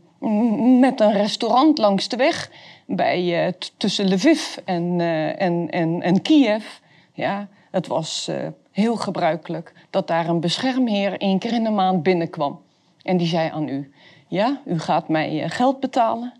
met 0.80 1.00
een 1.00 1.12
restaurant 1.12 1.78
langs 1.78 2.08
de 2.08 2.16
weg 2.16 2.50
bij, 2.86 3.46
uh, 3.46 3.52
tussen 3.76 4.08
Lviv 4.12 4.56
en, 4.64 4.98
uh, 4.98 5.42
en, 5.42 5.70
en, 5.70 6.02
en 6.02 6.22
Kiev. 6.22 6.64
Ja, 7.12 7.48
het 7.70 7.86
was 7.86 8.30
heel 8.72 8.96
gebruikelijk 8.96 9.72
dat 9.90 10.06
daar 10.06 10.28
een 10.28 10.40
beschermheer 10.40 11.20
één 11.20 11.38
keer 11.38 11.52
in 11.52 11.64
de 11.64 11.70
maand 11.70 12.02
binnenkwam. 12.02 12.60
En 13.02 13.16
die 13.16 13.26
zei 13.26 13.50
aan 13.50 13.68
u: 13.68 13.92
Ja, 14.28 14.60
u 14.64 14.78
gaat 14.78 15.08
mij 15.08 15.48
geld 15.48 15.80
betalen. 15.80 16.32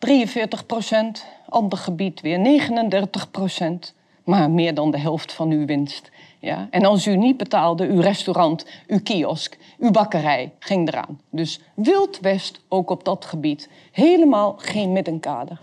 43 0.00 0.66
procent, 0.66 1.26
ander 1.48 1.78
gebied 1.78 2.20
weer 2.20 2.38
39 2.38 3.30
procent, 3.30 3.94
maar 4.24 4.50
meer 4.50 4.74
dan 4.74 4.90
de 4.90 4.98
helft 4.98 5.32
van 5.32 5.50
uw 5.50 5.66
winst. 5.66 6.10
Ja? 6.38 6.68
En 6.70 6.84
als 6.84 7.06
u 7.06 7.16
niet 7.16 7.36
betaalde, 7.36 7.86
uw 7.86 8.00
restaurant, 8.00 8.66
uw 8.86 9.00
kiosk, 9.02 9.58
uw 9.78 9.90
bakkerij 9.90 10.52
ging 10.58 10.88
eraan. 10.88 11.20
Dus 11.30 11.60
Wild 11.74 12.20
West 12.20 12.60
ook 12.68 12.90
op 12.90 13.04
dat 13.04 13.24
gebied. 13.24 13.68
Helemaal 13.92 14.54
geen 14.58 14.92
middenkader. 14.92 15.60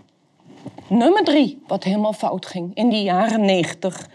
Nummer 0.88 1.24
drie, 1.24 1.62
wat 1.68 1.84
helemaal 1.84 2.14
fout 2.14 2.46
ging 2.46 2.72
in 2.76 2.90
die 2.90 3.04
jaren 3.04 3.42
90. 3.42 4.10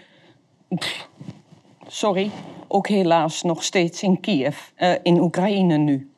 sorry, 1.87 2.31
ook 2.69 2.89
helaas 2.89 3.43
nog 3.43 3.63
steeds 3.63 4.03
in 4.03 4.21
Kiev, 4.21 4.69
uh, 4.79 4.95
in 5.03 5.21
Oekraïne 5.21 5.77
nu. 5.77 6.11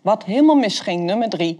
Wat 0.00 0.24
helemaal 0.24 0.56
misging, 0.56 1.04
nummer 1.04 1.28
drie, 1.28 1.58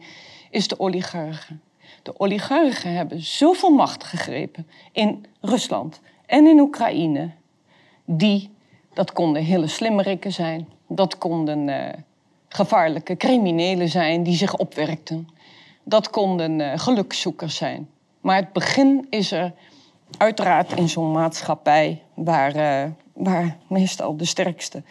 is 0.50 0.68
de 0.68 0.80
oligarchen. 0.80 1.62
De 2.04 2.20
oligarchen 2.20 2.92
hebben 2.92 3.22
zoveel 3.22 3.70
macht 3.70 4.04
gegrepen 4.04 4.66
in 4.92 5.26
Rusland 5.40 6.00
en 6.26 6.46
in 6.46 6.60
Oekraïne. 6.60 7.30
Die, 8.04 8.50
dat 8.94 9.12
konden 9.12 9.42
hele 9.42 9.66
slimmerikken 9.66 10.32
zijn. 10.32 10.68
Dat 10.88 11.18
konden 11.18 11.68
uh, 11.68 11.88
gevaarlijke 12.48 13.16
criminelen 13.16 13.88
zijn 13.88 14.22
die 14.22 14.36
zich 14.36 14.56
opwerkten. 14.56 15.28
Dat 15.84 16.10
konden 16.10 16.60
uh, 16.60 16.72
gelukzoekers 16.78 17.56
zijn. 17.56 17.88
Maar 18.20 18.36
het 18.36 18.52
begin 18.52 19.06
is 19.10 19.32
er 19.32 19.52
uiteraard 20.18 20.72
in 20.72 20.88
zo'n 20.88 21.12
maatschappij 21.12 22.02
waar, 22.14 22.56
uh, 22.56 22.90
waar 23.12 23.56
meestal 23.68 24.16
de 24.16 24.24
sterkste, 24.24 24.82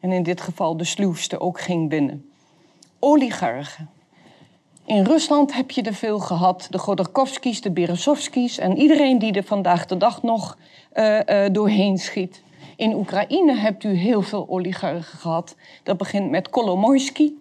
en 0.00 0.12
in 0.12 0.22
dit 0.22 0.40
geval 0.40 0.76
de 0.76 0.84
sluwste, 0.84 1.40
ook 1.40 1.60
ging 1.60 1.88
binnen. 1.88 2.30
Oligarchen. 2.98 3.90
In 4.84 5.04
Rusland 5.04 5.54
heb 5.54 5.70
je 5.70 5.82
er 5.82 5.94
veel 5.94 6.18
gehad. 6.18 6.66
De 6.70 6.78
Godorkovskis, 6.78 7.60
de 7.60 7.70
Berezovskis 7.70 8.58
en 8.58 8.76
iedereen 8.76 9.18
die 9.18 9.32
er 9.32 9.44
vandaag 9.44 9.86
de 9.86 9.96
dag 9.96 10.22
nog 10.22 10.58
uh, 10.94 11.18
uh, 11.26 11.46
doorheen 11.52 11.98
schiet. 11.98 12.42
In 12.76 12.94
Oekraïne 12.94 13.54
hebt 13.54 13.84
u 13.84 13.92
heel 13.94 14.22
veel 14.22 14.46
oligarchen 14.48 15.18
gehad. 15.18 15.56
Dat 15.82 15.96
begint 15.96 16.30
met 16.30 16.50
Kolomoisky, 16.50 17.32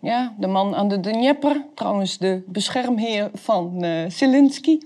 ja, 0.00 0.34
de 0.38 0.46
man 0.46 0.74
aan 0.74 0.88
de 0.88 1.00
Dnieper, 1.00 1.64
trouwens 1.74 2.18
de 2.18 2.42
beschermheer 2.46 3.30
van 3.34 3.84
uh, 3.84 4.08
Zelensky. 4.08 4.78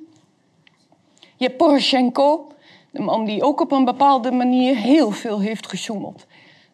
Je 1.36 1.44
hebt 1.44 1.56
Poroshenko, 1.56 2.46
de 2.90 3.02
man 3.02 3.24
die 3.24 3.42
ook 3.42 3.60
op 3.60 3.72
een 3.72 3.84
bepaalde 3.84 4.30
manier 4.30 4.76
heel 4.76 5.10
veel 5.10 5.40
heeft 5.40 5.68
gesjoemeld 5.68 6.26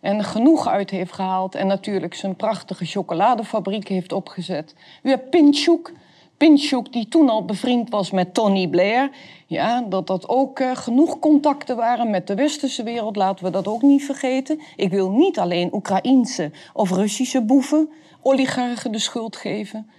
en 0.03 0.25
genoeg 0.25 0.69
uit 0.69 0.91
heeft 0.91 1.13
gehaald 1.13 1.55
en 1.55 1.67
natuurlijk 1.67 2.15
zijn 2.15 2.37
prachtige 2.37 2.85
chocoladefabriek 2.85 3.89
heeft 3.89 4.13
opgezet. 4.13 4.75
U 5.03 5.09
hebt 5.09 5.31
Pinchuk, 5.31 5.93
Pinchuk 6.37 6.93
die 6.93 7.09
toen 7.09 7.29
al 7.29 7.45
bevriend 7.45 7.91
was 7.91 8.11
met 8.11 8.35
Tony 8.35 8.69
Blair. 8.69 9.11
Ja, 9.47 9.81
dat 9.81 10.07
dat 10.07 10.29
ook 10.29 10.61
uh, 10.61 10.77
genoeg 10.77 11.19
contacten 11.19 11.77
waren 11.77 12.11
met 12.11 12.27
de 12.27 12.35
westerse 12.35 12.83
wereld, 12.83 13.17
laten 13.17 13.45
we 13.45 13.51
dat 13.51 13.69
ook 13.69 13.83
niet 13.83 14.05
vergeten. 14.05 14.61
Ik 14.77 14.91
wil 14.91 15.11
niet 15.11 15.39
alleen 15.39 15.75
Oekraïense 15.75 16.51
of 16.73 16.91
Russische 16.91 17.43
boeven, 17.43 17.89
oligarchen 18.23 18.93
de 18.93 18.99
schuld 18.99 19.37
geven. 19.37 19.91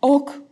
Ook 0.00 0.42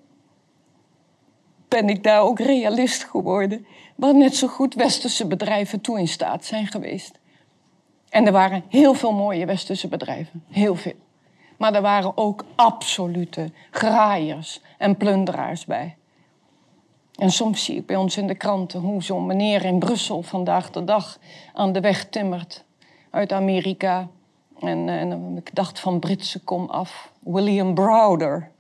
ben 1.69 1.89
ik 1.89 2.03
daar 2.03 2.21
ook 2.21 2.39
realist 2.39 3.05
geworden, 3.05 3.67
waar 3.97 4.15
net 4.15 4.37
zo 4.37 4.47
goed 4.47 4.75
westerse 4.75 5.27
bedrijven 5.27 5.81
toe 5.81 5.99
in 5.99 6.09
staat 6.09 6.45
zijn 6.45 6.67
geweest. 6.67 7.23
En 8.15 8.27
er 8.27 8.33
waren 8.33 8.65
heel 8.69 8.95
veel 8.95 9.13
mooie 9.13 9.47
westerse 9.47 9.89
bedrijven. 9.89 10.45
Heel 10.51 10.75
veel. 10.75 10.95
Maar 11.57 11.75
er 11.75 11.83
waren 11.83 12.17
ook 12.17 12.45
absolute 12.55 13.51
graaiers 13.71 14.61
en 14.79 14.97
plunderaars 14.97 15.65
bij. 15.65 15.97
En 17.15 17.31
soms 17.31 17.65
zie 17.65 17.77
ik 17.77 17.87
bij 17.87 17.97
ons 17.97 18.17
in 18.17 18.27
de 18.27 18.35
kranten 18.35 18.81
hoe 18.81 19.03
zo'n 19.03 19.27
meneer 19.27 19.65
in 19.65 19.79
Brussel 19.79 20.23
vandaag 20.23 20.71
de 20.71 20.85
dag 20.85 21.19
aan 21.53 21.73
de 21.73 21.81
weg 21.81 22.05
timmert 22.05 22.65
uit 23.11 23.33
Amerika. 23.33 24.09
En, 24.61 24.89
eh, 24.89 25.01
en 25.01 25.37
ik 25.37 25.55
dacht 25.55 25.81
van 25.81 25.99
Britse 25.99 26.41
kom 26.41 26.71
af. 26.71 27.13
William 27.21 27.75
Browder. 27.75 28.51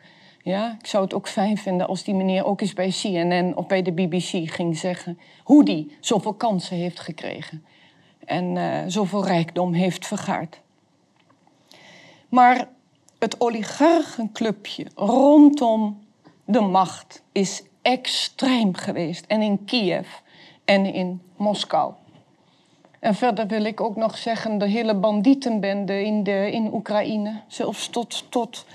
Ja, 0.42 0.76
ik 0.80 0.86
zou 0.86 1.04
het 1.04 1.14
ook 1.14 1.28
fijn 1.28 1.58
vinden 1.58 1.86
als 1.86 2.04
die 2.04 2.14
meneer 2.14 2.44
ook 2.44 2.60
eens 2.60 2.72
bij 2.72 2.90
CNN 2.90 3.56
of 3.56 3.66
bij 3.66 3.82
de 3.82 3.92
BBC 3.92 4.50
ging 4.50 4.76
zeggen 4.76 5.18
hoe 5.44 5.64
die 5.64 5.96
zoveel 6.00 6.34
kansen 6.34 6.76
heeft 6.76 7.00
gekregen 7.00 7.64
en 8.26 8.56
uh, 8.56 8.78
zoveel 8.86 9.26
rijkdom 9.26 9.72
heeft 9.72 10.06
vergaard. 10.06 10.60
Maar 12.28 12.68
het 13.18 13.40
oligarchenclubje 13.40 14.86
rondom 14.94 16.04
de 16.44 16.60
macht 16.60 17.22
is 17.32 17.62
extreem 17.82 18.74
geweest. 18.74 19.24
En 19.26 19.42
in 19.42 19.64
Kiev 19.64 20.08
en 20.64 20.94
in 20.94 21.22
Moskou. 21.36 21.92
En 23.00 23.14
verder 23.14 23.46
wil 23.46 23.64
ik 23.64 23.80
ook 23.80 23.96
nog 23.96 24.18
zeggen, 24.18 24.58
de 24.58 24.66
hele 24.66 24.94
bandietenbende 24.94 26.04
in, 26.04 26.22
de, 26.22 26.50
in 26.50 26.74
Oekraïne, 26.74 27.40
zelfs 27.46 27.88
tot, 27.88 28.24
tot, 28.30 28.66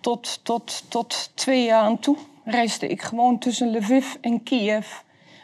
tot, 0.00 0.40
tot, 0.42 0.84
tot 0.88 1.30
twee 1.34 1.64
jaar 1.64 1.82
aan 1.82 1.98
toe, 1.98 2.16
reisde 2.44 2.86
ik 2.86 3.02
gewoon 3.02 3.38
tussen 3.38 3.76
Lviv 3.76 4.14
en 4.20 4.42
Kiev. 4.42 4.86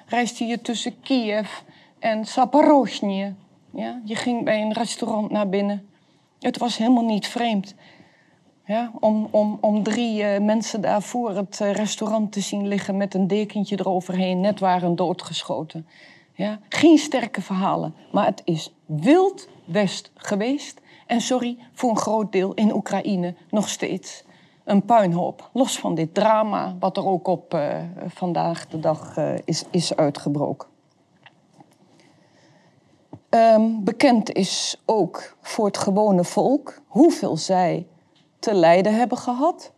Reisde 0.07 0.45
je 0.45 0.61
tussen 0.61 1.01
Kiev 1.01 1.51
en 2.03 2.25
Saporozhye. 2.25 3.35
Ja, 3.71 4.01
je 4.05 4.15
ging 4.15 4.45
bij 4.45 4.63
een 4.63 4.73
restaurant 4.73 5.31
naar 5.31 5.49
binnen. 5.49 5.89
Het 6.41 6.59
was 6.59 6.77
helemaal 6.77 7.05
niet 7.05 7.27
vreemd. 7.27 7.75
Ja, 8.67 8.93
om, 9.01 9.29
om, 9.31 9.59
om 9.61 9.83
drie 9.83 10.23
uh, 10.23 10.39
mensen 10.39 10.81
daar 10.81 11.03
voor 11.03 11.31
het 11.31 11.61
uh, 11.63 11.73
restaurant 11.73 12.33
te 12.33 12.41
zien 12.41 12.69
liggen 12.69 12.97
met 12.97 13.15
een 13.15 13.27
dekentje 13.27 13.79
eroverheen, 13.79 14.41
net 14.41 14.61
waren 14.61 14.97
doodgeschoten. 14.97 15.87
Ja, 16.35 16.59
geen 16.69 16.99
sterke 16.99 17.43
verhalen, 17.43 17.95
maar 18.13 18.27
het 18.27 18.43
is 18.45 18.75
wild 18.87 19.49
west 19.65 20.11
geweest. 20.15 20.81
En 21.07 21.21
sorry, 21.21 21.59
voor 21.73 21.91
een 21.91 21.97
groot 21.97 22.33
deel 22.33 22.55
in 22.55 22.75
Oekraïne 22.75 23.35
nog 23.51 23.69
steeds 23.69 24.25
een 24.65 24.85
puinhoop. 24.85 25.51
Los 25.53 25.79
van 25.79 25.95
dit 25.95 26.15
drama, 26.15 26.77
wat 26.79 26.97
er 26.97 27.07
ook 27.07 27.27
op 27.27 27.55
uh, 27.55 27.79
vandaag 28.07 28.69
de 28.69 28.81
dag 28.81 29.17
is, 29.45 29.65
is 29.71 29.97
uitgebroken. 29.97 30.72
Um, 33.35 33.85
bekend 33.85 34.33
is 34.33 34.83
ook 34.85 35.37
voor 35.41 35.67
het 35.67 35.79
gewone 35.79 36.25
volk 36.25 36.83
hoeveel 36.87 37.37
zij 37.37 37.87
te 38.39 38.55
lijden 38.55 38.95
hebben 38.95 39.19
gehad. 39.19 39.73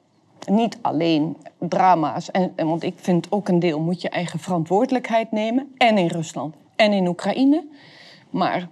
Niet 0.46 0.78
alleen 0.82 1.36
drama's, 1.58 2.30
en, 2.30 2.52
want 2.56 2.82
ik 2.82 2.94
vind 2.96 3.26
ook 3.30 3.48
een 3.48 3.58
deel 3.58 3.80
moet 3.80 4.00
je 4.00 4.08
eigen 4.08 4.38
verantwoordelijkheid 4.38 5.32
nemen. 5.32 5.74
En 5.76 5.98
in 5.98 6.06
Rusland 6.06 6.54
en 6.76 6.92
in 6.92 7.06
Oekraïne. 7.06 7.66
Maar 8.30 8.68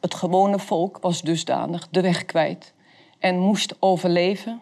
het 0.00 0.14
gewone 0.14 0.58
volk 0.58 0.98
was 1.00 1.22
dusdanig 1.22 1.88
de 1.90 2.00
weg 2.00 2.24
kwijt 2.24 2.72
en 3.18 3.38
moest 3.38 3.76
overleven. 3.78 4.60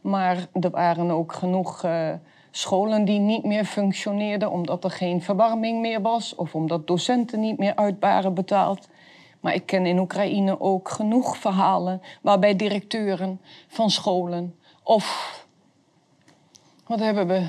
Maar 0.00 0.46
er 0.60 0.70
waren 0.70 1.10
ook 1.10 1.32
genoeg 1.32 1.84
uh, 1.84 2.12
scholen 2.56 3.04
die 3.04 3.18
niet 3.18 3.44
meer 3.44 3.64
functioneerden 3.64 4.50
omdat 4.50 4.84
er 4.84 4.90
geen 4.90 5.22
verwarming 5.22 5.80
meer 5.80 6.02
was 6.02 6.34
of 6.34 6.54
omdat 6.54 6.86
docenten 6.86 7.40
niet 7.40 7.58
meer 7.58 7.76
uit 7.76 7.96
waren 8.00 8.34
betaald. 8.34 8.88
Maar 9.40 9.54
ik 9.54 9.66
ken 9.66 9.86
in 9.86 9.98
Oekraïne 9.98 10.60
ook 10.60 10.88
genoeg 10.88 11.36
verhalen 11.36 12.02
waarbij 12.22 12.56
directeuren 12.56 13.40
van 13.68 13.90
scholen 13.90 14.54
of 14.82 15.44
wat 16.86 17.00
hebben 17.00 17.26
we, 17.26 17.46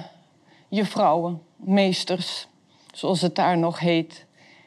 juffrouwen, 0.68 1.42
meesters, 1.56 2.48
zoals 2.94 3.22
het 3.22 3.36
daar 3.36 3.58
nog 3.58 3.80
heet, 3.80 4.26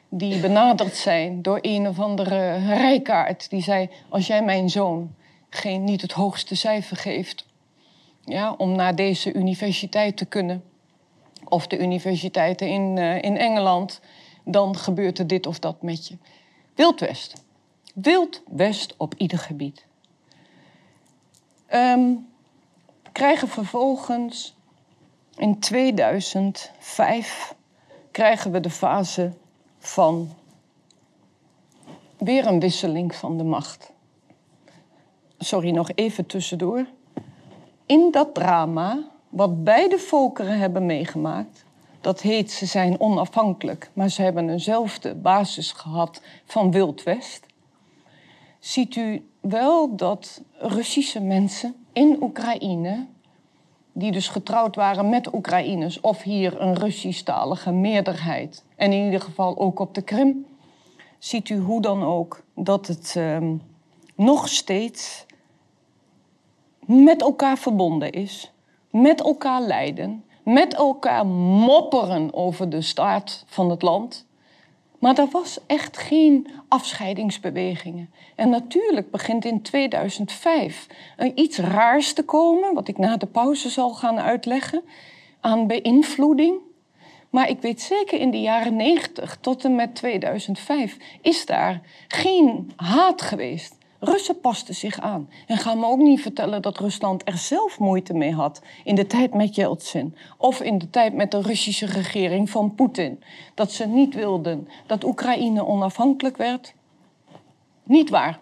die 0.09 0.41
benaderd 0.41 0.97
zijn 0.97 1.43
door 1.43 1.59
een 1.63 1.89
of 1.89 1.99
andere 1.99 2.57
rijkaard 2.67 3.51
die 3.51 3.63
zei: 3.63 3.91
als 4.09 4.27
jij 4.27 4.45
mijn 4.45 4.71
zoon 4.71 5.15
geen, 5.51 5.85
niet 5.85 6.03
het 6.03 6.13
hoogste 6.13 6.55
cijfer 6.55 6.97
geeft 6.97 7.49
ja, 8.31 8.53
om 8.53 8.77
naar 8.77 8.95
deze 8.95 9.33
universiteit 9.33 10.17
te 10.17 10.25
kunnen, 10.25 10.65
of 11.49 11.67
de 11.67 11.79
universiteiten 11.79 12.69
in, 12.69 12.97
uh, 12.97 13.23
in 13.23 13.37
Engeland, 13.37 14.01
dan 14.45 14.77
gebeurt 14.77 15.19
er 15.19 15.27
dit 15.27 15.47
of 15.47 15.59
dat 15.59 15.83
met 15.83 16.09
je. 16.09 16.17
Wild 16.75 17.01
West. 17.01 17.45
Wild 17.95 18.43
West 18.47 18.95
op 18.97 19.15
ieder 19.17 19.39
gebied. 19.39 19.87
Um, 21.75 22.29
krijgen 23.13 23.49
vervolgens 23.49 24.55
in 25.37 25.59
2005 25.59 27.55
krijgen 28.11 28.53
we 28.53 28.61
de 28.61 28.71
fase 28.71 29.33
van 29.79 30.31
weer 32.19 32.47
een 32.47 32.61
wisseling 32.61 33.15
van 33.15 33.39
de 33.39 33.45
macht. 33.45 33.93
Sorry, 35.39 35.71
nog 35.71 35.91
even 35.95 36.27
tussendoor. 36.27 36.87
In 37.91 38.11
dat 38.11 38.35
drama, 38.35 39.03
wat 39.29 39.65
beide 39.65 39.99
volkeren 39.99 40.59
hebben 40.59 40.87
meegemaakt, 40.87 41.65
dat 42.01 42.21
heet 42.21 42.51
ze 42.51 42.67
zijn 42.67 43.01
onafhankelijk, 43.01 43.91
maar 43.93 44.09
ze 44.09 44.23
hebben 44.23 44.51
eenzelfde 44.51 45.15
basis 45.15 45.73
gehad 45.73 46.23
van 46.45 46.71
Wild 46.71 47.03
West. 47.03 47.47
Ziet 48.59 48.97
u 48.97 49.29
wel 49.41 49.97
dat 49.97 50.43
Russische 50.59 51.21
mensen 51.21 51.75
in 51.93 52.23
Oekraïne, 52.23 53.07
die 53.93 54.13
dus 54.13 54.29
getrouwd 54.29 54.77
waren 54.77 55.09
met 55.09 55.35
Oekraïners, 55.35 56.01
of 56.01 56.23
hier 56.23 56.61
een 56.61 56.75
Russisch-talige 56.75 57.73
meerderheid, 57.73 58.65
en 58.77 58.93
in 58.93 59.05
ieder 59.05 59.21
geval 59.21 59.59
ook 59.59 59.79
op 59.79 59.95
de 59.95 60.03
Krim, 60.03 60.47
ziet 61.19 61.49
u 61.49 61.59
hoe 61.59 61.81
dan 61.81 62.03
ook 62.03 62.43
dat 62.55 62.87
het 62.87 63.15
uh, 63.17 63.39
nog 64.15 64.49
steeds 64.49 65.29
met 66.91 67.23
elkaar 67.23 67.59
verbonden 67.59 68.13
is, 68.13 68.53
met 68.91 69.21
elkaar 69.21 69.61
lijden, 69.61 70.25
met 70.43 70.75
elkaar 70.75 71.27
mopperen 71.27 72.35
over 72.35 72.71
de 72.71 72.81
staat 72.81 73.45
van 73.47 73.71
het 73.71 73.83
land. 73.83 74.27
Maar 74.99 75.19
er 75.19 75.29
was 75.33 75.59
echt 75.67 75.97
geen 75.97 76.47
afscheidingsbewegingen. 76.69 78.11
En 78.37 78.49
natuurlijk 78.49 79.11
begint 79.11 79.45
in 79.45 79.63
2005 79.63 80.87
er 81.17 81.33
iets 81.35 81.59
raars 81.59 82.13
te 82.13 82.23
komen, 82.23 82.75
wat 82.75 82.89
ik 82.89 82.99
na 82.99 83.17
de 83.17 83.27
pauze 83.27 83.69
zal 83.69 83.91
gaan 83.91 84.21
uitleggen, 84.21 84.83
aan 85.41 85.67
beïnvloeding. 85.67 86.59
Maar 87.31 87.49
ik 87.49 87.61
weet 87.61 87.81
zeker 87.81 88.21
in 88.21 88.31
de 88.31 88.41
jaren 88.41 88.77
90 88.77 89.39
tot 89.41 89.65
en 89.65 89.75
met 89.75 89.95
2005 89.95 90.97
is 91.21 91.47
daar 91.47 91.81
geen 92.09 92.73
haat 92.77 93.23
geweest. 93.23 93.79
Russen 94.01 94.41
pasten 94.41 94.75
zich 94.75 95.01
aan. 95.01 95.29
En 95.47 95.57
ga 95.57 95.75
me 95.75 95.87
ook 95.87 95.99
niet 95.99 96.21
vertellen 96.21 96.63
dat 96.63 96.79
Rusland 96.79 97.29
er 97.29 97.39
zelf 97.39 97.79
moeite 97.79 98.15
mee 98.15 98.35
had 98.35 98.63
in 98.85 98.95
de 98.95 99.07
tijd 99.07 99.35
met 99.35 99.55
Yeltsin 99.55 100.17
of 100.37 100.61
in 100.61 100.79
de 100.79 100.91
tijd 100.91 101.15
met 101.15 101.31
de 101.31 101.41
Russische 101.41 101.87
regering 101.87 102.51
van 102.51 102.75
Poetin. 102.75 103.23
Dat 103.55 103.73
ze 103.73 103.87
niet 103.87 104.15
wilden 104.15 104.69
dat 104.87 105.05
Oekraïne 105.05 105.67
onafhankelijk 105.67 106.37
werd. 106.37 106.75
Niet 107.83 108.11
waar. 108.11 108.39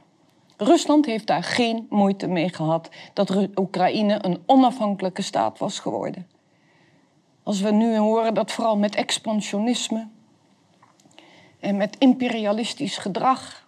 Rusland 0.56 1.06
heeft 1.06 1.26
daar 1.26 1.42
geen 1.42 1.86
moeite 1.90 2.26
mee 2.26 2.48
gehad 2.48 2.88
dat 3.12 3.48
Oekraïne 3.54 4.24
een 4.24 4.42
onafhankelijke 4.46 5.22
staat 5.22 5.58
was 5.58 5.78
geworden. 5.78 6.26
Als 7.42 7.60
we 7.60 7.70
nu 7.70 7.96
horen 7.96 8.34
dat 8.34 8.52
vooral 8.52 8.76
met 8.76 8.94
expansionisme 8.94 10.08
en 11.60 11.76
met 11.76 11.96
imperialistisch 11.98 12.96
gedrag 12.96 13.67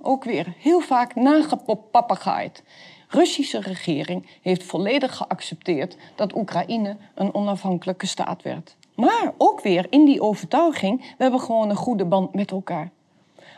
ook 0.00 0.24
weer 0.24 0.54
heel 0.58 0.80
vaak 0.80 1.14
nagepapagaaid. 1.14 2.62
Russische 3.08 3.60
regering 3.60 4.26
heeft 4.42 4.62
volledig 4.62 5.16
geaccepteerd 5.16 5.96
dat 6.14 6.36
Oekraïne 6.36 6.96
een 7.14 7.34
onafhankelijke 7.34 8.06
staat 8.06 8.42
werd. 8.42 8.76
Maar 8.94 9.32
ook 9.36 9.60
weer 9.60 9.86
in 9.90 10.04
die 10.04 10.22
overtuiging, 10.22 11.00
we 11.00 11.22
hebben 11.22 11.40
gewoon 11.40 11.70
een 11.70 11.76
goede 11.76 12.04
band 12.04 12.34
met 12.34 12.50
elkaar. 12.50 12.90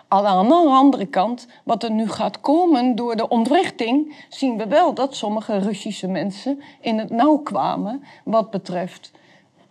Aan 0.08 0.48
de 0.48 0.54
andere 0.54 1.06
kant, 1.06 1.46
wat 1.64 1.82
er 1.82 1.90
nu 1.90 2.08
gaat 2.08 2.40
komen 2.40 2.94
door 2.94 3.16
de 3.16 3.28
ontwrichting, 3.28 4.24
zien 4.28 4.56
we 4.56 4.66
wel 4.66 4.94
dat 4.94 5.16
sommige 5.16 5.58
Russische 5.58 6.08
mensen 6.08 6.62
in 6.80 6.98
het 6.98 7.10
nauw 7.10 7.36
kwamen 7.36 8.04
wat 8.24 8.50
betreft 8.50 9.10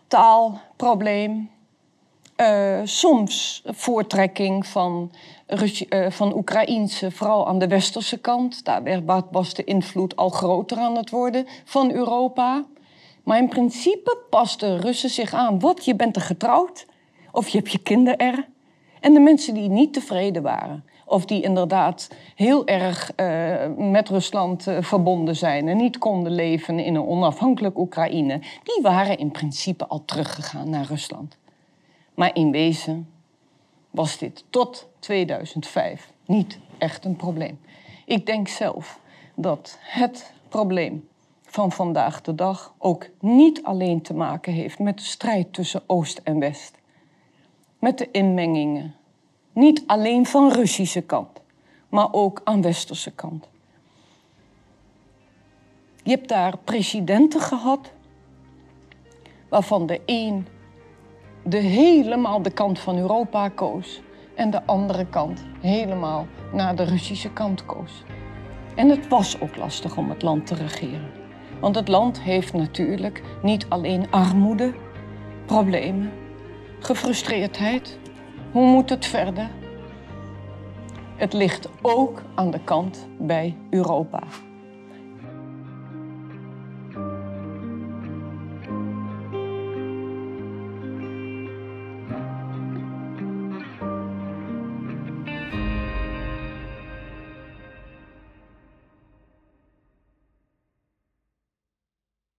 taalprobleem, 0.06 1.50
uh, 2.42 2.80
soms 2.84 3.62
voortrekking 3.66 4.66
van, 4.66 5.10
uh, 5.48 6.10
van 6.10 6.36
Oekraïense, 6.36 7.10
vooral 7.10 7.48
aan 7.48 7.58
de 7.58 7.68
westerse 7.68 8.18
kant. 8.18 8.64
Daar 8.64 9.02
was 9.30 9.54
de 9.54 9.64
invloed 9.64 10.16
al 10.16 10.28
groter 10.28 10.78
aan 10.78 10.96
het 10.96 11.10
worden 11.10 11.46
van 11.64 11.92
Europa. 11.92 12.64
Maar 13.24 13.38
in 13.38 13.48
principe 13.48 14.18
pasten 14.30 14.80
Russen 14.80 15.10
zich 15.10 15.34
aan. 15.34 15.58
Wat, 15.58 15.84
je 15.84 15.94
bent 15.94 16.16
er 16.16 16.22
getrouwd? 16.22 16.86
Of 17.32 17.48
je 17.48 17.58
hebt 17.58 17.72
je 17.72 17.78
kinderen 17.78 18.18
er? 18.18 18.48
En 19.00 19.14
de 19.14 19.20
mensen 19.20 19.54
die 19.54 19.68
niet 19.68 19.92
tevreden 19.92 20.42
waren, 20.42 20.84
of 21.04 21.24
die 21.24 21.42
inderdaad 21.42 22.08
heel 22.34 22.66
erg 22.66 23.12
uh, 23.16 23.54
met 23.76 24.08
Rusland 24.08 24.66
verbonden 24.80 25.36
zijn 25.36 25.68
en 25.68 25.76
niet 25.76 25.98
konden 25.98 26.34
leven 26.34 26.78
in 26.78 26.94
een 26.94 27.06
onafhankelijk 27.06 27.78
Oekraïne, 27.78 28.38
die 28.38 28.82
waren 28.82 29.18
in 29.18 29.30
principe 29.30 29.86
al 29.86 30.04
teruggegaan 30.04 30.70
naar 30.70 30.84
Rusland. 30.84 31.40
Maar 32.14 32.34
in 32.34 32.50
wezen 32.50 33.12
was 33.90 34.18
dit 34.18 34.44
tot 34.50 34.88
2005 34.98 36.12
niet 36.26 36.58
echt 36.78 37.04
een 37.04 37.16
probleem. 37.16 37.60
Ik 38.06 38.26
denk 38.26 38.48
zelf 38.48 39.00
dat 39.34 39.78
het 39.80 40.32
probleem 40.48 41.08
van 41.42 41.72
vandaag 41.72 42.20
de 42.20 42.34
dag 42.34 42.74
ook 42.78 43.08
niet 43.20 43.62
alleen 43.62 44.02
te 44.02 44.14
maken 44.14 44.52
heeft 44.52 44.78
met 44.78 44.98
de 44.98 45.04
strijd 45.04 45.52
tussen 45.52 45.82
Oost 45.86 46.18
en 46.18 46.38
West. 46.38 46.78
Met 47.78 47.98
de 47.98 48.10
inmengingen. 48.10 48.94
Niet 49.52 49.82
alleen 49.86 50.26
van 50.26 50.52
Russische 50.52 51.00
kant, 51.00 51.40
maar 51.88 52.12
ook 52.12 52.40
aan 52.44 52.62
Westerse 52.62 53.10
kant. 53.10 53.48
Je 56.02 56.10
hebt 56.10 56.28
daar 56.28 56.58
presidenten 56.58 57.40
gehad 57.40 57.92
waarvan 59.48 59.86
de 59.86 60.00
een 60.06 60.46
de 61.42 61.56
helemaal 61.56 62.42
de 62.42 62.50
kant 62.50 62.78
van 62.78 62.98
Europa 62.98 63.48
koos 63.48 64.00
en 64.34 64.50
de 64.50 64.66
andere 64.66 65.06
kant 65.06 65.44
helemaal 65.60 66.26
naar 66.52 66.76
de 66.76 66.82
Russische 66.82 67.32
kant 67.32 67.66
koos. 67.66 68.04
En 68.74 68.88
het 68.88 69.08
was 69.08 69.40
ook 69.40 69.56
lastig 69.56 69.96
om 69.96 70.10
het 70.10 70.22
land 70.22 70.46
te 70.46 70.54
regeren. 70.54 71.10
Want 71.60 71.74
het 71.74 71.88
land 71.88 72.20
heeft 72.20 72.52
natuurlijk 72.52 73.22
niet 73.42 73.66
alleen 73.68 74.10
armoede, 74.10 74.74
problemen, 75.46 76.12
gefrustreerdheid. 76.78 77.98
Hoe 78.52 78.66
moet 78.66 78.90
het 78.90 79.06
verder? 79.06 79.50
Het 81.16 81.32
ligt 81.32 81.68
ook 81.82 82.22
aan 82.34 82.50
de 82.50 82.64
kant 82.64 83.06
bij 83.18 83.56
Europa. 83.70 84.22